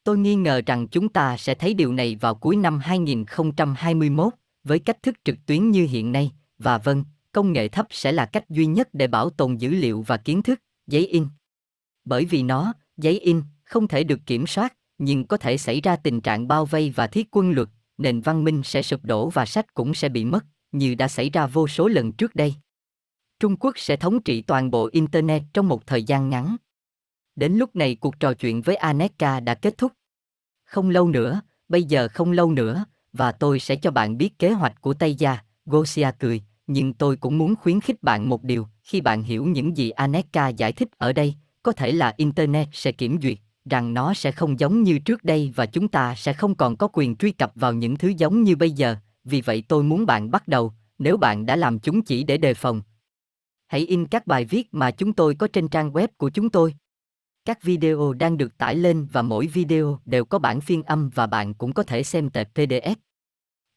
Tôi 0.09 0.17
nghi 0.17 0.35
ngờ 0.35 0.61
rằng 0.65 0.87
chúng 0.87 1.09
ta 1.09 1.37
sẽ 1.37 1.55
thấy 1.55 1.73
điều 1.73 1.93
này 1.93 2.15
vào 2.15 2.35
cuối 2.35 2.55
năm 2.55 2.79
2021, 2.79 4.33
với 4.63 4.79
cách 4.79 5.03
thức 5.03 5.15
trực 5.25 5.35
tuyến 5.45 5.71
như 5.71 5.87
hiện 5.89 6.11
nay, 6.11 6.31
và 6.57 6.77
vâng, 6.77 7.03
công 7.31 7.53
nghệ 7.53 7.67
thấp 7.67 7.87
sẽ 7.89 8.11
là 8.11 8.25
cách 8.25 8.49
duy 8.49 8.65
nhất 8.65 8.89
để 8.93 9.07
bảo 9.07 9.29
tồn 9.29 9.57
dữ 9.57 9.69
liệu 9.69 10.01
và 10.01 10.17
kiến 10.17 10.41
thức, 10.41 10.59
giấy 10.87 11.07
in. 11.07 11.27
Bởi 12.05 12.25
vì 12.25 12.43
nó, 12.43 12.73
giấy 12.97 13.19
in, 13.19 13.41
không 13.63 13.87
thể 13.87 14.03
được 14.03 14.19
kiểm 14.25 14.47
soát, 14.47 14.73
nhưng 14.97 15.27
có 15.27 15.37
thể 15.37 15.57
xảy 15.57 15.81
ra 15.81 15.95
tình 15.95 16.21
trạng 16.21 16.47
bao 16.47 16.65
vây 16.65 16.93
và 16.95 17.07
thiết 17.07 17.27
quân 17.31 17.51
luật, 17.51 17.69
nền 17.97 18.21
văn 18.21 18.43
minh 18.43 18.61
sẽ 18.63 18.81
sụp 18.81 19.05
đổ 19.05 19.29
và 19.29 19.45
sách 19.45 19.73
cũng 19.73 19.93
sẽ 19.93 20.09
bị 20.09 20.25
mất, 20.25 20.45
như 20.71 20.95
đã 20.95 21.07
xảy 21.07 21.29
ra 21.29 21.47
vô 21.47 21.67
số 21.67 21.87
lần 21.87 22.11
trước 22.11 22.35
đây. 22.35 22.53
Trung 23.39 23.55
Quốc 23.59 23.77
sẽ 23.77 23.95
thống 23.95 24.23
trị 24.23 24.41
toàn 24.41 24.71
bộ 24.71 24.89
Internet 24.91 25.41
trong 25.53 25.67
một 25.67 25.87
thời 25.87 26.03
gian 26.03 26.29
ngắn. 26.29 26.55
Đến 27.35 27.53
lúc 27.53 27.75
này 27.75 27.95
cuộc 27.95 28.19
trò 28.19 28.33
chuyện 28.33 28.61
với 28.61 28.75
Aneka 28.75 29.39
đã 29.39 29.55
kết 29.55 29.77
thúc. 29.77 29.91
Không 30.69 30.89
lâu 30.89 31.07
nữa, 31.07 31.41
bây 31.69 31.83
giờ 31.83 32.07
không 32.13 32.31
lâu 32.31 32.51
nữa, 32.51 32.85
và 33.13 33.31
tôi 33.31 33.59
sẽ 33.59 33.75
cho 33.75 33.91
bạn 33.91 34.17
biết 34.17 34.39
kế 34.39 34.51
hoạch 34.51 34.81
của 34.81 34.93
Tây 34.93 35.15
Gia, 35.15 35.37
Gosia 35.65 36.09
cười, 36.19 36.41
nhưng 36.67 36.93
tôi 36.93 37.15
cũng 37.15 37.37
muốn 37.37 37.55
khuyến 37.55 37.81
khích 37.81 38.03
bạn 38.03 38.29
một 38.29 38.43
điều, 38.43 38.67
khi 38.83 39.01
bạn 39.01 39.23
hiểu 39.23 39.45
những 39.45 39.77
gì 39.77 39.89
Aneka 39.89 40.47
giải 40.47 40.71
thích 40.71 40.87
ở 40.97 41.13
đây, 41.13 41.35
có 41.63 41.71
thể 41.71 41.91
là 41.91 42.13
Internet 42.17 42.67
sẽ 42.71 42.91
kiểm 42.91 43.21
duyệt, 43.21 43.37
rằng 43.65 43.93
nó 43.93 44.13
sẽ 44.13 44.31
không 44.31 44.59
giống 44.59 44.83
như 44.83 44.99
trước 44.99 45.23
đây 45.23 45.53
và 45.55 45.65
chúng 45.65 45.87
ta 45.87 46.15
sẽ 46.15 46.33
không 46.33 46.55
còn 46.55 46.75
có 46.75 46.87
quyền 46.93 47.15
truy 47.15 47.31
cập 47.31 47.51
vào 47.55 47.73
những 47.73 47.95
thứ 47.95 48.07
giống 48.17 48.43
như 48.43 48.55
bây 48.55 48.71
giờ, 48.71 48.95
vì 49.23 49.41
vậy 49.41 49.63
tôi 49.67 49.83
muốn 49.83 50.05
bạn 50.05 50.31
bắt 50.31 50.47
đầu, 50.47 50.73
nếu 50.99 51.17
bạn 51.17 51.45
đã 51.45 51.55
làm 51.55 51.79
chúng 51.79 52.01
chỉ 52.01 52.23
để 52.23 52.37
đề 52.37 52.53
phòng. 52.53 52.81
Hãy 53.67 53.81
in 53.81 54.07
các 54.07 54.27
bài 54.27 54.45
viết 54.45 54.73
mà 54.73 54.91
chúng 54.91 55.13
tôi 55.13 55.35
có 55.35 55.47
trên 55.53 55.67
trang 55.67 55.91
web 55.91 56.07
của 56.17 56.29
chúng 56.29 56.49
tôi. 56.49 56.73
Các 57.49 57.63
video 57.63 58.13
đang 58.13 58.37
được 58.37 58.57
tải 58.57 58.75
lên 58.75 59.07
và 59.11 59.21
mỗi 59.21 59.47
video 59.47 59.99
đều 60.05 60.25
có 60.25 60.39
bản 60.39 60.61
phiên 60.61 60.83
âm 60.83 61.09
và 61.09 61.27
bạn 61.27 61.53
cũng 61.53 61.73
có 61.73 61.83
thể 61.83 62.03
xem 62.03 62.29
tệp 62.29 62.57
PDF. 62.57 62.95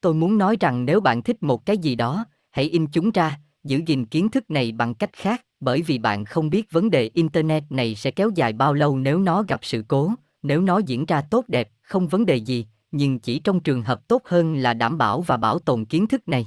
Tôi 0.01 0.15
muốn 0.15 0.39
nói 0.39 0.57
rằng 0.61 0.85
nếu 0.85 1.01
bạn 1.01 1.23
thích 1.23 1.43
một 1.43 1.67
cái 1.67 1.79
gì 1.79 1.95
đó, 1.95 2.25
hãy 2.51 2.65
in 2.65 2.87
chúng 2.87 3.11
ra, 3.11 3.39
giữ 3.65 3.81
gìn 3.87 4.07
kiến 4.07 4.29
thức 4.29 4.51
này 4.51 4.73
bằng 4.73 4.95
cách 4.95 5.11
khác, 5.13 5.47
bởi 5.61 5.83
vì 5.83 5.99
bạn 5.99 6.25
không 6.25 6.51
biết 6.51 6.73
vấn 6.73 6.91
đề 6.91 7.11
internet 7.15 7.65
này 7.71 7.95
sẽ 7.95 8.11
kéo 8.11 8.31
dài 8.35 8.53
bao 8.53 8.75
lâu 8.75 8.99
nếu 8.99 9.19
nó 9.19 9.43
gặp 9.43 9.61
sự 9.63 9.85
cố, 9.89 10.13
nếu 10.43 10.61
nó 10.61 10.79
diễn 10.79 11.07
ra 11.07 11.23
tốt 11.31 11.45
đẹp, 11.49 11.71
không 11.83 12.09
vấn 12.09 12.27
đề 12.27 12.37
gì, 12.37 12.67
nhưng 12.91 13.19
chỉ 13.19 13.39
trong 13.39 13.61
trường 13.61 13.83
hợp 13.83 14.09
tốt 14.09 14.23
hơn 14.25 14.55
là 14.55 14.75
đảm 14.75 14.99
bảo 14.99 15.21
và 15.21 15.37
bảo 15.37 15.59
tồn 15.59 15.85
kiến 15.85 16.07
thức 16.07 16.29
này. 16.29 16.47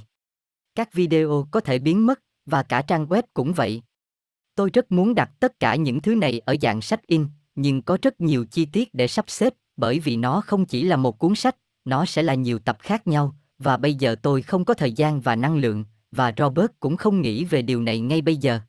Các 0.75 0.93
video 0.93 1.47
có 1.51 1.59
thể 1.59 1.79
biến 1.79 2.05
mất 2.05 2.19
và 2.45 2.63
cả 2.63 2.81
trang 2.81 3.05
web 3.05 3.23
cũng 3.33 3.53
vậy. 3.53 3.81
Tôi 4.55 4.69
rất 4.73 4.91
muốn 4.91 5.15
đặt 5.15 5.31
tất 5.39 5.59
cả 5.59 5.75
những 5.75 6.01
thứ 6.01 6.15
này 6.15 6.41
ở 6.45 6.55
dạng 6.61 6.81
sách 6.81 7.07
in, 7.07 7.25
nhưng 7.55 7.81
có 7.81 7.97
rất 8.01 8.21
nhiều 8.21 8.45
chi 8.45 8.65
tiết 8.65 8.93
để 8.93 9.07
sắp 9.07 9.25
xếp, 9.27 9.53
bởi 9.77 9.99
vì 9.99 10.17
nó 10.17 10.41
không 10.41 10.65
chỉ 10.65 10.83
là 10.83 10.95
một 10.95 11.19
cuốn 11.19 11.35
sách, 11.35 11.55
nó 11.85 12.05
sẽ 12.05 12.23
là 12.23 12.33
nhiều 12.33 12.59
tập 12.59 12.77
khác 12.79 13.07
nhau, 13.07 13.35
và 13.59 13.77
bây 13.77 13.93
giờ 13.93 14.15
tôi 14.21 14.41
không 14.41 14.65
có 14.65 14.73
thời 14.73 14.91
gian 14.91 15.21
và 15.21 15.35
năng 15.35 15.57
lượng, 15.57 15.85
và 16.11 16.33
Robert 16.37 16.71
cũng 16.79 16.97
không 16.97 17.21
nghĩ 17.21 17.45
về 17.45 17.61
điều 17.61 17.81
này 17.81 17.99
ngay 17.99 18.21
bây 18.21 18.37
giờ. 18.37 18.59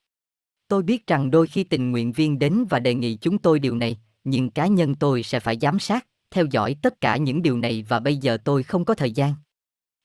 Tôi 0.69 0.83
biết 0.83 1.07
rằng 1.07 1.31
đôi 1.31 1.47
khi 1.47 1.65
tình 1.65 1.91
nguyện 1.91 2.13
viên 2.13 2.39
đến 2.39 2.65
và 2.71 2.79
đề 2.79 2.95
nghị 2.95 3.17
chúng 3.17 3.39
tôi 3.39 3.59
điều 3.59 3.77
này, 3.77 3.99
nhưng 4.25 4.51
cá 4.51 4.67
nhân 4.67 4.95
tôi 4.95 5.23
sẽ 5.23 5.41
phải 5.41 5.59
giám 5.61 5.79
sát, 5.79 6.07
theo 6.31 6.47
dõi 6.51 6.77
tất 6.83 7.01
cả 7.01 7.17
những 7.17 7.43
điều 7.43 7.59
này 7.59 7.85
và 7.89 8.01
bây 8.01 8.17
giờ 8.17 8.37
tôi 8.45 8.63
không 8.63 8.85
có 8.85 8.95
thời 8.95 9.11
gian. 9.11 9.35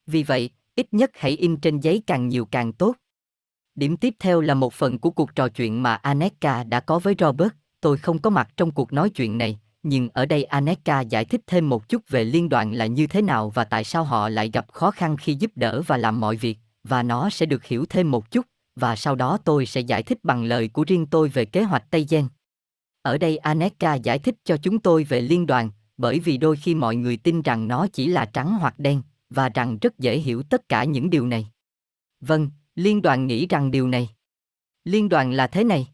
Vì 0.08 0.24
vậy, 0.24 0.50
ít 0.76 0.88
nhất 0.94 1.12
hãy 1.14 1.32
in 1.32 1.58
trên 1.58 1.80
giấy 1.80 2.04
càng 2.08 2.28
nhiều 2.28 2.46
càng 2.46 2.74
tốt. 2.74 2.96
Điểm 3.76 3.98
tiếp 3.98 4.16
theo 4.20 4.42
là 4.42 4.54
một 4.54 4.74
phần 4.74 5.00
của 5.00 5.10
cuộc 5.10 5.36
trò 5.36 5.50
chuyện 5.50 5.84
mà 5.84 5.96
Aneka 5.96 6.64
đã 6.64 6.80
có 6.80 7.00
với 7.00 7.16
Robert, 7.20 7.52
tôi 7.82 7.98
không 7.98 8.20
có 8.20 8.30
mặt 8.30 8.50
trong 8.58 8.72
cuộc 8.72 8.94
nói 8.94 9.10
chuyện 9.10 9.38
này, 9.38 9.60
nhưng 9.84 10.10
ở 10.14 10.26
đây 10.26 10.44
Aneka 10.44 11.02
giải 11.02 11.26
thích 11.26 11.42
thêm 11.48 11.70
một 11.70 11.90
chút 11.90 12.10
về 12.10 12.24
liên 12.24 12.50
đoạn 12.50 12.74
là 12.74 12.86
như 12.86 13.08
thế 13.08 13.22
nào 13.22 13.50
và 13.50 13.64
tại 13.64 13.84
sao 13.84 14.04
họ 14.04 14.30
lại 14.30 14.50
gặp 14.54 14.74
khó 14.74 14.92
khăn 14.92 15.18
khi 15.18 15.36
giúp 15.36 15.52
đỡ 15.56 15.82
và 15.88 15.98
làm 15.98 16.20
mọi 16.20 16.36
việc, 16.36 16.58
và 16.84 17.04
nó 17.04 17.30
sẽ 17.30 17.46
được 17.46 17.66
hiểu 17.66 17.86
thêm 17.90 18.12
một 18.12 18.32
chút, 18.32 18.46
và 18.76 18.96
sau 18.96 19.16
đó 19.16 19.38
tôi 19.44 19.66
sẽ 19.66 19.82
giải 19.82 20.04
thích 20.04 20.18
bằng 20.24 20.44
lời 20.44 20.68
của 20.68 20.84
riêng 20.88 21.06
tôi 21.06 21.30
về 21.30 21.46
kế 21.46 21.64
hoạch 21.64 21.84
Tây 21.92 22.06
Gen. 22.10 22.28
Ở 23.02 23.18
đây 23.18 23.38
Aneka 23.38 23.94
giải 23.94 24.20
thích 24.20 24.36
cho 24.44 24.58
chúng 24.58 24.80
tôi 24.80 25.04
về 25.04 25.22
liên 25.22 25.46
đoàn, 25.46 25.70
bởi 25.98 26.20
vì 26.20 26.38
đôi 26.38 26.56
khi 26.56 26.76
mọi 26.76 26.96
người 26.96 27.18
tin 27.18 27.42
rằng 27.42 27.68
nó 27.68 27.88
chỉ 27.94 28.08
là 28.08 28.26
trắng 28.26 28.58
hoặc 28.60 28.80
đen, 28.80 29.02
và 29.30 29.50
rằng 29.50 29.78
rất 29.82 30.00
dễ 30.00 30.18
hiểu 30.18 30.44
tất 30.44 30.70
cả 30.70 30.84
những 30.84 31.10
điều 31.10 31.28
này. 31.28 31.48
Vâng, 32.20 32.50
liên 32.76 33.02
đoàn 33.02 33.28
nghĩ 33.28 33.48
rằng 33.48 33.72
điều 33.72 33.88
này. 33.88 34.10
Liên 34.84 35.10
đoàn 35.10 35.32
là 35.32 35.48
thế 35.48 35.64
này. 35.64 35.88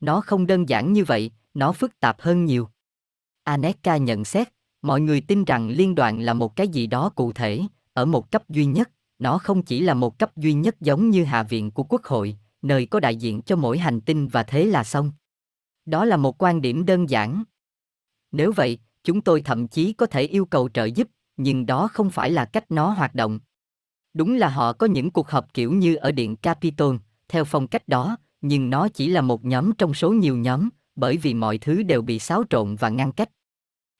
Nó 0.00 0.20
không 0.20 0.46
đơn 0.46 0.68
giản 0.68 0.92
như 0.92 1.04
vậy, 1.04 1.30
nó 1.54 1.72
phức 1.72 2.00
tạp 2.00 2.20
hơn 2.20 2.44
nhiều. 2.44 2.68
Aneka 3.44 3.96
nhận 3.96 4.24
xét, 4.24 4.48
mọi 4.82 5.00
người 5.00 5.20
tin 5.20 5.44
rằng 5.44 5.68
liên 5.68 5.94
đoàn 5.94 6.20
là 6.20 6.34
một 6.34 6.56
cái 6.56 6.68
gì 6.68 6.86
đó 6.86 7.08
cụ 7.08 7.32
thể, 7.32 7.62
ở 7.92 8.04
một 8.04 8.30
cấp 8.30 8.48
duy 8.48 8.64
nhất, 8.64 8.90
nó 9.18 9.38
không 9.38 9.62
chỉ 9.62 9.80
là 9.80 9.94
một 9.94 10.18
cấp 10.18 10.36
duy 10.36 10.52
nhất 10.52 10.76
giống 10.80 11.10
như 11.10 11.24
Hạ 11.24 11.42
viện 11.42 11.70
của 11.70 11.82
Quốc 11.82 12.04
hội, 12.04 12.36
nơi 12.62 12.86
có 12.86 13.00
đại 13.00 13.16
diện 13.16 13.42
cho 13.42 13.56
mỗi 13.56 13.78
hành 13.78 14.00
tinh 14.00 14.28
và 14.28 14.42
thế 14.42 14.64
là 14.64 14.84
xong. 14.84 15.12
Đó 15.86 16.04
là 16.04 16.16
một 16.16 16.42
quan 16.42 16.60
điểm 16.60 16.86
đơn 16.86 17.10
giản. 17.10 17.44
Nếu 18.32 18.52
vậy, 18.52 18.78
chúng 19.04 19.20
tôi 19.20 19.42
thậm 19.42 19.68
chí 19.68 19.92
có 19.92 20.06
thể 20.06 20.22
yêu 20.22 20.44
cầu 20.44 20.68
trợ 20.68 20.84
giúp, 20.84 21.08
nhưng 21.36 21.66
đó 21.66 21.88
không 21.92 22.10
phải 22.10 22.30
là 22.30 22.44
cách 22.44 22.70
nó 22.70 22.90
hoạt 22.90 23.14
động. 23.14 23.38
Đúng 24.14 24.34
là 24.34 24.48
họ 24.48 24.72
có 24.72 24.86
những 24.86 25.10
cuộc 25.10 25.28
họp 25.28 25.54
kiểu 25.54 25.72
như 25.72 25.96
ở 25.96 26.12
Điện 26.12 26.36
Capitol, 26.36 26.96
theo 27.28 27.44
phong 27.44 27.66
cách 27.66 27.88
đó, 27.88 28.16
nhưng 28.40 28.70
nó 28.70 28.88
chỉ 28.88 29.08
là 29.08 29.20
một 29.20 29.44
nhóm 29.44 29.72
trong 29.72 29.94
số 29.94 30.12
nhiều 30.12 30.36
nhóm, 30.36 30.68
bởi 30.96 31.16
vì 31.16 31.34
mọi 31.34 31.58
thứ 31.58 31.82
đều 31.82 32.02
bị 32.02 32.18
xáo 32.18 32.44
trộn 32.50 32.76
và 32.76 32.88
ngăn 32.88 33.12
cách. 33.12 33.30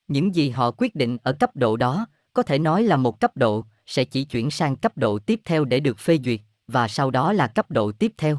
Những 0.08 0.34
gì 0.34 0.50
họ 0.50 0.70
quyết 0.70 0.94
định 0.94 1.18
ở 1.22 1.32
cấp 1.32 1.56
độ 1.56 1.76
đó, 1.76 2.06
có 2.32 2.42
thể 2.42 2.58
nói 2.58 2.82
là 2.82 2.96
một 2.96 3.20
cấp 3.20 3.36
độ, 3.36 3.64
sẽ 3.86 4.04
chỉ 4.04 4.24
chuyển 4.24 4.50
sang 4.50 4.76
cấp 4.76 4.96
độ 4.96 5.18
tiếp 5.18 5.40
theo 5.44 5.64
để 5.64 5.80
được 5.80 5.98
phê 5.98 6.18
duyệt, 6.24 6.40
và 6.66 6.88
sau 6.88 7.10
đó 7.10 7.32
là 7.32 7.46
cấp 7.46 7.70
độ 7.70 7.92
tiếp 7.92 8.12
theo. 8.18 8.38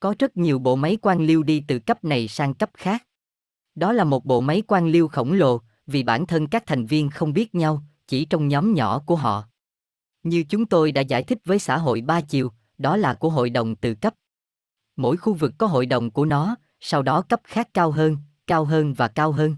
Có 0.00 0.14
rất 0.18 0.36
nhiều 0.36 0.58
bộ 0.58 0.76
máy 0.76 0.98
quan 1.02 1.26
liêu 1.26 1.42
đi 1.42 1.64
từ 1.68 1.78
cấp 1.78 2.04
này 2.04 2.28
sang 2.28 2.54
cấp 2.54 2.70
khác. 2.74 3.04
Đó 3.74 3.92
là 3.92 4.04
một 4.04 4.24
bộ 4.24 4.40
máy 4.40 4.62
quan 4.66 4.86
liêu 4.86 5.08
khổng 5.08 5.32
lồ, 5.32 5.60
vì 5.86 6.02
bản 6.02 6.26
thân 6.26 6.46
các 6.46 6.66
thành 6.66 6.86
viên 6.86 7.10
không 7.10 7.32
biết 7.32 7.54
nhau, 7.54 7.82
chỉ 8.08 8.24
trong 8.24 8.48
nhóm 8.48 8.74
nhỏ 8.74 9.02
của 9.06 9.16
họ. 9.16 9.44
Như 10.24 10.44
chúng 10.48 10.66
tôi 10.66 10.92
đã 10.92 11.00
giải 11.00 11.22
thích 11.22 11.38
với 11.44 11.58
xã 11.58 11.78
hội 11.78 12.00
ba 12.00 12.20
chiều, 12.20 12.52
đó 12.78 12.96
là 12.96 13.14
của 13.14 13.30
hội 13.30 13.50
đồng 13.50 13.76
từ 13.76 13.94
cấp. 13.94 14.14
Mỗi 14.96 15.16
khu 15.16 15.34
vực 15.34 15.52
có 15.58 15.66
hội 15.66 15.86
đồng 15.86 16.10
của 16.10 16.24
nó, 16.24 16.56
sau 16.80 17.02
đó 17.02 17.22
cấp 17.22 17.40
khác 17.44 17.68
cao 17.74 17.90
hơn, 17.90 18.16
cao 18.46 18.64
hơn 18.64 18.94
và 18.94 19.08
cao 19.08 19.32
hơn. 19.32 19.56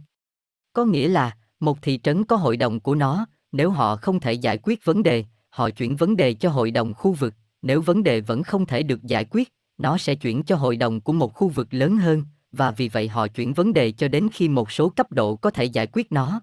Có 0.72 0.84
nghĩa 0.84 1.08
là, 1.08 1.36
một 1.60 1.82
thị 1.82 2.00
trấn 2.02 2.24
có 2.24 2.36
hội 2.36 2.56
đồng 2.56 2.80
của 2.80 2.94
nó, 2.94 3.26
nếu 3.52 3.70
họ 3.70 3.96
không 3.96 4.20
thể 4.20 4.32
giải 4.32 4.58
quyết 4.62 4.84
vấn 4.84 5.02
đề, 5.02 5.24
họ 5.48 5.70
chuyển 5.70 5.96
vấn 5.96 6.16
đề 6.16 6.34
cho 6.34 6.50
hội 6.50 6.70
đồng 6.70 6.94
khu 6.94 7.12
vực, 7.12 7.34
nếu 7.62 7.80
vấn 7.80 8.02
đề 8.02 8.20
vẫn 8.20 8.42
không 8.42 8.66
thể 8.66 8.82
được 8.82 9.02
giải 9.02 9.24
quyết, 9.30 9.52
nó 9.78 9.98
sẽ 9.98 10.14
chuyển 10.14 10.42
cho 10.42 10.56
hội 10.56 10.76
đồng 10.76 11.00
của 11.00 11.12
một 11.12 11.34
khu 11.34 11.48
vực 11.48 11.68
lớn 11.70 11.96
hơn, 11.96 12.24
và 12.52 12.70
vì 12.70 12.88
vậy 12.88 13.08
họ 13.08 13.28
chuyển 13.28 13.52
vấn 13.52 13.72
đề 13.72 13.92
cho 13.92 14.08
đến 14.08 14.28
khi 14.32 14.48
một 14.48 14.72
số 14.72 14.88
cấp 14.88 15.12
độ 15.12 15.36
có 15.36 15.50
thể 15.50 15.64
giải 15.64 15.86
quyết 15.86 16.12
nó. 16.12 16.40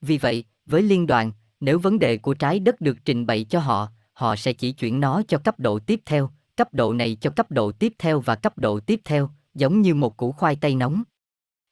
Vì 0.00 0.18
vậy, 0.18 0.44
với 0.66 0.82
liên 0.82 1.06
đoàn, 1.06 1.32
nếu 1.60 1.78
vấn 1.78 1.98
đề 1.98 2.16
của 2.16 2.34
trái 2.34 2.60
đất 2.60 2.80
được 2.80 2.96
trình 3.04 3.26
bày 3.26 3.44
cho 3.44 3.60
họ, 3.60 3.88
họ 4.12 4.36
sẽ 4.36 4.52
chỉ 4.52 4.72
chuyển 4.72 5.00
nó 5.00 5.22
cho 5.28 5.38
cấp 5.38 5.60
độ 5.60 5.78
tiếp 5.78 6.00
theo, 6.06 6.30
cấp 6.56 6.74
độ 6.74 6.92
này 6.92 7.16
cho 7.20 7.30
cấp 7.30 7.50
độ 7.50 7.72
tiếp 7.72 7.92
theo 7.98 8.20
và 8.20 8.34
cấp 8.34 8.58
độ 8.58 8.80
tiếp 8.80 9.00
theo, 9.04 9.30
giống 9.54 9.80
như 9.80 9.94
một 9.94 10.16
củ 10.16 10.32
khoai 10.32 10.56
tây 10.56 10.74
nóng. 10.74 11.02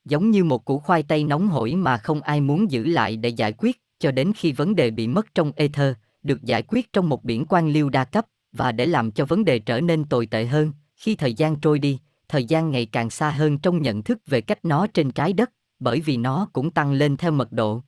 Giống 0.04 0.30
như 0.30 0.44
một 0.44 0.64
củ 0.64 0.78
khoai 0.78 1.02
tây 1.02 1.24
nóng 1.24 1.48
hổi 1.48 1.74
mà 1.74 1.96
không 1.96 2.20
ai 2.20 2.40
muốn 2.40 2.70
giữ 2.70 2.84
lại 2.84 3.16
để 3.16 3.28
giải 3.28 3.52
quyết, 3.58 3.82
cho 3.98 4.10
đến 4.10 4.32
khi 4.36 4.52
vấn 4.52 4.76
đề 4.76 4.90
bị 4.90 5.08
mất 5.08 5.34
trong 5.34 5.52
ether, 5.56 5.94
được 6.22 6.42
giải 6.42 6.62
quyết 6.62 6.92
trong 6.92 7.08
một 7.08 7.24
biển 7.24 7.44
quan 7.48 7.68
liêu 7.68 7.88
đa 7.88 8.04
cấp, 8.04 8.26
và 8.52 8.72
để 8.72 8.86
làm 8.86 9.10
cho 9.10 9.24
vấn 9.24 9.44
đề 9.44 9.58
trở 9.58 9.80
nên 9.80 10.04
tồi 10.04 10.26
tệ 10.26 10.46
hơn, 10.46 10.72
khi 10.96 11.16
thời 11.16 11.34
gian 11.34 11.56
trôi 11.56 11.78
đi, 11.78 11.98
thời 12.28 12.44
gian 12.44 12.70
ngày 12.70 12.86
càng 12.86 13.10
xa 13.10 13.30
hơn 13.30 13.58
trong 13.58 13.82
nhận 13.82 14.02
thức 14.02 14.18
về 14.26 14.40
cách 14.40 14.64
nó 14.64 14.86
trên 14.86 15.10
trái 15.10 15.32
đất, 15.32 15.50
bởi 15.78 16.00
vì 16.00 16.16
nó 16.16 16.48
cũng 16.52 16.70
tăng 16.70 16.92
lên 16.92 17.16
theo 17.16 17.30
mật 17.30 17.52
độ. 17.52 17.82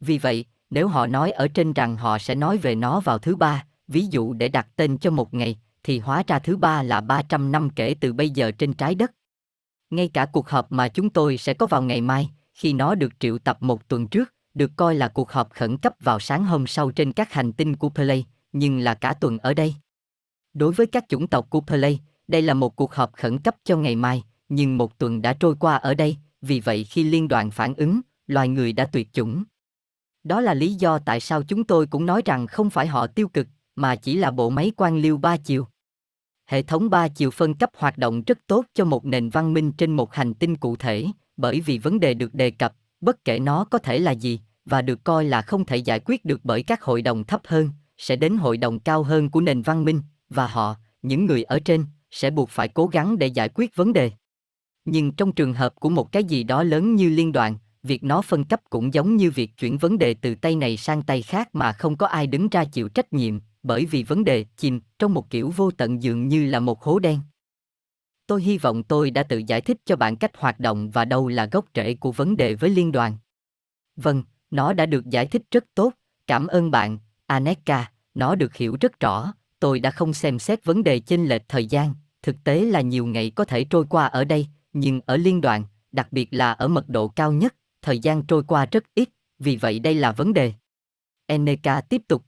Vì 0.00 0.18
vậy, 0.18 0.44
nếu 0.72 0.88
họ 0.88 1.06
nói 1.06 1.30
ở 1.30 1.48
trên 1.48 1.72
rằng 1.72 1.96
họ 1.96 2.18
sẽ 2.18 2.34
nói 2.34 2.58
về 2.58 2.74
nó 2.74 3.00
vào 3.00 3.18
thứ 3.18 3.36
ba, 3.36 3.64
ví 3.88 4.06
dụ 4.10 4.32
để 4.32 4.48
đặt 4.48 4.66
tên 4.76 4.98
cho 4.98 5.10
một 5.10 5.34
ngày, 5.34 5.58
thì 5.82 5.98
hóa 5.98 6.22
ra 6.26 6.38
thứ 6.38 6.56
ba 6.56 6.82
là 6.82 7.00
300 7.00 7.52
năm 7.52 7.70
kể 7.70 7.94
từ 8.00 8.12
bây 8.12 8.30
giờ 8.30 8.50
trên 8.50 8.72
trái 8.72 8.94
đất. 8.94 9.12
Ngay 9.90 10.08
cả 10.08 10.26
cuộc 10.26 10.48
họp 10.48 10.72
mà 10.72 10.88
chúng 10.88 11.10
tôi 11.10 11.36
sẽ 11.36 11.54
có 11.54 11.66
vào 11.66 11.82
ngày 11.82 12.00
mai, 12.00 12.30
khi 12.52 12.72
nó 12.72 12.94
được 12.94 13.20
triệu 13.20 13.38
tập 13.38 13.58
một 13.60 13.88
tuần 13.88 14.06
trước, 14.06 14.34
được 14.54 14.70
coi 14.76 14.94
là 14.94 15.08
cuộc 15.08 15.32
họp 15.32 15.50
khẩn 15.50 15.76
cấp 15.76 15.94
vào 16.00 16.20
sáng 16.20 16.44
hôm 16.44 16.66
sau 16.66 16.90
trên 16.90 17.12
các 17.12 17.32
hành 17.32 17.52
tinh 17.52 17.76
của 17.76 17.88
Play, 17.88 18.26
nhưng 18.52 18.78
là 18.78 18.94
cả 18.94 19.14
tuần 19.14 19.38
ở 19.38 19.54
đây. 19.54 19.74
Đối 20.54 20.72
với 20.72 20.86
các 20.86 21.04
chủng 21.08 21.26
tộc 21.26 21.50
của 21.50 21.60
Play, 21.60 22.00
đây 22.28 22.42
là 22.42 22.54
một 22.54 22.76
cuộc 22.76 22.94
họp 22.94 23.12
khẩn 23.12 23.38
cấp 23.38 23.56
cho 23.64 23.76
ngày 23.76 23.96
mai, 23.96 24.24
nhưng 24.48 24.78
một 24.78 24.98
tuần 24.98 25.22
đã 25.22 25.32
trôi 25.32 25.54
qua 25.60 25.76
ở 25.76 25.94
đây, 25.94 26.16
vì 26.42 26.60
vậy 26.60 26.84
khi 26.84 27.04
liên 27.04 27.28
đoàn 27.28 27.50
phản 27.50 27.74
ứng, 27.74 28.00
loài 28.26 28.48
người 28.48 28.72
đã 28.72 28.84
tuyệt 28.84 29.12
chủng. 29.12 29.44
Đó 30.24 30.40
là 30.40 30.54
lý 30.54 30.74
do 30.74 30.98
tại 30.98 31.20
sao 31.20 31.42
chúng 31.42 31.64
tôi 31.64 31.86
cũng 31.86 32.06
nói 32.06 32.22
rằng 32.24 32.46
không 32.46 32.70
phải 32.70 32.86
họ 32.86 33.06
tiêu 33.06 33.28
cực, 33.28 33.46
mà 33.76 33.96
chỉ 33.96 34.16
là 34.16 34.30
bộ 34.30 34.50
máy 34.50 34.72
quan 34.76 34.96
liêu 34.96 35.18
ba 35.18 35.36
chiều. 35.36 35.66
Hệ 36.46 36.62
thống 36.62 36.90
ba 36.90 37.08
chiều 37.08 37.30
phân 37.30 37.54
cấp 37.54 37.70
hoạt 37.76 37.98
động 37.98 38.22
rất 38.22 38.38
tốt 38.46 38.64
cho 38.74 38.84
một 38.84 39.04
nền 39.04 39.30
văn 39.30 39.52
minh 39.52 39.72
trên 39.72 39.96
một 39.96 40.14
hành 40.14 40.34
tinh 40.34 40.56
cụ 40.56 40.76
thể, 40.76 41.06
bởi 41.36 41.60
vì 41.60 41.78
vấn 41.78 42.00
đề 42.00 42.14
được 42.14 42.34
đề 42.34 42.50
cập, 42.50 42.74
bất 43.00 43.24
kể 43.24 43.38
nó 43.38 43.64
có 43.64 43.78
thể 43.78 43.98
là 43.98 44.12
gì, 44.12 44.40
và 44.64 44.82
được 44.82 45.04
coi 45.04 45.24
là 45.24 45.42
không 45.42 45.64
thể 45.64 45.76
giải 45.76 46.00
quyết 46.04 46.24
được 46.24 46.40
bởi 46.44 46.62
các 46.62 46.82
hội 46.82 47.02
đồng 47.02 47.24
thấp 47.24 47.40
hơn, 47.44 47.70
sẽ 47.98 48.16
đến 48.16 48.36
hội 48.36 48.56
đồng 48.56 48.80
cao 48.80 49.02
hơn 49.02 49.30
của 49.30 49.40
nền 49.40 49.62
văn 49.62 49.84
minh, 49.84 50.02
và 50.28 50.46
họ, 50.46 50.76
những 51.02 51.26
người 51.26 51.42
ở 51.42 51.58
trên, 51.58 51.84
sẽ 52.10 52.30
buộc 52.30 52.50
phải 52.50 52.68
cố 52.68 52.86
gắng 52.86 53.18
để 53.18 53.26
giải 53.26 53.48
quyết 53.48 53.76
vấn 53.76 53.92
đề. 53.92 54.10
Nhưng 54.84 55.12
trong 55.12 55.32
trường 55.32 55.54
hợp 55.54 55.74
của 55.74 55.88
một 55.88 56.12
cái 56.12 56.24
gì 56.24 56.42
đó 56.42 56.62
lớn 56.62 56.94
như 56.94 57.08
liên 57.08 57.32
đoàn, 57.32 57.56
việc 57.82 58.04
nó 58.04 58.22
phân 58.22 58.44
cấp 58.44 58.60
cũng 58.70 58.94
giống 58.94 59.16
như 59.16 59.30
việc 59.30 59.50
chuyển 59.58 59.78
vấn 59.78 59.98
đề 59.98 60.14
từ 60.14 60.34
tay 60.34 60.56
này 60.56 60.76
sang 60.76 61.02
tay 61.02 61.22
khác 61.22 61.48
mà 61.52 61.72
không 61.72 61.96
có 61.96 62.06
ai 62.06 62.26
đứng 62.26 62.48
ra 62.48 62.64
chịu 62.64 62.88
trách 62.88 63.12
nhiệm, 63.12 63.38
bởi 63.62 63.86
vì 63.86 64.02
vấn 64.02 64.24
đề 64.24 64.44
chìm 64.56 64.80
trong 64.98 65.14
một 65.14 65.30
kiểu 65.30 65.52
vô 65.56 65.70
tận 65.70 66.02
dường 66.02 66.28
như 66.28 66.46
là 66.46 66.60
một 66.60 66.82
hố 66.82 66.98
đen. 66.98 67.20
Tôi 68.26 68.42
hy 68.42 68.58
vọng 68.58 68.82
tôi 68.82 69.10
đã 69.10 69.22
tự 69.22 69.42
giải 69.46 69.60
thích 69.60 69.76
cho 69.84 69.96
bạn 69.96 70.16
cách 70.16 70.36
hoạt 70.36 70.60
động 70.60 70.90
và 70.90 71.04
đâu 71.04 71.28
là 71.28 71.46
gốc 71.46 71.64
rễ 71.74 71.94
của 71.94 72.12
vấn 72.12 72.36
đề 72.36 72.54
với 72.54 72.70
liên 72.70 72.92
đoàn. 72.92 73.16
Vâng, 73.96 74.22
nó 74.50 74.72
đã 74.72 74.86
được 74.86 75.06
giải 75.06 75.26
thích 75.26 75.42
rất 75.50 75.64
tốt, 75.74 75.92
cảm 76.26 76.46
ơn 76.46 76.70
bạn, 76.70 76.98
Aneka, 77.26 77.90
nó 78.14 78.34
được 78.34 78.54
hiểu 78.54 78.76
rất 78.80 79.00
rõ, 79.00 79.34
tôi 79.60 79.80
đã 79.80 79.90
không 79.90 80.14
xem 80.14 80.38
xét 80.38 80.64
vấn 80.64 80.82
đề 80.82 81.00
chênh 81.00 81.26
lệch 81.26 81.42
thời 81.48 81.66
gian, 81.66 81.94
thực 82.22 82.36
tế 82.44 82.60
là 82.60 82.80
nhiều 82.80 83.06
ngày 83.06 83.30
có 83.30 83.44
thể 83.44 83.64
trôi 83.64 83.86
qua 83.90 84.06
ở 84.06 84.24
đây, 84.24 84.46
nhưng 84.72 85.00
ở 85.06 85.16
liên 85.16 85.40
đoàn, 85.40 85.64
đặc 85.92 86.12
biệt 86.12 86.28
là 86.30 86.52
ở 86.52 86.68
mật 86.68 86.88
độ 86.88 87.08
cao 87.08 87.32
nhất, 87.32 87.54
thời 87.82 87.98
gian 87.98 88.22
trôi 88.22 88.42
qua 88.42 88.66
rất 88.66 88.84
ít, 88.94 89.08
vì 89.38 89.56
vậy 89.56 89.78
đây 89.78 89.94
là 89.94 90.12
vấn 90.12 90.32
đề. 90.32 90.52
Eneka 91.26 91.80
tiếp 91.80 92.02
tục. 92.08 92.24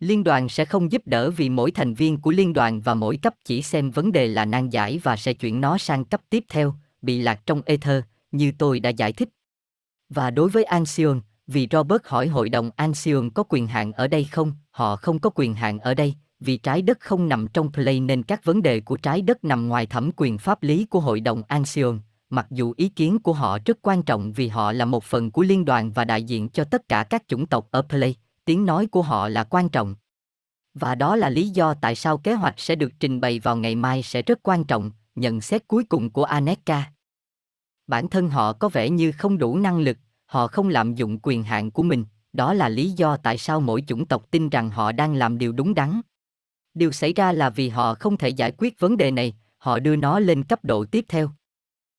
Liên 0.00 0.24
đoàn 0.24 0.48
sẽ 0.48 0.64
không 0.64 0.92
giúp 0.92 1.02
đỡ 1.04 1.30
vì 1.30 1.48
mỗi 1.48 1.70
thành 1.70 1.94
viên 1.94 2.20
của 2.20 2.30
liên 2.30 2.52
đoàn 2.52 2.80
và 2.80 2.94
mỗi 2.94 3.16
cấp 3.16 3.34
chỉ 3.44 3.62
xem 3.62 3.90
vấn 3.90 4.12
đề 4.12 4.26
là 4.26 4.44
nan 4.44 4.70
giải 4.70 5.00
và 5.02 5.16
sẽ 5.16 5.32
chuyển 5.32 5.60
nó 5.60 5.78
sang 5.78 6.04
cấp 6.04 6.20
tiếp 6.30 6.44
theo, 6.48 6.74
bị 7.02 7.22
lạc 7.22 7.46
trong 7.46 7.62
ether, 7.66 8.02
như 8.32 8.52
tôi 8.58 8.80
đã 8.80 8.90
giải 8.90 9.12
thích. 9.12 9.28
Và 10.08 10.30
đối 10.30 10.48
với 10.48 10.64
Anxion, 10.64 11.20
vì 11.46 11.68
Robert 11.70 12.02
hỏi 12.04 12.26
hội 12.26 12.48
đồng 12.48 12.70
Anxion 12.76 13.30
có 13.30 13.42
quyền 13.48 13.66
hạn 13.66 13.92
ở 13.92 14.08
đây 14.08 14.24
không, 14.24 14.52
họ 14.70 14.96
không 14.96 15.18
có 15.18 15.30
quyền 15.34 15.54
hạn 15.54 15.78
ở 15.78 15.94
đây, 15.94 16.14
vì 16.40 16.56
trái 16.56 16.82
đất 16.82 17.00
không 17.00 17.28
nằm 17.28 17.48
trong 17.48 17.72
play 17.72 18.00
nên 18.00 18.22
các 18.22 18.44
vấn 18.44 18.62
đề 18.62 18.80
của 18.80 18.96
trái 18.96 19.22
đất 19.22 19.44
nằm 19.44 19.68
ngoài 19.68 19.86
thẩm 19.86 20.10
quyền 20.16 20.38
pháp 20.38 20.62
lý 20.62 20.84
của 20.84 21.00
hội 21.00 21.20
đồng 21.20 21.42
Anxion 21.48 22.00
mặc 22.30 22.46
dù 22.50 22.74
ý 22.76 22.88
kiến 22.88 23.18
của 23.18 23.32
họ 23.32 23.58
rất 23.64 23.78
quan 23.82 24.02
trọng 24.02 24.32
vì 24.32 24.48
họ 24.48 24.72
là 24.72 24.84
một 24.84 25.04
phần 25.04 25.30
của 25.30 25.42
liên 25.42 25.64
đoàn 25.64 25.92
và 25.92 26.04
đại 26.04 26.22
diện 26.22 26.48
cho 26.48 26.64
tất 26.64 26.88
cả 26.88 27.04
các 27.04 27.28
chủng 27.28 27.46
tộc 27.46 27.68
ở 27.70 27.82
Play, 27.82 28.14
tiếng 28.44 28.66
nói 28.66 28.86
của 28.86 29.02
họ 29.02 29.28
là 29.28 29.44
quan 29.44 29.68
trọng. 29.68 29.94
Và 30.74 30.94
đó 30.94 31.16
là 31.16 31.30
lý 31.30 31.48
do 31.48 31.74
tại 31.74 31.94
sao 31.94 32.18
kế 32.18 32.34
hoạch 32.34 32.60
sẽ 32.60 32.74
được 32.74 32.92
trình 33.00 33.20
bày 33.20 33.38
vào 33.38 33.56
ngày 33.56 33.74
mai 33.74 34.02
sẽ 34.02 34.22
rất 34.22 34.38
quan 34.42 34.64
trọng, 34.64 34.90
nhận 35.14 35.40
xét 35.40 35.68
cuối 35.68 35.84
cùng 35.84 36.10
của 36.10 36.24
Aneka. 36.24 36.92
Bản 37.86 38.08
thân 38.08 38.30
họ 38.30 38.52
có 38.52 38.68
vẻ 38.68 38.90
như 38.90 39.12
không 39.12 39.38
đủ 39.38 39.58
năng 39.58 39.78
lực, 39.78 39.98
họ 40.26 40.46
không 40.46 40.68
lạm 40.68 40.94
dụng 40.94 41.18
quyền 41.22 41.42
hạn 41.42 41.70
của 41.70 41.82
mình, 41.82 42.04
đó 42.32 42.54
là 42.54 42.68
lý 42.68 42.90
do 42.90 43.16
tại 43.16 43.38
sao 43.38 43.60
mỗi 43.60 43.82
chủng 43.86 44.06
tộc 44.06 44.30
tin 44.30 44.48
rằng 44.48 44.70
họ 44.70 44.92
đang 44.92 45.14
làm 45.14 45.38
điều 45.38 45.52
đúng 45.52 45.74
đắn. 45.74 46.00
Điều 46.74 46.92
xảy 46.92 47.12
ra 47.12 47.32
là 47.32 47.50
vì 47.50 47.68
họ 47.68 47.94
không 47.94 48.16
thể 48.16 48.28
giải 48.28 48.52
quyết 48.58 48.80
vấn 48.80 48.96
đề 48.96 49.10
này, 49.10 49.34
họ 49.58 49.78
đưa 49.78 49.96
nó 49.96 50.18
lên 50.18 50.44
cấp 50.44 50.64
độ 50.64 50.84
tiếp 50.84 51.04
theo. 51.08 51.30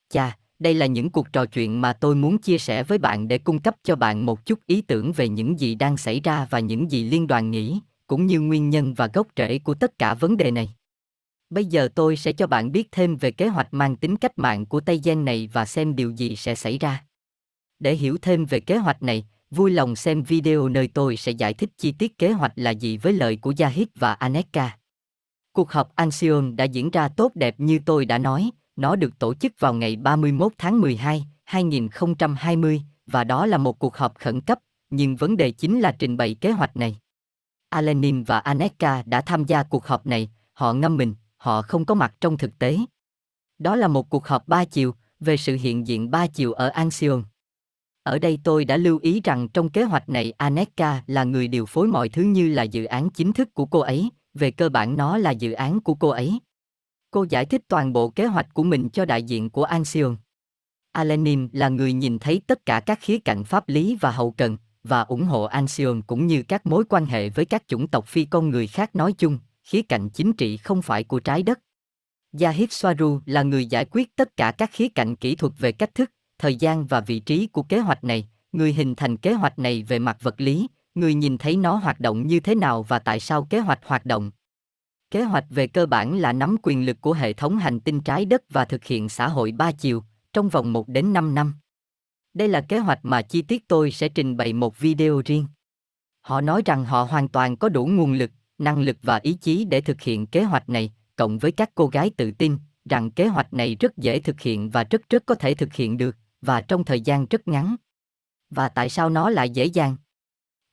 Chà, 0.10 0.38
đây 0.60 0.74
là 0.74 0.86
những 0.86 1.10
cuộc 1.10 1.34
trò 1.34 1.46
chuyện 1.46 1.82
mà 1.82 1.94
tôi 1.94 2.16
muốn 2.16 2.38
chia 2.38 2.58
sẻ 2.58 2.84
với 2.84 2.98
bạn 2.98 3.28
để 3.28 3.38
cung 3.38 3.60
cấp 3.60 3.76
cho 3.84 3.96
bạn 3.96 4.26
một 4.26 4.46
chút 4.46 4.60
ý 4.66 4.82
tưởng 4.82 5.12
về 5.12 5.30
những 5.30 5.60
gì 5.60 5.76
đang 5.76 5.98
xảy 5.98 6.20
ra 6.20 6.48
và 6.50 6.60
những 6.60 6.92
gì 6.92 7.04
liên 7.04 7.28
đoàn 7.28 7.52
nghĩ, 7.52 7.80
cũng 8.08 8.26
như 8.26 8.42
nguyên 8.42 8.70
nhân 8.70 8.94
và 8.94 9.08
gốc 9.14 9.28
rễ 9.38 9.60
của 9.60 9.74
tất 9.74 10.00
cả 10.00 10.14
vấn 10.14 10.38
đề 10.38 10.52
này. 10.52 10.70
Bây 11.50 11.66
giờ 11.66 11.90
tôi 11.96 12.16
sẽ 12.16 12.32
cho 12.32 12.48
bạn 12.48 12.72
biết 12.72 12.92
thêm 12.92 13.16
về 13.16 13.32
kế 13.32 13.48
hoạch 13.48 13.74
mang 13.74 13.96
tính 13.96 14.18
cách 14.18 14.40
mạng 14.40 14.66
của 14.66 14.80
Tây 14.80 15.02
Gen 15.04 15.26
này 15.26 15.50
và 15.54 15.66
xem 15.66 15.96
điều 15.96 16.12
gì 16.12 16.36
sẽ 16.36 16.56
xảy 16.56 16.78
ra. 16.78 17.04
Để 17.80 17.96
hiểu 17.96 18.18
thêm 18.22 18.46
về 18.46 18.60
kế 18.60 18.78
hoạch 18.78 19.04
này, 19.04 19.26
vui 19.52 19.72
lòng 19.72 19.96
xem 19.96 20.24
video 20.24 20.70
nơi 20.70 20.88
tôi 20.88 21.18
sẽ 21.18 21.32
giải 21.32 21.54
thích 21.54 21.70
chi 21.78 21.92
tiết 21.92 22.18
kế 22.18 22.32
hoạch 22.32 22.54
là 22.56 22.72
gì 22.72 22.98
với 22.98 23.14
lời 23.14 23.36
của 23.36 23.54
Yahid 23.60 23.88
và 23.96 24.14
Aneka. 24.14 24.78
Cuộc 25.52 25.72
họp 25.72 25.96
Anxion 25.96 26.56
đã 26.56 26.64
diễn 26.64 26.90
ra 26.90 27.08
tốt 27.08 27.32
đẹp 27.36 27.60
như 27.60 27.80
tôi 27.86 28.06
đã 28.06 28.18
nói, 28.18 28.52
nó 28.80 28.96
được 28.96 29.20
tổ 29.20 29.34
chức 29.34 29.60
vào 29.60 29.74
ngày 29.74 29.96
31 29.96 30.52
tháng 30.58 30.82
12, 30.82 31.26
2020, 31.44 32.82
và 33.08 33.24
đó 33.24 33.46
là 33.46 33.58
một 33.58 33.80
cuộc 33.80 33.98
họp 33.98 34.18
khẩn 34.18 34.42
cấp, 34.42 34.60
nhưng 34.90 35.16
vấn 35.16 35.38
đề 35.38 35.52
chính 35.52 35.80
là 35.80 35.96
trình 36.00 36.18
bày 36.18 36.36
kế 36.42 36.52
hoạch 36.52 36.78
này. 36.78 36.98
Alenin 37.70 38.24
và 38.24 38.40
Aneka 38.40 39.04
đã 39.06 39.22
tham 39.22 39.46
gia 39.46 39.64
cuộc 39.64 39.88
họp 39.88 40.08
này, 40.08 40.30
họ 40.54 40.74
ngâm 40.74 40.98
mình, 40.98 41.16
họ 41.38 41.62
không 41.62 41.86
có 41.86 41.96
mặt 41.96 42.14
trong 42.22 42.38
thực 42.38 42.60
tế. 42.60 42.78
Đó 43.60 43.76
là 43.76 43.88
một 43.88 44.10
cuộc 44.10 44.28
họp 44.28 44.48
ba 44.48 44.66
chiều, 44.66 44.96
về 45.20 45.38
sự 45.38 45.58
hiện 45.62 45.88
diện 45.88 46.12
ba 46.12 46.28
chiều 46.28 46.54
ở 46.54 46.68
Anxion. 46.68 47.24
Ở 48.04 48.20
đây 48.20 48.40
tôi 48.44 48.66
đã 48.66 48.78
lưu 48.78 49.00
ý 49.02 49.22
rằng 49.24 49.50
trong 49.50 49.70
kế 49.70 49.84
hoạch 49.84 50.10
này 50.10 50.32
Aneka 50.32 51.04
là 51.08 51.24
người 51.24 51.48
điều 51.48 51.66
phối 51.66 51.88
mọi 51.88 52.10
thứ 52.10 52.22
như 52.22 52.50
là 52.50 52.64
dự 52.64 52.86
án 52.86 53.10
chính 53.10 53.34
thức 53.34 53.54
của 53.54 53.66
cô 53.66 53.80
ấy, 53.80 54.10
về 54.34 54.52
cơ 54.52 54.70
bản 54.70 54.98
nó 54.98 55.18
là 55.18 55.32
dự 55.32 55.52
án 55.52 55.80
của 55.80 55.94
cô 55.94 56.10
ấy. 56.10 56.40
Cô 57.12 57.26
giải 57.30 57.46
thích 57.46 57.62
toàn 57.68 57.94
bộ 57.94 58.10
kế 58.10 58.26
hoạch 58.26 58.54
của 58.54 58.64
mình 58.64 58.90
cho 58.90 59.06
đại 59.06 59.24
diện 59.24 59.50
của 59.50 59.64
Anxion. 59.64 60.16
Alenim 60.92 61.50
là 61.54 61.70
người 61.70 61.94
nhìn 61.94 62.20
thấy 62.20 62.42
tất 62.48 62.66
cả 62.66 62.80
các 62.80 63.00
khía 63.02 63.20
cạnh 63.20 63.44
pháp 63.44 63.70
lý 63.70 63.98
và 64.02 64.12
hậu 64.12 64.32
cần, 64.32 64.58
và 64.84 65.02
ủng 65.02 65.24
hộ 65.24 65.44
Anxion 65.44 66.02
cũng 66.02 66.28
như 66.28 66.44
các 66.44 66.66
mối 66.66 66.84
quan 66.90 67.06
hệ 67.06 67.30
với 67.30 67.46
các 67.46 67.64
chủng 67.68 67.88
tộc 67.88 68.08
phi 68.08 68.26
con 68.26 68.50
người 68.50 68.68
khác 68.68 68.96
nói 68.96 69.14
chung, 69.14 69.40
khía 69.64 69.82
cạnh 69.82 70.10
chính 70.10 70.34
trị 70.34 70.58
không 70.58 70.82
phải 70.82 71.04
của 71.04 71.20
trái 71.20 71.44
đất. 71.44 71.60
Yahid 72.42 72.70
Swaru 72.70 73.20
là 73.26 73.44
người 73.44 73.66
giải 73.66 73.86
quyết 73.92 74.16
tất 74.16 74.38
cả 74.38 74.52
các 74.52 74.70
khía 74.74 74.90
cạnh 74.90 75.16
kỹ 75.16 75.36
thuật 75.36 75.54
về 75.60 75.72
cách 75.72 75.96
thức, 75.96 76.12
thời 76.38 76.56
gian 76.56 76.88
và 76.88 77.02
vị 77.02 77.20
trí 77.20 77.48
của 77.48 77.64
kế 77.64 77.80
hoạch 77.80 78.04
này, 78.04 78.30
người 78.52 78.74
hình 78.74 78.96
thành 78.96 79.18
kế 79.18 79.34
hoạch 79.34 79.60
này 79.60 79.84
về 79.84 80.00
mặt 80.00 80.18
vật 80.22 80.42
lý, 80.42 80.68
người 80.96 81.14
nhìn 81.14 81.38
thấy 81.38 81.58
nó 81.58 81.76
hoạt 81.76 82.00
động 82.00 82.28
như 82.28 82.40
thế 82.40 82.56
nào 82.56 82.84
và 82.84 83.00
tại 83.00 83.20
sao 83.20 83.48
kế 83.50 83.60
hoạch 83.60 83.80
hoạt 83.86 84.06
động. 84.06 84.32
Kế 85.12 85.24
hoạch 85.24 85.46
về 85.50 85.68
cơ 85.68 85.86
bản 85.86 86.18
là 86.20 86.34
nắm 86.34 86.56
quyền 86.64 86.86
lực 86.86 87.02
của 87.02 87.14
hệ 87.14 87.34
thống 87.34 87.58
hành 87.58 87.80
tinh 87.80 88.02
trái 88.02 88.26
đất 88.26 88.44
và 88.50 88.66
thực 88.66 88.84
hiện 88.84 89.10
xã 89.10 89.28
hội 89.28 89.52
ba 89.52 89.72
chiều, 89.72 90.04
trong 90.34 90.50
vòng 90.50 90.74
1 90.74 90.88
đến 90.88 91.14
5 91.14 91.36
năm. 91.36 91.54
Đây 92.34 92.48
là 92.48 92.62
kế 92.62 92.80
hoạch 92.80 93.00
mà 93.04 93.22
chi 93.22 93.42
tiết 93.42 93.68
tôi 93.68 93.92
sẽ 93.92 94.10
trình 94.10 94.38
bày 94.38 94.54
một 94.54 94.80
video 94.80 95.22
riêng. 95.26 95.46
Họ 96.22 96.42
nói 96.42 96.62
rằng 96.66 96.86
họ 96.86 97.04
hoàn 97.04 97.28
toàn 97.28 97.58
có 97.58 97.70
đủ 97.70 97.86
nguồn 97.86 98.14
lực, 98.14 98.32
năng 98.58 98.80
lực 98.80 98.98
và 99.02 99.20
ý 99.24 99.34
chí 99.34 99.66
để 99.66 99.82
thực 99.82 100.02
hiện 100.02 100.28
kế 100.28 100.44
hoạch 100.44 100.70
này, 100.70 100.94
cộng 101.16 101.38
với 101.38 101.52
các 101.52 101.72
cô 101.76 101.88
gái 101.88 102.12
tự 102.18 102.32
tin 102.32 102.58
rằng 102.90 103.12
kế 103.12 103.28
hoạch 103.28 103.54
này 103.54 103.76
rất 103.80 103.98
dễ 103.98 104.20
thực 104.20 104.42
hiện 104.42 104.70
và 104.70 104.84
rất 104.84 105.02
rất 105.10 105.26
có 105.26 105.36
thể 105.36 105.54
thực 105.54 105.74
hiện 105.74 105.98
được, 105.98 106.16
và 106.42 106.62
trong 106.62 106.84
thời 106.84 107.02
gian 107.02 107.26
rất 107.30 107.48
ngắn. 107.48 107.76
Và 108.50 108.70
tại 108.70 108.90
sao 108.90 109.10
nó 109.10 109.30
lại 109.30 109.50
dễ 109.50 109.66
dàng? 109.66 109.96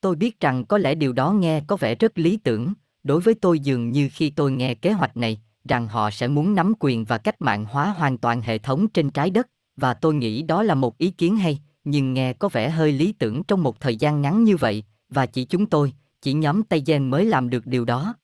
Tôi 0.01 0.15
biết 0.15 0.39
rằng 0.39 0.65
có 0.65 0.77
lẽ 0.77 0.95
điều 0.95 1.13
đó 1.13 1.31
nghe 1.31 1.61
có 1.67 1.75
vẻ 1.77 1.95
rất 1.95 2.17
lý 2.17 2.37
tưởng, 2.37 2.73
đối 3.07 3.21
với 3.21 3.33
tôi 3.33 3.59
dường 3.59 3.91
như 3.91 4.09
khi 4.13 4.29
tôi 4.29 4.51
nghe 4.51 4.75
kế 4.75 4.91
hoạch 4.91 5.17
này, 5.17 5.41
rằng 5.69 5.87
họ 5.87 6.11
sẽ 6.11 6.27
muốn 6.27 6.55
nắm 6.55 6.73
quyền 6.79 7.05
và 7.05 7.17
cách 7.17 7.41
mạng 7.41 7.65
hóa 7.65 7.89
hoàn 7.89 8.17
toàn 8.17 8.41
hệ 8.41 8.57
thống 8.57 8.87
trên 8.87 9.09
trái 9.09 9.29
đất, 9.29 9.47
và 9.75 9.93
tôi 9.93 10.13
nghĩ 10.13 10.41
đó 10.41 10.63
là 10.63 10.75
một 10.75 10.97
ý 10.97 11.11
kiến 11.11 11.37
hay, 11.37 11.59
nhưng 11.83 12.13
nghe 12.13 12.33
có 12.33 12.49
vẻ 12.49 12.69
hơi 12.69 12.91
lý 12.91 13.11
tưởng 13.11 13.43
trong 13.43 13.63
một 13.63 13.79
thời 13.79 13.95
gian 13.95 14.21
ngắn 14.21 14.43
như 14.43 14.57
vậy, 14.57 14.83
và 15.09 15.25
chỉ 15.25 15.45
chúng 15.45 15.65
tôi, 15.65 15.93
chỉ 16.21 16.33
nhóm 16.33 16.63
Tây 16.63 16.83
Gen 16.85 17.09
mới 17.09 17.25
làm 17.25 17.49
được 17.49 17.65
điều 17.65 17.85
đó. 17.85 18.15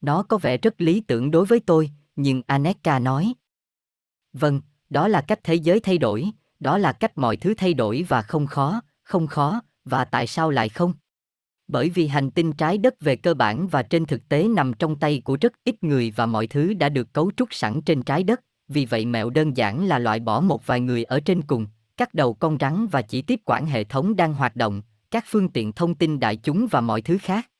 Nó 0.00 0.22
có 0.22 0.38
vẻ 0.38 0.56
rất 0.56 0.80
lý 0.80 1.00
tưởng 1.00 1.30
đối 1.30 1.46
với 1.46 1.60
tôi, 1.60 1.90
nhưng 2.16 2.42
Aneka 2.46 2.98
nói. 2.98 3.34
Vâng, 4.32 4.60
đó 4.90 5.08
là 5.08 5.20
cách 5.20 5.40
thế 5.44 5.54
giới 5.54 5.80
thay 5.80 5.98
đổi, 5.98 6.30
đó 6.60 6.78
là 6.78 6.92
cách 6.92 7.18
mọi 7.18 7.36
thứ 7.36 7.54
thay 7.54 7.74
đổi 7.74 8.04
và 8.08 8.22
không 8.22 8.46
khó, 8.46 8.80
không 9.02 9.26
khó, 9.26 9.60
và 9.84 10.04
tại 10.04 10.26
sao 10.26 10.50
lại 10.50 10.68
không? 10.68 10.94
Bởi 11.68 11.90
vì 11.90 12.06
hành 12.06 12.30
tinh 12.30 12.52
trái 12.52 12.78
đất 12.78 13.00
về 13.00 13.16
cơ 13.16 13.34
bản 13.34 13.68
và 13.68 13.82
trên 13.82 14.06
thực 14.06 14.28
tế 14.28 14.48
nằm 14.48 14.72
trong 14.78 14.96
tay 14.96 15.22
của 15.24 15.38
rất 15.40 15.52
ít 15.64 15.84
người 15.84 16.12
và 16.16 16.26
mọi 16.26 16.46
thứ 16.46 16.74
đã 16.74 16.88
được 16.88 17.12
cấu 17.12 17.30
trúc 17.36 17.54
sẵn 17.54 17.82
trên 17.82 18.02
trái 18.02 18.22
đất, 18.22 18.40
vì 18.68 18.84
vậy 18.84 19.06
mẹo 19.06 19.30
đơn 19.30 19.56
giản 19.56 19.86
là 19.86 19.98
loại 19.98 20.20
bỏ 20.20 20.40
một 20.40 20.66
vài 20.66 20.80
người 20.80 21.04
ở 21.04 21.20
trên 21.20 21.42
cùng, 21.42 21.66
cắt 21.96 22.14
đầu 22.14 22.34
con 22.34 22.56
rắn 22.60 22.86
và 22.86 23.02
chỉ 23.02 23.22
tiếp 23.22 23.40
quản 23.44 23.66
hệ 23.66 23.84
thống 23.84 24.16
đang 24.16 24.34
hoạt 24.34 24.56
động, 24.56 24.82
các 25.10 25.24
phương 25.26 25.48
tiện 25.48 25.72
thông 25.72 25.94
tin 25.94 26.20
đại 26.20 26.36
chúng 26.36 26.66
và 26.70 26.80
mọi 26.80 27.02
thứ 27.02 27.18
khác. 27.18 27.50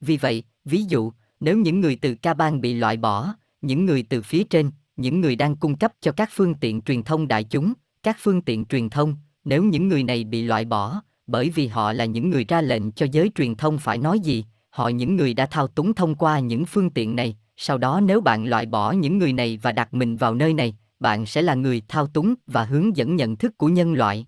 Vì 0.00 0.16
vậy, 0.16 0.42
ví 0.64 0.82
dụ, 0.88 1.12
nếu 1.40 1.58
những 1.58 1.80
người 1.80 1.96
từ 1.96 2.14
ca 2.14 2.34
bang 2.34 2.60
bị 2.60 2.74
loại 2.74 2.96
bỏ, 2.96 3.34
những 3.60 3.86
người 3.86 4.02
từ 4.02 4.22
phía 4.22 4.44
trên, 4.44 4.70
những 4.96 5.20
người 5.20 5.36
đang 5.36 5.56
cung 5.56 5.78
cấp 5.78 5.92
cho 6.00 6.12
các 6.12 6.28
phương 6.32 6.54
tiện 6.54 6.80
truyền 6.80 7.02
thông 7.02 7.28
đại 7.28 7.44
chúng, 7.44 7.72
các 8.02 8.16
phương 8.20 8.42
tiện 8.42 8.64
truyền 8.64 8.90
thông, 8.90 9.16
nếu 9.44 9.64
những 9.64 9.88
người 9.88 10.02
này 10.02 10.24
bị 10.24 10.42
loại 10.42 10.64
bỏ, 10.64 11.02
bởi 11.26 11.50
vì 11.50 11.66
họ 11.66 11.92
là 11.92 12.04
những 12.04 12.30
người 12.30 12.44
ra 12.44 12.60
lệnh 12.60 12.92
cho 12.92 13.06
giới 13.12 13.30
truyền 13.34 13.54
thông 13.54 13.78
phải 13.78 13.98
nói 13.98 14.20
gì, 14.20 14.44
họ 14.70 14.88
những 14.88 15.16
người 15.16 15.34
đã 15.34 15.46
thao 15.46 15.66
túng 15.66 15.94
thông 15.94 16.14
qua 16.14 16.38
những 16.38 16.64
phương 16.64 16.90
tiện 16.90 17.16
này, 17.16 17.36
sau 17.56 17.78
đó 17.78 18.00
nếu 18.00 18.20
bạn 18.20 18.46
loại 18.46 18.66
bỏ 18.66 18.92
những 18.92 19.18
người 19.18 19.32
này 19.32 19.58
và 19.62 19.72
đặt 19.72 19.94
mình 19.94 20.16
vào 20.16 20.34
nơi 20.34 20.54
này, 20.54 20.76
bạn 21.00 21.26
sẽ 21.26 21.42
là 21.42 21.54
người 21.54 21.82
thao 21.88 22.06
túng 22.06 22.34
và 22.46 22.64
hướng 22.64 22.96
dẫn 22.96 23.16
nhận 23.16 23.36
thức 23.36 23.58
của 23.58 23.68
nhân 23.68 23.94
loại. 23.94 24.26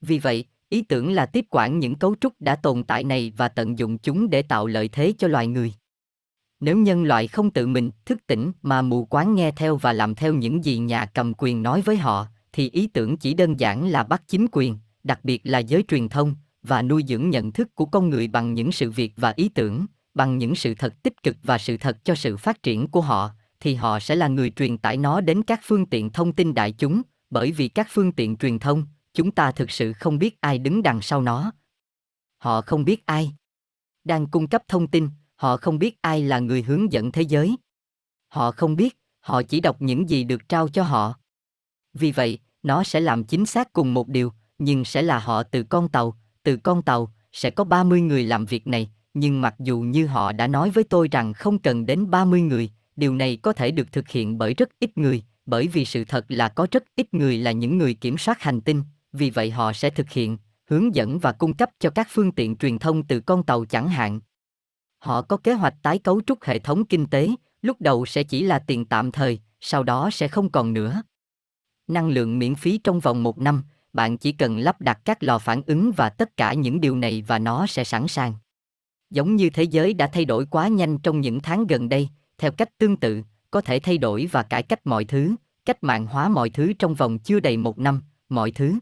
Vì 0.00 0.18
vậy, 0.18 0.44
ý 0.68 0.82
tưởng 0.82 1.12
là 1.12 1.26
tiếp 1.26 1.44
quản 1.50 1.78
những 1.78 1.94
cấu 1.94 2.14
trúc 2.20 2.40
đã 2.40 2.56
tồn 2.56 2.82
tại 2.82 3.04
này 3.04 3.32
và 3.36 3.48
tận 3.48 3.78
dụng 3.78 3.98
chúng 3.98 4.30
để 4.30 4.42
tạo 4.42 4.66
lợi 4.66 4.88
thế 4.88 5.12
cho 5.18 5.28
loài 5.28 5.46
người. 5.46 5.74
Nếu 6.60 6.76
nhân 6.76 7.04
loại 7.04 7.28
không 7.28 7.50
tự 7.50 7.66
mình 7.66 7.90
thức 8.04 8.18
tỉnh 8.26 8.52
mà 8.62 8.82
mù 8.82 9.04
quáng 9.04 9.34
nghe 9.34 9.50
theo 9.50 9.76
và 9.76 9.92
làm 9.92 10.14
theo 10.14 10.34
những 10.34 10.64
gì 10.64 10.78
nhà 10.78 11.06
cầm 11.06 11.32
quyền 11.38 11.62
nói 11.62 11.80
với 11.80 11.96
họ, 11.96 12.26
thì 12.52 12.70
ý 12.70 12.86
tưởng 12.86 13.16
chỉ 13.16 13.34
đơn 13.34 13.60
giản 13.60 13.88
là 13.88 14.02
bắt 14.02 14.22
chính 14.28 14.46
quyền, 14.52 14.78
đặc 15.04 15.20
biệt 15.24 15.40
là 15.44 15.58
giới 15.58 15.84
truyền 15.88 16.08
thông, 16.08 16.34
và 16.62 16.82
nuôi 16.82 17.04
dưỡng 17.08 17.30
nhận 17.30 17.52
thức 17.52 17.74
của 17.74 17.84
con 17.84 18.10
người 18.10 18.28
bằng 18.28 18.54
những 18.54 18.72
sự 18.72 18.90
việc 18.90 19.12
và 19.16 19.32
ý 19.36 19.48
tưởng, 19.48 19.86
bằng 20.14 20.38
những 20.38 20.54
sự 20.54 20.74
thật 20.74 21.02
tích 21.02 21.22
cực 21.22 21.36
và 21.42 21.58
sự 21.58 21.76
thật 21.76 22.04
cho 22.04 22.14
sự 22.14 22.36
phát 22.36 22.62
triển 22.62 22.88
của 22.88 23.00
họ, 23.00 23.30
thì 23.60 23.74
họ 23.74 24.00
sẽ 24.00 24.16
là 24.16 24.28
người 24.28 24.50
truyền 24.50 24.78
tải 24.78 24.96
nó 24.96 25.20
đến 25.20 25.42
các 25.42 25.60
phương 25.62 25.86
tiện 25.86 26.10
thông 26.10 26.32
tin 26.32 26.54
đại 26.54 26.72
chúng, 26.72 27.02
bởi 27.30 27.52
vì 27.52 27.68
các 27.68 27.86
phương 27.90 28.12
tiện 28.12 28.36
truyền 28.36 28.58
thông, 28.58 28.86
chúng 29.14 29.30
ta 29.30 29.52
thực 29.52 29.70
sự 29.70 29.92
không 29.92 30.18
biết 30.18 30.40
ai 30.40 30.58
đứng 30.58 30.82
đằng 30.82 31.02
sau 31.02 31.22
nó. 31.22 31.52
Họ 32.38 32.60
không 32.60 32.84
biết 32.84 33.06
ai 33.06 33.32
đang 34.04 34.26
cung 34.26 34.48
cấp 34.48 34.62
thông 34.68 34.86
tin, 34.86 35.08
họ 35.34 35.56
không 35.56 35.78
biết 35.78 35.98
ai 36.00 36.22
là 36.22 36.38
người 36.38 36.62
hướng 36.62 36.92
dẫn 36.92 37.12
thế 37.12 37.22
giới. 37.22 37.56
Họ 38.28 38.50
không 38.50 38.76
biết, 38.76 38.98
họ 39.20 39.42
chỉ 39.42 39.60
đọc 39.60 39.82
những 39.82 40.10
gì 40.10 40.24
được 40.24 40.48
trao 40.48 40.68
cho 40.68 40.82
họ. 40.82 41.14
Vì 41.94 42.12
vậy, 42.12 42.38
nó 42.62 42.84
sẽ 42.84 43.00
làm 43.00 43.24
chính 43.24 43.46
xác 43.46 43.72
cùng 43.72 43.94
một 43.94 44.08
điều, 44.08 44.32
nhưng 44.64 44.84
sẽ 44.84 45.02
là 45.02 45.18
họ 45.18 45.42
từ 45.42 45.62
con 45.62 45.88
tàu, 45.88 46.16
từ 46.42 46.56
con 46.56 46.82
tàu, 46.82 47.12
sẽ 47.32 47.50
có 47.50 47.64
30 47.64 48.00
người 48.00 48.24
làm 48.24 48.44
việc 48.44 48.66
này, 48.66 48.90
nhưng 49.14 49.40
mặc 49.40 49.54
dù 49.58 49.80
như 49.80 50.06
họ 50.06 50.32
đã 50.32 50.46
nói 50.46 50.70
với 50.70 50.84
tôi 50.84 51.08
rằng 51.08 51.32
không 51.32 51.58
cần 51.58 51.86
đến 51.86 52.10
30 52.10 52.40
người, 52.40 52.70
điều 52.96 53.14
này 53.14 53.36
có 53.36 53.52
thể 53.52 53.70
được 53.70 53.92
thực 53.92 54.08
hiện 54.08 54.38
bởi 54.38 54.54
rất 54.54 54.68
ít 54.80 54.98
người, 54.98 55.22
bởi 55.46 55.68
vì 55.68 55.84
sự 55.84 56.04
thật 56.04 56.24
là 56.28 56.48
có 56.48 56.66
rất 56.70 56.84
ít 56.96 57.14
người 57.14 57.38
là 57.38 57.52
những 57.52 57.78
người 57.78 57.94
kiểm 57.94 58.18
soát 58.18 58.40
hành 58.40 58.60
tinh, 58.60 58.82
vì 59.12 59.30
vậy 59.30 59.50
họ 59.50 59.72
sẽ 59.72 59.90
thực 59.90 60.10
hiện, 60.10 60.38
hướng 60.70 60.94
dẫn 60.94 61.18
và 61.18 61.32
cung 61.32 61.54
cấp 61.54 61.70
cho 61.78 61.90
các 61.90 62.08
phương 62.10 62.32
tiện 62.32 62.56
truyền 62.56 62.78
thông 62.78 63.02
từ 63.02 63.20
con 63.20 63.42
tàu 63.42 63.64
chẳng 63.64 63.88
hạn. 63.88 64.20
Họ 64.98 65.22
có 65.22 65.36
kế 65.36 65.52
hoạch 65.52 65.74
tái 65.82 65.98
cấu 65.98 66.20
trúc 66.26 66.42
hệ 66.42 66.58
thống 66.58 66.84
kinh 66.84 67.06
tế, 67.06 67.28
lúc 67.62 67.80
đầu 67.80 68.06
sẽ 68.06 68.22
chỉ 68.22 68.42
là 68.42 68.58
tiền 68.58 68.84
tạm 68.84 69.12
thời, 69.12 69.40
sau 69.60 69.82
đó 69.82 70.10
sẽ 70.12 70.28
không 70.28 70.50
còn 70.50 70.72
nữa. 70.72 71.02
Năng 71.88 72.08
lượng 72.08 72.38
miễn 72.38 72.54
phí 72.54 72.78
trong 72.78 73.00
vòng 73.00 73.22
một 73.22 73.38
năm, 73.38 73.62
bạn 73.92 74.18
chỉ 74.18 74.32
cần 74.32 74.58
lắp 74.58 74.80
đặt 74.80 74.98
các 75.04 75.22
lò 75.22 75.38
phản 75.38 75.62
ứng 75.66 75.92
và 75.92 76.08
tất 76.08 76.36
cả 76.36 76.54
những 76.54 76.80
điều 76.80 76.96
này 76.96 77.24
và 77.26 77.38
nó 77.38 77.66
sẽ 77.66 77.84
sẵn 77.84 78.08
sàng. 78.08 78.34
Giống 79.10 79.36
như 79.36 79.50
thế 79.50 79.62
giới 79.62 79.94
đã 79.94 80.06
thay 80.06 80.24
đổi 80.24 80.46
quá 80.46 80.68
nhanh 80.68 80.98
trong 80.98 81.20
những 81.20 81.40
tháng 81.40 81.66
gần 81.66 81.88
đây, 81.88 82.08
theo 82.38 82.52
cách 82.52 82.78
tương 82.78 82.96
tự, 82.96 83.22
có 83.50 83.60
thể 83.60 83.78
thay 83.78 83.98
đổi 83.98 84.28
và 84.32 84.42
cải 84.42 84.62
cách 84.62 84.86
mọi 84.86 85.04
thứ, 85.04 85.34
cách 85.64 85.84
mạng 85.84 86.06
hóa 86.06 86.28
mọi 86.28 86.50
thứ 86.50 86.72
trong 86.72 86.94
vòng 86.94 87.18
chưa 87.18 87.40
đầy 87.40 87.56
một 87.56 87.78
năm, 87.78 88.02
mọi 88.28 88.50
thứ. 88.50 88.78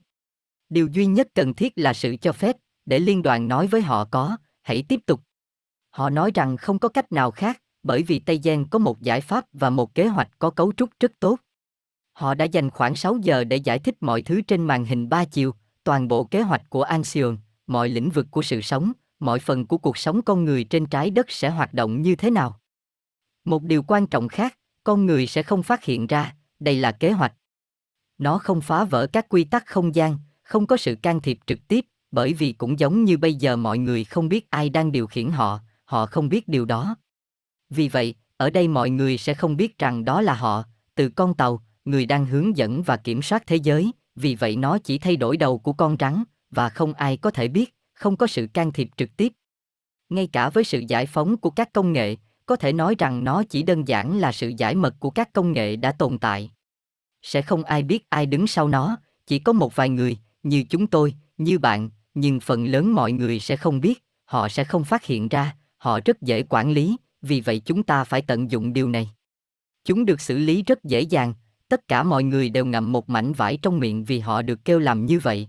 Điều 0.68 0.86
duy 0.86 1.06
nhất 1.06 1.28
cần 1.34 1.54
thiết 1.54 1.72
là 1.76 1.92
sự 1.92 2.16
cho 2.16 2.32
phép, 2.32 2.56
để 2.86 2.98
liên 2.98 3.22
đoàn 3.22 3.48
nói 3.48 3.66
với 3.66 3.82
họ 3.82 4.04
có, 4.04 4.36
hãy 4.62 4.84
tiếp 4.88 5.00
tục. 5.06 5.20
Họ 5.90 6.10
nói 6.10 6.30
rằng 6.34 6.56
không 6.56 6.78
có 6.78 6.88
cách 6.88 7.12
nào 7.12 7.30
khác, 7.30 7.62
bởi 7.82 8.02
vì 8.02 8.18
Tây 8.18 8.40
Giang 8.44 8.68
có 8.68 8.78
một 8.78 9.00
giải 9.00 9.20
pháp 9.20 9.44
và 9.52 9.70
một 9.70 9.94
kế 9.94 10.06
hoạch 10.06 10.28
có 10.38 10.50
cấu 10.50 10.72
trúc 10.72 10.90
rất 11.00 11.12
tốt. 11.20 11.36
Họ 12.12 12.34
đã 12.34 12.44
dành 12.44 12.70
khoảng 12.70 12.96
6 12.96 13.18
giờ 13.22 13.44
để 13.44 13.56
giải 13.56 13.78
thích 13.78 13.94
mọi 14.00 14.22
thứ 14.22 14.40
trên 14.40 14.66
màn 14.66 14.84
hình 14.84 15.08
ba 15.08 15.24
chiều, 15.24 15.54
toàn 15.84 16.08
bộ 16.08 16.24
kế 16.24 16.42
hoạch 16.42 16.70
của 16.70 16.82
Anxion, 16.82 17.36
mọi 17.66 17.88
lĩnh 17.88 18.10
vực 18.10 18.26
của 18.30 18.42
sự 18.42 18.60
sống, 18.60 18.92
mọi 19.20 19.38
phần 19.38 19.66
của 19.66 19.78
cuộc 19.78 19.98
sống 19.98 20.22
con 20.22 20.44
người 20.44 20.64
trên 20.64 20.86
trái 20.86 21.10
đất 21.10 21.30
sẽ 21.30 21.50
hoạt 21.50 21.74
động 21.74 22.02
như 22.02 22.16
thế 22.16 22.30
nào. 22.30 22.60
Một 23.44 23.62
điều 23.62 23.82
quan 23.82 24.06
trọng 24.06 24.28
khác, 24.28 24.58
con 24.84 25.06
người 25.06 25.26
sẽ 25.26 25.42
không 25.42 25.62
phát 25.62 25.84
hiện 25.84 26.06
ra, 26.06 26.34
đây 26.60 26.76
là 26.76 26.92
kế 26.92 27.10
hoạch. 27.10 27.32
Nó 28.18 28.38
không 28.38 28.60
phá 28.60 28.84
vỡ 28.84 29.06
các 29.12 29.28
quy 29.28 29.44
tắc 29.44 29.66
không 29.66 29.94
gian, 29.94 30.18
không 30.42 30.66
có 30.66 30.76
sự 30.76 30.94
can 31.02 31.20
thiệp 31.20 31.38
trực 31.46 31.68
tiếp, 31.68 31.86
bởi 32.10 32.34
vì 32.34 32.52
cũng 32.52 32.78
giống 32.78 33.04
như 33.04 33.16
bây 33.16 33.34
giờ 33.34 33.56
mọi 33.56 33.78
người 33.78 34.04
không 34.04 34.28
biết 34.28 34.50
ai 34.50 34.68
đang 34.68 34.92
điều 34.92 35.06
khiển 35.06 35.30
họ, 35.30 35.60
họ 35.84 36.06
không 36.06 36.28
biết 36.28 36.48
điều 36.48 36.64
đó. 36.64 36.96
Vì 37.70 37.88
vậy, 37.88 38.14
ở 38.36 38.50
đây 38.50 38.68
mọi 38.68 38.90
người 38.90 39.18
sẽ 39.18 39.34
không 39.34 39.56
biết 39.56 39.78
rằng 39.78 40.04
đó 40.04 40.20
là 40.20 40.34
họ, 40.34 40.64
từ 40.94 41.08
con 41.08 41.34
tàu, 41.34 41.62
người 41.84 42.06
đang 42.06 42.26
hướng 42.26 42.56
dẫn 42.56 42.82
và 42.82 42.96
kiểm 42.96 43.22
soát 43.22 43.46
thế 43.46 43.56
giới, 43.56 43.92
vì 44.14 44.34
vậy 44.34 44.56
nó 44.56 44.78
chỉ 44.78 44.98
thay 44.98 45.16
đổi 45.16 45.36
đầu 45.36 45.58
của 45.58 45.72
con 45.72 45.96
rắn, 46.00 46.24
và 46.50 46.68
không 46.68 46.94
ai 46.94 47.16
có 47.16 47.30
thể 47.30 47.48
biết, 47.48 47.74
không 47.92 48.16
có 48.16 48.26
sự 48.26 48.46
can 48.54 48.72
thiệp 48.72 48.88
trực 48.96 49.16
tiếp. 49.16 49.32
Ngay 50.08 50.26
cả 50.26 50.50
với 50.50 50.64
sự 50.64 50.82
giải 50.88 51.06
phóng 51.06 51.36
của 51.36 51.50
các 51.50 51.72
công 51.72 51.92
nghệ, 51.92 52.16
có 52.46 52.56
thể 52.56 52.72
nói 52.72 52.94
rằng 52.98 53.24
nó 53.24 53.42
chỉ 53.48 53.62
đơn 53.62 53.88
giản 53.88 54.18
là 54.18 54.32
sự 54.32 54.52
giải 54.56 54.74
mật 54.74 54.94
của 55.00 55.10
các 55.10 55.32
công 55.32 55.52
nghệ 55.52 55.76
đã 55.76 55.92
tồn 55.92 56.18
tại. 56.18 56.50
Sẽ 57.22 57.42
không 57.42 57.64
ai 57.64 57.82
biết 57.82 58.06
ai 58.08 58.26
đứng 58.26 58.46
sau 58.46 58.68
nó, 58.68 58.96
chỉ 59.26 59.38
có 59.38 59.52
một 59.52 59.76
vài 59.76 59.88
người, 59.88 60.18
như 60.42 60.64
chúng 60.70 60.86
tôi, 60.86 61.14
như 61.38 61.58
bạn, 61.58 61.90
nhưng 62.14 62.40
phần 62.40 62.64
lớn 62.64 62.94
mọi 62.94 63.12
người 63.12 63.40
sẽ 63.40 63.56
không 63.56 63.80
biết, 63.80 64.04
họ 64.24 64.48
sẽ 64.48 64.64
không 64.64 64.84
phát 64.84 65.04
hiện 65.04 65.28
ra, 65.28 65.56
họ 65.76 66.00
rất 66.04 66.22
dễ 66.22 66.42
quản 66.42 66.72
lý, 66.72 66.96
vì 67.22 67.40
vậy 67.40 67.62
chúng 67.64 67.82
ta 67.82 68.04
phải 68.04 68.22
tận 68.22 68.50
dụng 68.50 68.72
điều 68.72 68.88
này. 68.88 69.10
Chúng 69.84 70.04
được 70.04 70.20
xử 70.20 70.38
lý 70.38 70.62
rất 70.62 70.84
dễ 70.84 71.00
dàng, 71.00 71.34
tất 71.70 71.88
cả 71.88 72.02
mọi 72.02 72.24
người 72.24 72.50
đều 72.50 72.66
ngậm 72.66 72.92
một 72.92 73.10
mảnh 73.10 73.32
vải 73.32 73.56
trong 73.56 73.78
miệng 73.78 74.04
vì 74.04 74.18
họ 74.18 74.42
được 74.42 74.64
kêu 74.64 74.78
làm 74.78 75.06
như 75.06 75.18
vậy. 75.18 75.48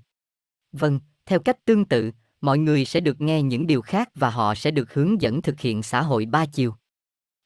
Vâng, 0.72 0.99
theo 1.26 1.39
cách 1.39 1.65
tương 1.65 1.86
tự, 1.86 2.11
mọi 2.41 2.57
người 2.57 2.86
sẽ 2.86 2.99
được 2.99 3.22
nghe 3.22 3.41
những 3.41 3.67
điều 3.67 3.82
khác 3.82 4.09
và 4.15 4.30
họ 4.30 4.55
sẽ 4.55 4.72
được 4.72 4.93
hướng 4.93 5.22
dẫn 5.22 5.41
thực 5.41 5.59
hiện 5.59 5.84
xã 5.84 6.01
hội 6.01 6.26
ba 6.26 6.45
chiều. 6.45 6.74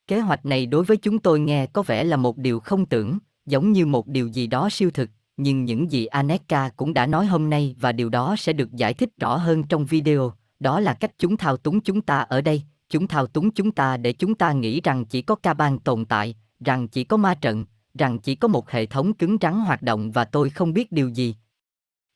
Kế 0.08 0.20
hoạch 0.20 0.46
này 0.46 0.66
đối 0.66 0.84
với 0.84 0.98
chúng 0.98 1.20
tôi 1.20 1.40
nghe 1.40 1.66
có 1.66 1.82
vẻ 1.82 2.04
là 2.04 2.18
một 2.18 2.38
điều 2.38 2.60
không 2.60 2.86
tưởng, 2.86 3.18
giống 3.46 3.72
như 3.72 3.86
một 3.86 4.08
điều 4.08 4.28
gì 4.28 4.48
đó 4.48 4.70
siêu 4.72 4.92
thực, 4.92 5.10
nhưng 5.38 5.66
những 5.66 5.92
gì 5.92 6.06
Aneka 6.06 6.70
cũng 6.70 6.94
đã 6.94 7.08
nói 7.08 7.26
hôm 7.26 7.50
nay 7.50 7.76
và 7.80 7.92
điều 7.92 8.10
đó 8.10 8.36
sẽ 8.38 8.54
được 8.54 8.72
giải 8.72 8.94
thích 8.94 9.10
rõ 9.20 9.38
hơn 9.38 9.64
trong 9.64 9.86
video, 9.86 10.34
đó 10.60 10.80
là 10.80 10.94
cách 10.94 11.12
chúng 11.18 11.38
thao 11.38 11.58
túng 11.58 11.82
chúng 11.82 12.02
ta 12.02 12.20
ở 12.20 12.42
đây, 12.42 12.64
chúng 12.90 13.08
thao 13.08 13.28
túng 13.28 13.52
chúng 13.52 13.72
ta 13.72 13.98
để 13.98 14.14
chúng 14.14 14.36
ta 14.36 14.52
nghĩ 14.52 14.82
rằng 14.82 15.06
chỉ 15.06 15.22
có 15.22 15.36
ca 15.36 15.54
ban 15.54 15.80
tồn 15.80 16.06
tại, 16.06 16.36
rằng 16.66 16.88
chỉ 16.88 17.04
có 17.04 17.18
ma 17.18 17.36
trận, 17.36 17.66
rằng 18.00 18.20
chỉ 18.20 18.36
có 18.36 18.48
một 18.48 18.70
hệ 18.70 18.86
thống 18.86 19.14
cứng 19.14 19.38
rắn 19.42 19.54
hoạt 19.54 19.82
động 19.82 20.12
và 20.12 20.26
tôi 20.26 20.50
không 20.50 20.74
biết 20.74 20.92
điều 20.92 21.10
gì. 21.10 21.36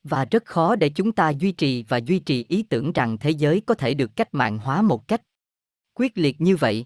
Và 0.04 0.26
rất 0.26 0.46
khó 0.46 0.76
để 0.76 0.90
chúng 0.90 1.12
ta 1.12 1.30
duy 1.30 1.52
trì 1.52 1.84
và 1.84 1.98
duy 1.98 2.20
trì 2.20 2.46
ý 2.50 2.64
tưởng 2.64 2.92
rằng 2.94 3.18
thế 3.18 3.30
giới 3.30 3.62
có 3.62 3.74
thể 3.74 3.94
được 3.94 4.16
cách 4.16 4.34
mạng 4.34 4.58
hóa 4.58 4.82
một 4.82 5.08
cách 5.08 5.22
quyết 5.94 6.18
liệt 6.18 6.42
như 6.42 6.56
vậy. 6.56 6.86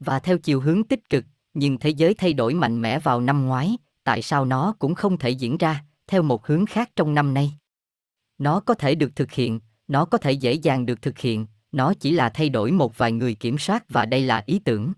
Và 0.00 0.18
theo 0.18 0.38
chiều 0.38 0.60
hướng 0.60 0.84
tích 0.84 1.08
cực, 1.08 1.24
nhưng 1.54 1.78
thế 1.78 1.90
giới 1.90 2.14
thay 2.14 2.32
đổi 2.32 2.54
mạnh 2.54 2.82
mẽ 2.82 2.98
vào 2.98 3.20
năm 3.20 3.46
ngoái, 3.46 3.76
tại 4.04 4.22
sao 4.22 4.44
nó 4.44 4.74
cũng 4.78 4.94
không 4.94 5.18
thể 5.18 5.30
diễn 5.30 5.58
ra 5.58 5.84
theo 6.06 6.22
một 6.22 6.46
hướng 6.46 6.66
khác 6.66 6.90
trong 6.96 7.14
năm 7.14 7.34
nay? 7.34 7.52
Nó 8.38 8.60
có 8.60 8.74
thể 8.74 8.94
được 8.94 9.16
thực 9.16 9.32
hiện, 9.32 9.60
nó 9.88 10.04
có 10.04 10.18
thể 10.18 10.32
dễ 10.32 10.52
dàng 10.52 10.86
được 10.86 11.02
thực 11.02 11.18
hiện, 11.18 11.46
nó 11.72 11.94
chỉ 11.94 12.12
là 12.12 12.28
thay 12.28 12.48
đổi 12.48 12.72
một 12.72 12.98
vài 12.98 13.12
người 13.12 13.34
kiểm 13.34 13.58
soát 13.58 13.84
và 13.88 14.06
đây 14.06 14.22
là 14.22 14.42
ý 14.46 14.58
tưởng. 14.58 14.92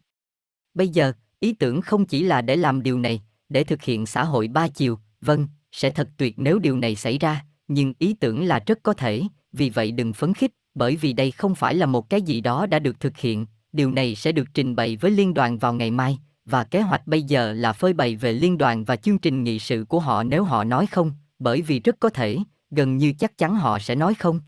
Bây 0.75 0.89
giờ, 0.89 1.12
ý 1.43 1.53
tưởng 1.53 1.80
không 1.80 2.05
chỉ 2.05 2.22
là 2.22 2.43
để 2.43 2.57
làm 2.57 2.82
điều 2.82 2.99
này, 2.99 3.22
để 3.49 3.64
thực 3.64 3.82
hiện 3.82 4.07
xã 4.07 4.24
hội 4.24 4.49
ba 4.49 4.68
chiều, 4.68 4.99
vâng, 5.20 5.49
sẽ 5.72 5.90
thật 5.90 6.09
tuyệt 6.16 6.34
nếu 6.38 6.59
điều 6.59 6.76
này 6.76 6.97
xảy 6.97 7.18
ra, 7.18 7.45
nhưng 7.68 7.95
ý 7.99 8.14
tưởng 8.14 8.45
là 8.45 8.61
rất 8.66 8.78
có 8.82 8.93
thể, 8.93 9.22
vì 9.53 9.70
vậy 9.70 9.93
đừng 9.93 10.12
phấn 10.12 10.34
khích, 10.34 10.53
bởi 10.74 10.97
vì 10.97 11.12
đây 11.12 11.30
không 11.30 11.55
phải 11.55 11.74
là 11.74 11.86
một 11.86 12.11
cái 12.11 12.22
gì 12.22 12.40
đó 12.40 12.66
đã 12.66 12.78
được 12.78 13.01
thực 13.01 13.18
hiện, 13.18 13.47
điều 13.72 13.90
này 13.90 14.14
sẽ 14.14 14.32
được 14.32 14.49
trình 14.55 14.76
bày 14.76 14.97
với 14.97 15.11
liên 15.11 15.34
đoàn 15.34 15.59
vào 15.59 15.74
ngày 15.74 15.90
mai, 15.90 16.18
và 16.45 16.64
kế 16.64 16.80
hoạch 16.80 17.07
bây 17.07 17.22
giờ 17.22 17.53
là 17.53 17.72
phơi 17.72 17.93
bày 17.93 18.16
về 18.16 18.32
liên 18.32 18.59
đoàn 18.59 18.84
và 18.84 18.97
chương 18.97 19.18
trình 19.18 19.45
nghị 19.45 19.59
sự 19.59 19.84
của 19.88 20.01
họ 20.01 20.22
nếu 20.22 20.45
họ 20.45 20.64
nói 20.64 20.86
không, 20.86 21.12
bởi 21.38 21.62
vì 21.62 21.80
rất 21.80 21.97
có 22.01 22.09
thể, 22.09 22.38
gần 22.70 22.97
như 22.97 23.12
chắc 23.18 23.38
chắn 23.38 23.57
họ 23.57 23.78
sẽ 23.78 23.95
nói 23.95 24.14
không. 24.14 24.40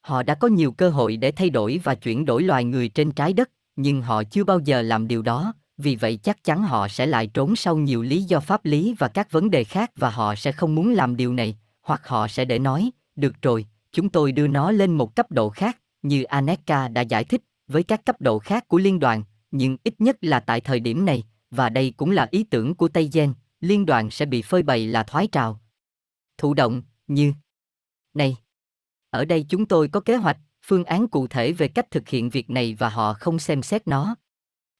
Họ 0.00 0.22
đã 0.22 0.34
có 0.34 0.48
nhiều 0.48 0.72
cơ 0.72 0.90
hội 0.90 1.16
để 1.16 1.30
thay 1.30 1.50
đổi 1.50 1.80
và 1.84 1.94
chuyển 1.94 2.24
đổi 2.24 2.42
loài 2.42 2.64
người 2.64 2.88
trên 2.88 3.12
trái 3.12 3.32
đất, 3.32 3.50
nhưng 3.76 4.02
họ 4.02 4.24
chưa 4.24 4.44
bao 4.44 4.58
giờ 4.58 4.82
làm 4.82 5.08
điều 5.08 5.22
đó, 5.22 5.54
vì 5.76 5.96
vậy 5.96 6.18
chắc 6.22 6.44
chắn 6.44 6.62
họ 6.62 6.88
sẽ 6.88 7.06
lại 7.06 7.26
trốn 7.26 7.56
sau 7.56 7.76
nhiều 7.76 8.02
lý 8.02 8.22
do 8.22 8.40
pháp 8.40 8.64
lý 8.64 8.94
và 8.98 9.08
các 9.08 9.32
vấn 9.32 9.50
đề 9.50 9.64
khác 9.64 9.90
và 9.96 10.10
họ 10.10 10.34
sẽ 10.34 10.52
không 10.52 10.74
muốn 10.74 10.92
làm 10.92 11.16
điều 11.16 11.32
này, 11.32 11.56
hoặc 11.82 12.08
họ 12.08 12.28
sẽ 12.28 12.44
để 12.44 12.58
nói, 12.58 12.90
được 13.16 13.42
rồi, 13.42 13.66
chúng 13.92 14.08
tôi 14.08 14.32
đưa 14.32 14.46
nó 14.46 14.70
lên 14.70 14.94
một 14.94 15.16
cấp 15.16 15.30
độ 15.30 15.50
khác, 15.50 15.78
như 16.02 16.22
Aneka 16.22 16.88
đã 16.88 17.00
giải 17.00 17.24
thích, 17.24 17.42
với 17.68 17.82
các 17.82 18.04
cấp 18.04 18.20
độ 18.20 18.38
khác 18.38 18.68
của 18.68 18.78
liên 18.78 19.00
đoàn, 19.00 19.24
nhưng 19.50 19.76
ít 19.84 19.94
nhất 20.00 20.16
là 20.20 20.40
tại 20.40 20.60
thời 20.60 20.80
điểm 20.80 21.04
này, 21.04 21.24
và 21.50 21.68
đây 21.68 21.94
cũng 21.96 22.10
là 22.10 22.28
ý 22.30 22.44
tưởng 22.44 22.74
của 22.74 22.88
Tây 22.88 23.10
Gen, 23.12 23.34
liên 23.60 23.86
đoàn 23.86 24.10
sẽ 24.10 24.26
bị 24.26 24.42
phơi 24.42 24.62
bày 24.62 24.86
là 24.86 25.02
thoái 25.02 25.26
trào. 25.26 25.60
Thụ 26.38 26.54
động, 26.54 26.82
như 27.06 27.32
Này! 28.14 28.36
Ở 29.10 29.24
đây 29.24 29.46
chúng 29.48 29.66
tôi 29.66 29.88
có 29.88 30.00
kế 30.00 30.16
hoạch, 30.16 30.38
phương 30.62 30.84
án 30.84 31.08
cụ 31.08 31.26
thể 31.26 31.52
về 31.52 31.68
cách 31.68 31.90
thực 31.90 32.08
hiện 32.08 32.30
việc 32.30 32.50
này 32.50 32.74
và 32.78 32.88
họ 32.88 33.14
không 33.14 33.38
xem 33.38 33.62
xét 33.62 33.88
nó. 33.88 34.16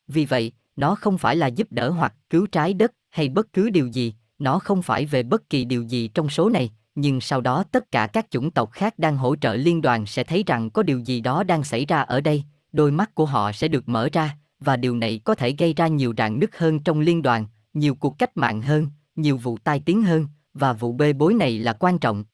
Vì 0.08 0.24
vậy, 0.24 0.52
nó 0.76 0.94
không 0.94 1.18
phải 1.18 1.36
là 1.36 1.46
giúp 1.46 1.68
đỡ 1.70 1.90
hoặc 1.90 2.14
cứu 2.30 2.46
trái 2.46 2.74
đất 2.74 2.92
hay 3.10 3.28
bất 3.28 3.52
cứ 3.52 3.70
điều 3.70 3.86
gì, 3.86 4.14
nó 4.38 4.58
không 4.58 4.82
phải 4.82 5.06
về 5.06 5.22
bất 5.22 5.50
kỳ 5.50 5.64
điều 5.64 5.82
gì 5.82 6.08
trong 6.08 6.28
số 6.28 6.48
này, 6.48 6.70
nhưng 6.94 7.20
sau 7.20 7.40
đó 7.40 7.64
tất 7.72 7.90
cả 7.90 8.06
các 8.06 8.30
chủng 8.30 8.50
tộc 8.50 8.70
khác 8.72 8.98
đang 8.98 9.16
hỗ 9.16 9.36
trợ 9.36 9.54
liên 9.54 9.82
đoàn 9.82 10.06
sẽ 10.06 10.24
thấy 10.24 10.44
rằng 10.46 10.70
có 10.70 10.82
điều 10.82 10.98
gì 10.98 11.20
đó 11.20 11.42
đang 11.42 11.64
xảy 11.64 11.86
ra 11.86 12.00
ở 12.00 12.20
đây, 12.20 12.44
đôi 12.72 12.90
mắt 12.90 13.14
của 13.14 13.26
họ 13.26 13.52
sẽ 13.52 13.68
được 13.68 13.88
mở 13.88 14.08
ra, 14.12 14.36
và 14.60 14.76
điều 14.76 14.96
này 14.96 15.20
có 15.24 15.34
thể 15.34 15.54
gây 15.58 15.74
ra 15.74 15.86
nhiều 15.86 16.14
rạn 16.18 16.38
nứt 16.40 16.50
hơn 16.56 16.80
trong 16.80 17.00
liên 17.00 17.22
đoàn, 17.22 17.46
nhiều 17.74 17.94
cuộc 17.94 18.18
cách 18.18 18.36
mạng 18.36 18.62
hơn, 18.62 18.86
nhiều 19.16 19.36
vụ 19.36 19.58
tai 19.64 19.80
tiếng 19.80 20.02
hơn, 20.02 20.26
và 20.54 20.72
vụ 20.72 20.92
bê 20.92 21.12
bối 21.12 21.34
này 21.34 21.58
là 21.58 21.72
quan 21.72 21.98
trọng. 21.98 22.24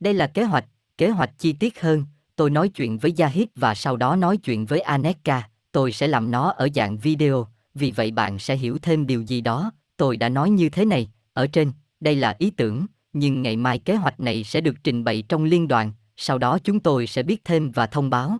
Đây 0.00 0.14
là 0.14 0.26
kế 0.26 0.42
hoạch, 0.42 0.64
kế 0.98 1.08
hoạch 1.08 1.30
chi 1.38 1.52
tiết 1.52 1.80
hơn, 1.80 2.04
tôi 2.36 2.50
nói 2.50 2.68
chuyện 2.68 2.98
với 2.98 3.14
Yahid 3.18 3.46
và 3.54 3.74
sau 3.74 3.96
đó 3.96 4.16
nói 4.16 4.36
chuyện 4.36 4.66
với 4.66 4.80
Aneka, 4.80 5.48
tôi 5.72 5.92
sẽ 5.92 6.08
làm 6.08 6.30
nó 6.30 6.50
ở 6.50 6.68
dạng 6.74 6.98
video, 6.98 7.46
vì 7.74 7.90
vậy 7.90 8.10
bạn 8.10 8.38
sẽ 8.38 8.56
hiểu 8.56 8.78
thêm 8.82 9.06
điều 9.06 9.22
gì 9.22 9.40
đó, 9.40 9.72
tôi 9.96 10.16
đã 10.16 10.28
nói 10.28 10.50
như 10.50 10.68
thế 10.68 10.84
này, 10.84 11.10
ở 11.32 11.46
trên, 11.46 11.72
đây 12.00 12.16
là 12.16 12.36
ý 12.38 12.50
tưởng, 12.50 12.86
nhưng 13.12 13.42
ngày 13.42 13.56
mai 13.56 13.78
kế 13.78 13.94
hoạch 13.94 14.20
này 14.20 14.44
sẽ 14.44 14.60
được 14.60 14.74
trình 14.84 15.04
bày 15.04 15.22
trong 15.28 15.44
liên 15.44 15.68
đoàn, 15.68 15.92
sau 16.16 16.38
đó 16.38 16.58
chúng 16.64 16.80
tôi 16.80 17.06
sẽ 17.06 17.22
biết 17.22 17.44
thêm 17.44 17.70
và 17.70 17.86
thông 17.86 18.10
báo. 18.10 18.38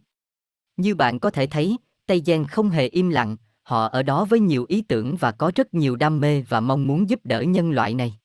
Như 0.76 0.94
bạn 0.94 1.18
có 1.20 1.30
thể 1.30 1.46
thấy, 1.46 1.76
Tây 2.06 2.22
Giang 2.26 2.44
không 2.44 2.70
hề 2.70 2.88
im 2.88 3.08
lặng, 3.08 3.36
họ 3.62 3.88
ở 3.88 4.02
đó 4.02 4.24
với 4.24 4.40
nhiều 4.40 4.66
ý 4.68 4.82
tưởng 4.82 5.16
và 5.16 5.32
có 5.32 5.52
rất 5.54 5.74
nhiều 5.74 5.96
đam 5.96 6.20
mê 6.20 6.42
và 6.42 6.60
mong 6.60 6.86
muốn 6.86 7.10
giúp 7.10 7.20
đỡ 7.24 7.40
nhân 7.40 7.70
loại 7.70 7.94
này. 7.94 8.18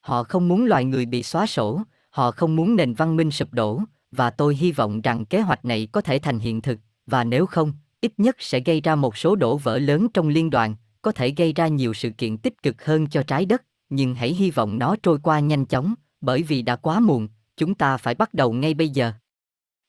Họ 0.00 0.24
không 0.24 0.48
muốn 0.48 0.64
loài 0.64 0.84
người 0.84 1.06
bị 1.06 1.22
xóa 1.22 1.46
sổ, 1.46 1.82
họ 2.10 2.30
không 2.30 2.56
muốn 2.56 2.76
nền 2.76 2.94
văn 2.94 3.16
minh 3.16 3.30
sụp 3.30 3.52
đổ, 3.52 3.82
và 4.10 4.30
tôi 4.30 4.56
hy 4.56 4.72
vọng 4.72 5.00
rằng 5.00 5.24
kế 5.24 5.40
hoạch 5.40 5.64
này 5.64 5.88
có 5.92 6.00
thể 6.00 6.18
thành 6.18 6.38
hiện 6.38 6.60
thực, 6.60 6.78
và 7.06 7.24
nếu 7.24 7.46
không, 7.46 7.72
ít 8.00 8.12
nhất 8.16 8.36
sẽ 8.38 8.60
gây 8.60 8.80
ra 8.80 8.94
một 8.94 9.16
số 9.16 9.36
đổ 9.36 9.56
vỡ 9.56 9.78
lớn 9.78 10.08
trong 10.14 10.28
liên 10.28 10.50
đoàn, 10.50 10.74
có 11.02 11.12
thể 11.12 11.34
gây 11.36 11.52
ra 11.52 11.68
nhiều 11.68 11.94
sự 11.94 12.10
kiện 12.10 12.38
tích 12.38 12.62
cực 12.62 12.84
hơn 12.84 13.06
cho 13.06 13.22
trái 13.22 13.46
đất, 13.46 13.62
nhưng 13.88 14.14
hãy 14.14 14.34
hy 14.34 14.50
vọng 14.50 14.78
nó 14.78 14.96
trôi 15.02 15.18
qua 15.22 15.40
nhanh 15.40 15.64
chóng, 15.64 15.94
bởi 16.20 16.42
vì 16.42 16.62
đã 16.62 16.76
quá 16.76 17.00
muộn, 17.00 17.28
chúng 17.56 17.74
ta 17.74 17.96
phải 17.96 18.14
bắt 18.14 18.34
đầu 18.34 18.52
ngay 18.52 18.74
bây 18.74 18.88
giờ. 18.88 19.12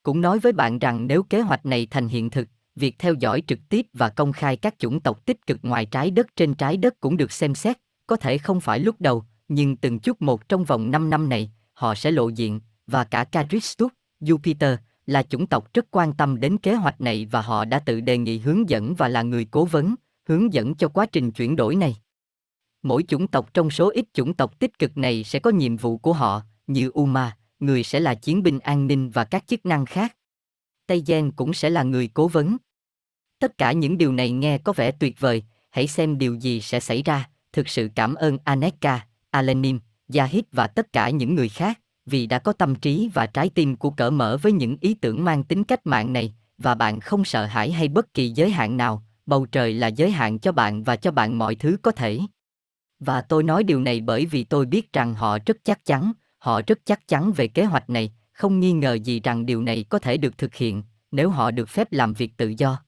Cũng 0.04 0.22
nói 0.22 0.40
với 0.40 0.52
bạn 0.52 0.80
rằng 0.80 1.08
nếu 1.08 1.24
kế 1.24 1.42
hoạch 1.42 1.66
này 1.66 1.88
thành 1.92 2.08
hiện 2.08 2.30
thực, 2.30 2.48
việc 2.76 3.00
theo 3.00 3.14
dõi 3.14 3.44
trực 3.48 3.60
tiếp 3.70 3.88
và 3.94 4.10
công 4.10 4.34
khai 4.34 4.58
các 4.58 4.80
chủng 4.80 5.00
tộc 5.00 5.26
tích 5.26 5.48
cực 5.48 5.60
ngoài 5.64 5.86
trái 5.86 6.12
đất 6.12 6.36
trên 6.36 6.54
trái 6.54 6.78
đất 6.78 7.00
cũng 7.00 7.18
được 7.18 7.32
xem 7.32 7.56
xét, 7.56 7.78
có 8.08 8.16
thể 8.16 8.38
không 8.38 8.62
phải 8.62 8.80
lúc 8.80 8.96
đầu, 9.00 9.24
nhưng 9.48 9.76
từng 9.76 10.00
chút 10.00 10.22
một 10.22 10.50
trong 10.50 10.64
vòng 10.64 10.92
5 10.92 11.10
năm 11.10 11.30
này, 11.30 11.52
họ 11.74 11.96
sẽ 11.96 12.12
lộ 12.12 12.30
diện, 12.30 12.60
và 12.88 13.04
cả 13.04 13.24
Caristus, 13.24 13.92
Jupiter, 14.22 14.78
là 15.08 15.24
chủng 15.24 15.48
tộc 15.48 15.74
rất 15.74 15.86
quan 15.92 16.14
tâm 16.14 16.40
đến 16.40 16.58
kế 16.58 16.74
hoạch 16.74 17.02
này 17.02 17.28
và 17.32 17.42
họ 17.42 17.66
đã 17.66 17.80
tự 17.80 18.02
đề 18.02 18.18
nghị 18.18 18.38
hướng 18.38 18.70
dẫn 18.70 18.96
và 18.96 19.08
là 19.08 19.22
người 19.22 19.46
cố 19.46 19.66
vấn, 19.66 19.96
hướng 20.28 20.54
dẫn 20.54 20.76
cho 20.76 20.88
quá 20.88 21.06
trình 21.06 21.32
chuyển 21.32 21.56
đổi 21.56 21.76
này. 21.76 21.96
Mỗi 22.84 23.04
chủng 23.08 23.28
tộc 23.28 23.54
trong 23.54 23.70
số 23.70 23.90
ít 23.90 24.06
chủng 24.14 24.34
tộc 24.34 24.60
tích 24.60 24.80
cực 24.80 24.98
này 24.98 25.24
sẽ 25.24 25.40
có 25.40 25.50
nhiệm 25.50 25.78
vụ 25.78 25.98
của 25.98 26.14
họ, 26.14 26.42
như 26.68 26.90
Uma, 26.94 27.38
người 27.60 27.84
sẽ 27.84 28.00
là 28.00 28.16
chiến 28.16 28.44
binh 28.44 28.60
an 28.60 28.88
ninh 28.88 29.10
và 29.10 29.24
các 29.24 29.48
chức 29.48 29.66
năng 29.66 29.86
khác. 29.86 30.16
Tây 30.88 31.04
Gen 31.08 31.32
cũng 31.32 31.54
sẽ 31.54 31.70
là 31.70 31.84
người 31.84 32.10
cố 32.14 32.28
vấn. 32.28 32.58
Tất 33.40 33.58
cả 33.58 33.72
những 33.72 33.98
điều 33.98 34.12
này 34.14 34.32
nghe 34.32 34.58
có 34.58 34.74
vẻ 34.74 34.92
tuyệt 34.92 35.20
vời, 35.20 35.44
hãy 35.70 35.88
xem 35.88 36.18
điều 36.18 36.36
gì 36.36 36.62
sẽ 36.62 36.80
xảy 36.80 37.04
ra, 37.04 37.30
thực 37.54 37.70
sự 37.70 37.90
cảm 37.96 38.16
ơn 38.16 38.38
Aneka, 38.44 39.08
Alenim, 39.30 39.80
Yahid 40.14 40.44
và 40.52 40.68
tất 40.68 40.94
cả 40.94 41.10
những 41.10 41.36
người 41.36 41.50
khác, 41.50 41.80
vì 42.08 42.28
đã 42.28 42.40
có 42.40 42.54
tâm 42.54 42.76
trí 42.76 43.10
và 43.14 43.26
trái 43.26 43.50
tim 43.50 43.76
của 43.76 43.90
cỡ 43.90 44.10
mở 44.10 44.38
với 44.42 44.52
những 44.52 44.78
ý 44.82 44.94
tưởng 44.94 45.24
mang 45.24 45.44
tính 45.44 45.64
cách 45.64 45.88
mạng 45.88 46.14
này, 46.14 46.34
và 46.58 46.76
bạn 46.76 47.00
không 47.00 47.26
sợ 47.26 47.46
hãi 47.46 47.72
hay 47.72 47.88
bất 47.88 48.14
kỳ 48.14 48.30
giới 48.30 48.50
hạn 48.50 48.78
nào, 48.78 49.04
bầu 49.26 49.46
trời 49.46 49.74
là 49.74 49.88
giới 49.88 50.12
hạn 50.12 50.40
cho 50.40 50.52
bạn 50.52 50.84
và 50.84 50.96
cho 50.96 51.12
bạn 51.12 51.38
mọi 51.38 51.56
thứ 51.56 51.78
có 51.82 51.92
thể. 51.92 52.20
Và 53.00 53.22
tôi 53.22 53.44
nói 53.44 53.64
điều 53.64 53.82
này 53.82 54.02
bởi 54.02 54.26
vì 54.26 54.44
tôi 54.44 54.66
biết 54.66 54.94
rằng 54.94 55.14
họ 55.14 55.38
rất 55.46 55.58
chắc 55.64 55.86
chắn, 55.86 56.12
họ 56.38 56.62
rất 56.68 56.80
chắc 56.86 57.08
chắn 57.08 57.32
về 57.32 57.48
kế 57.48 57.64
hoạch 57.64 57.90
này, 57.90 58.14
không 58.34 58.60
nghi 58.60 58.72
ngờ 58.72 58.94
gì 58.94 59.20
rằng 59.20 59.46
điều 59.46 59.62
này 59.62 59.86
có 59.90 60.00
thể 60.00 60.18
được 60.18 60.38
thực 60.38 60.56
hiện, 60.56 60.84
nếu 61.12 61.30
họ 61.30 61.52
được 61.52 61.70
phép 61.70 61.88
làm 61.92 62.14
việc 62.14 62.38
tự 62.38 62.54
do. 62.58 62.84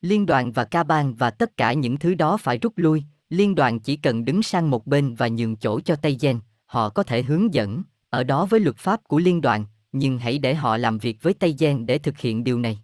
Liên 0.00 0.26
đoàn 0.26 0.52
và 0.52 0.64
ca 0.64 0.82
bang 0.82 1.14
và 1.14 1.30
tất 1.30 1.56
cả 1.56 1.72
những 1.72 1.96
thứ 1.96 2.14
đó 2.14 2.36
phải 2.36 2.58
rút 2.58 2.72
lui, 2.76 3.02
Liên 3.28 3.54
đoàn 3.54 3.80
chỉ 3.80 3.96
cần 3.96 4.24
đứng 4.24 4.42
sang 4.42 4.70
một 4.70 4.86
bên 4.86 5.14
và 5.14 5.28
nhường 5.28 5.56
chỗ 5.56 5.80
cho 5.80 5.96
Tây 5.96 6.16
Gen, 6.20 6.40
họ 6.66 6.88
có 6.88 7.02
thể 7.02 7.22
hướng 7.22 7.54
dẫn, 7.54 7.82
ở 8.14 8.24
đó 8.24 8.46
với 8.46 8.60
luật 8.60 8.76
pháp 8.76 9.00
của 9.08 9.18
liên 9.18 9.40
đoàn, 9.40 9.64
nhưng 9.92 10.18
hãy 10.18 10.38
để 10.38 10.54
họ 10.54 10.76
làm 10.76 10.98
việc 10.98 11.22
với 11.22 11.34
Tây 11.34 11.54
Giang 11.58 11.86
để 11.86 11.98
thực 11.98 12.18
hiện 12.18 12.44
điều 12.44 12.58
này. 12.58 12.78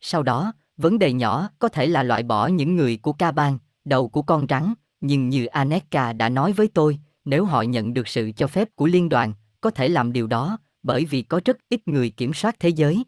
Sau 0.00 0.22
đó, 0.22 0.52
vấn 0.76 0.98
đề 0.98 1.12
nhỏ 1.12 1.48
có 1.58 1.68
thể 1.68 1.86
là 1.86 2.02
loại 2.02 2.22
bỏ 2.22 2.46
những 2.46 2.76
người 2.76 2.96
của 2.96 3.12
ca 3.12 3.32
bang, 3.32 3.58
đầu 3.84 4.08
của 4.08 4.22
con 4.22 4.46
rắn, 4.48 4.74
nhưng 5.00 5.28
như 5.28 5.46
Aneka 5.46 6.12
đã 6.12 6.28
nói 6.28 6.52
với 6.52 6.68
tôi, 6.68 6.98
nếu 7.24 7.44
họ 7.44 7.62
nhận 7.62 7.94
được 7.94 8.08
sự 8.08 8.32
cho 8.36 8.46
phép 8.46 8.68
của 8.74 8.86
liên 8.86 9.08
đoàn, 9.08 9.34
có 9.60 9.70
thể 9.70 9.88
làm 9.88 10.12
điều 10.12 10.26
đó, 10.26 10.58
bởi 10.82 11.04
vì 11.04 11.22
có 11.22 11.40
rất 11.44 11.56
ít 11.68 11.88
người 11.88 12.10
kiểm 12.10 12.34
soát 12.34 12.56
thế 12.60 12.68
giới. 12.68 13.04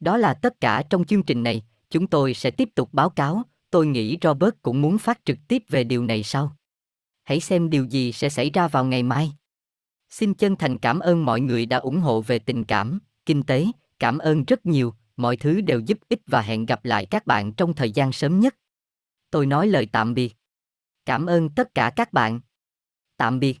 Đó 0.00 0.16
là 0.16 0.34
tất 0.34 0.60
cả 0.60 0.82
trong 0.90 1.04
chương 1.04 1.22
trình 1.22 1.42
này, 1.42 1.62
chúng 1.90 2.06
tôi 2.06 2.34
sẽ 2.34 2.50
tiếp 2.50 2.68
tục 2.74 2.88
báo 2.92 3.10
cáo, 3.10 3.42
tôi 3.70 3.86
nghĩ 3.86 4.18
Robert 4.22 4.54
cũng 4.62 4.82
muốn 4.82 4.98
phát 4.98 5.20
trực 5.24 5.38
tiếp 5.48 5.62
về 5.68 5.84
điều 5.84 6.04
này 6.04 6.22
sau. 6.22 6.56
Hãy 7.24 7.40
xem 7.40 7.70
điều 7.70 7.84
gì 7.84 8.12
sẽ 8.12 8.28
xảy 8.28 8.50
ra 8.50 8.68
vào 8.68 8.84
ngày 8.84 9.02
mai. 9.02 9.32
Xin 10.10 10.34
chân 10.34 10.56
thành 10.56 10.78
cảm 10.78 11.00
ơn 11.00 11.24
mọi 11.24 11.40
người 11.40 11.66
đã 11.66 11.76
ủng 11.76 12.00
hộ 12.00 12.20
về 12.20 12.38
tình 12.38 12.64
cảm, 12.64 12.98
kinh 13.26 13.42
tế, 13.42 13.66
cảm 13.98 14.18
ơn 14.18 14.44
rất 14.44 14.66
nhiều, 14.66 14.94
mọi 15.16 15.36
thứ 15.36 15.60
đều 15.60 15.80
giúp 15.80 15.98
ích 16.08 16.20
và 16.26 16.40
hẹn 16.40 16.66
gặp 16.66 16.84
lại 16.84 17.06
các 17.06 17.26
bạn 17.26 17.52
trong 17.52 17.74
thời 17.74 17.90
gian 17.90 18.12
sớm 18.12 18.40
nhất. 18.40 18.54
Tôi 19.30 19.46
nói 19.46 19.68
lời 19.68 19.88
tạm 19.92 20.14
biệt. 20.14 20.36
Cảm 21.06 21.26
ơn 21.26 21.48
tất 21.48 21.74
cả 21.74 21.92
các 21.96 22.12
bạn. 22.12 22.40
Tạm 23.16 23.40
biệt. 23.40 23.60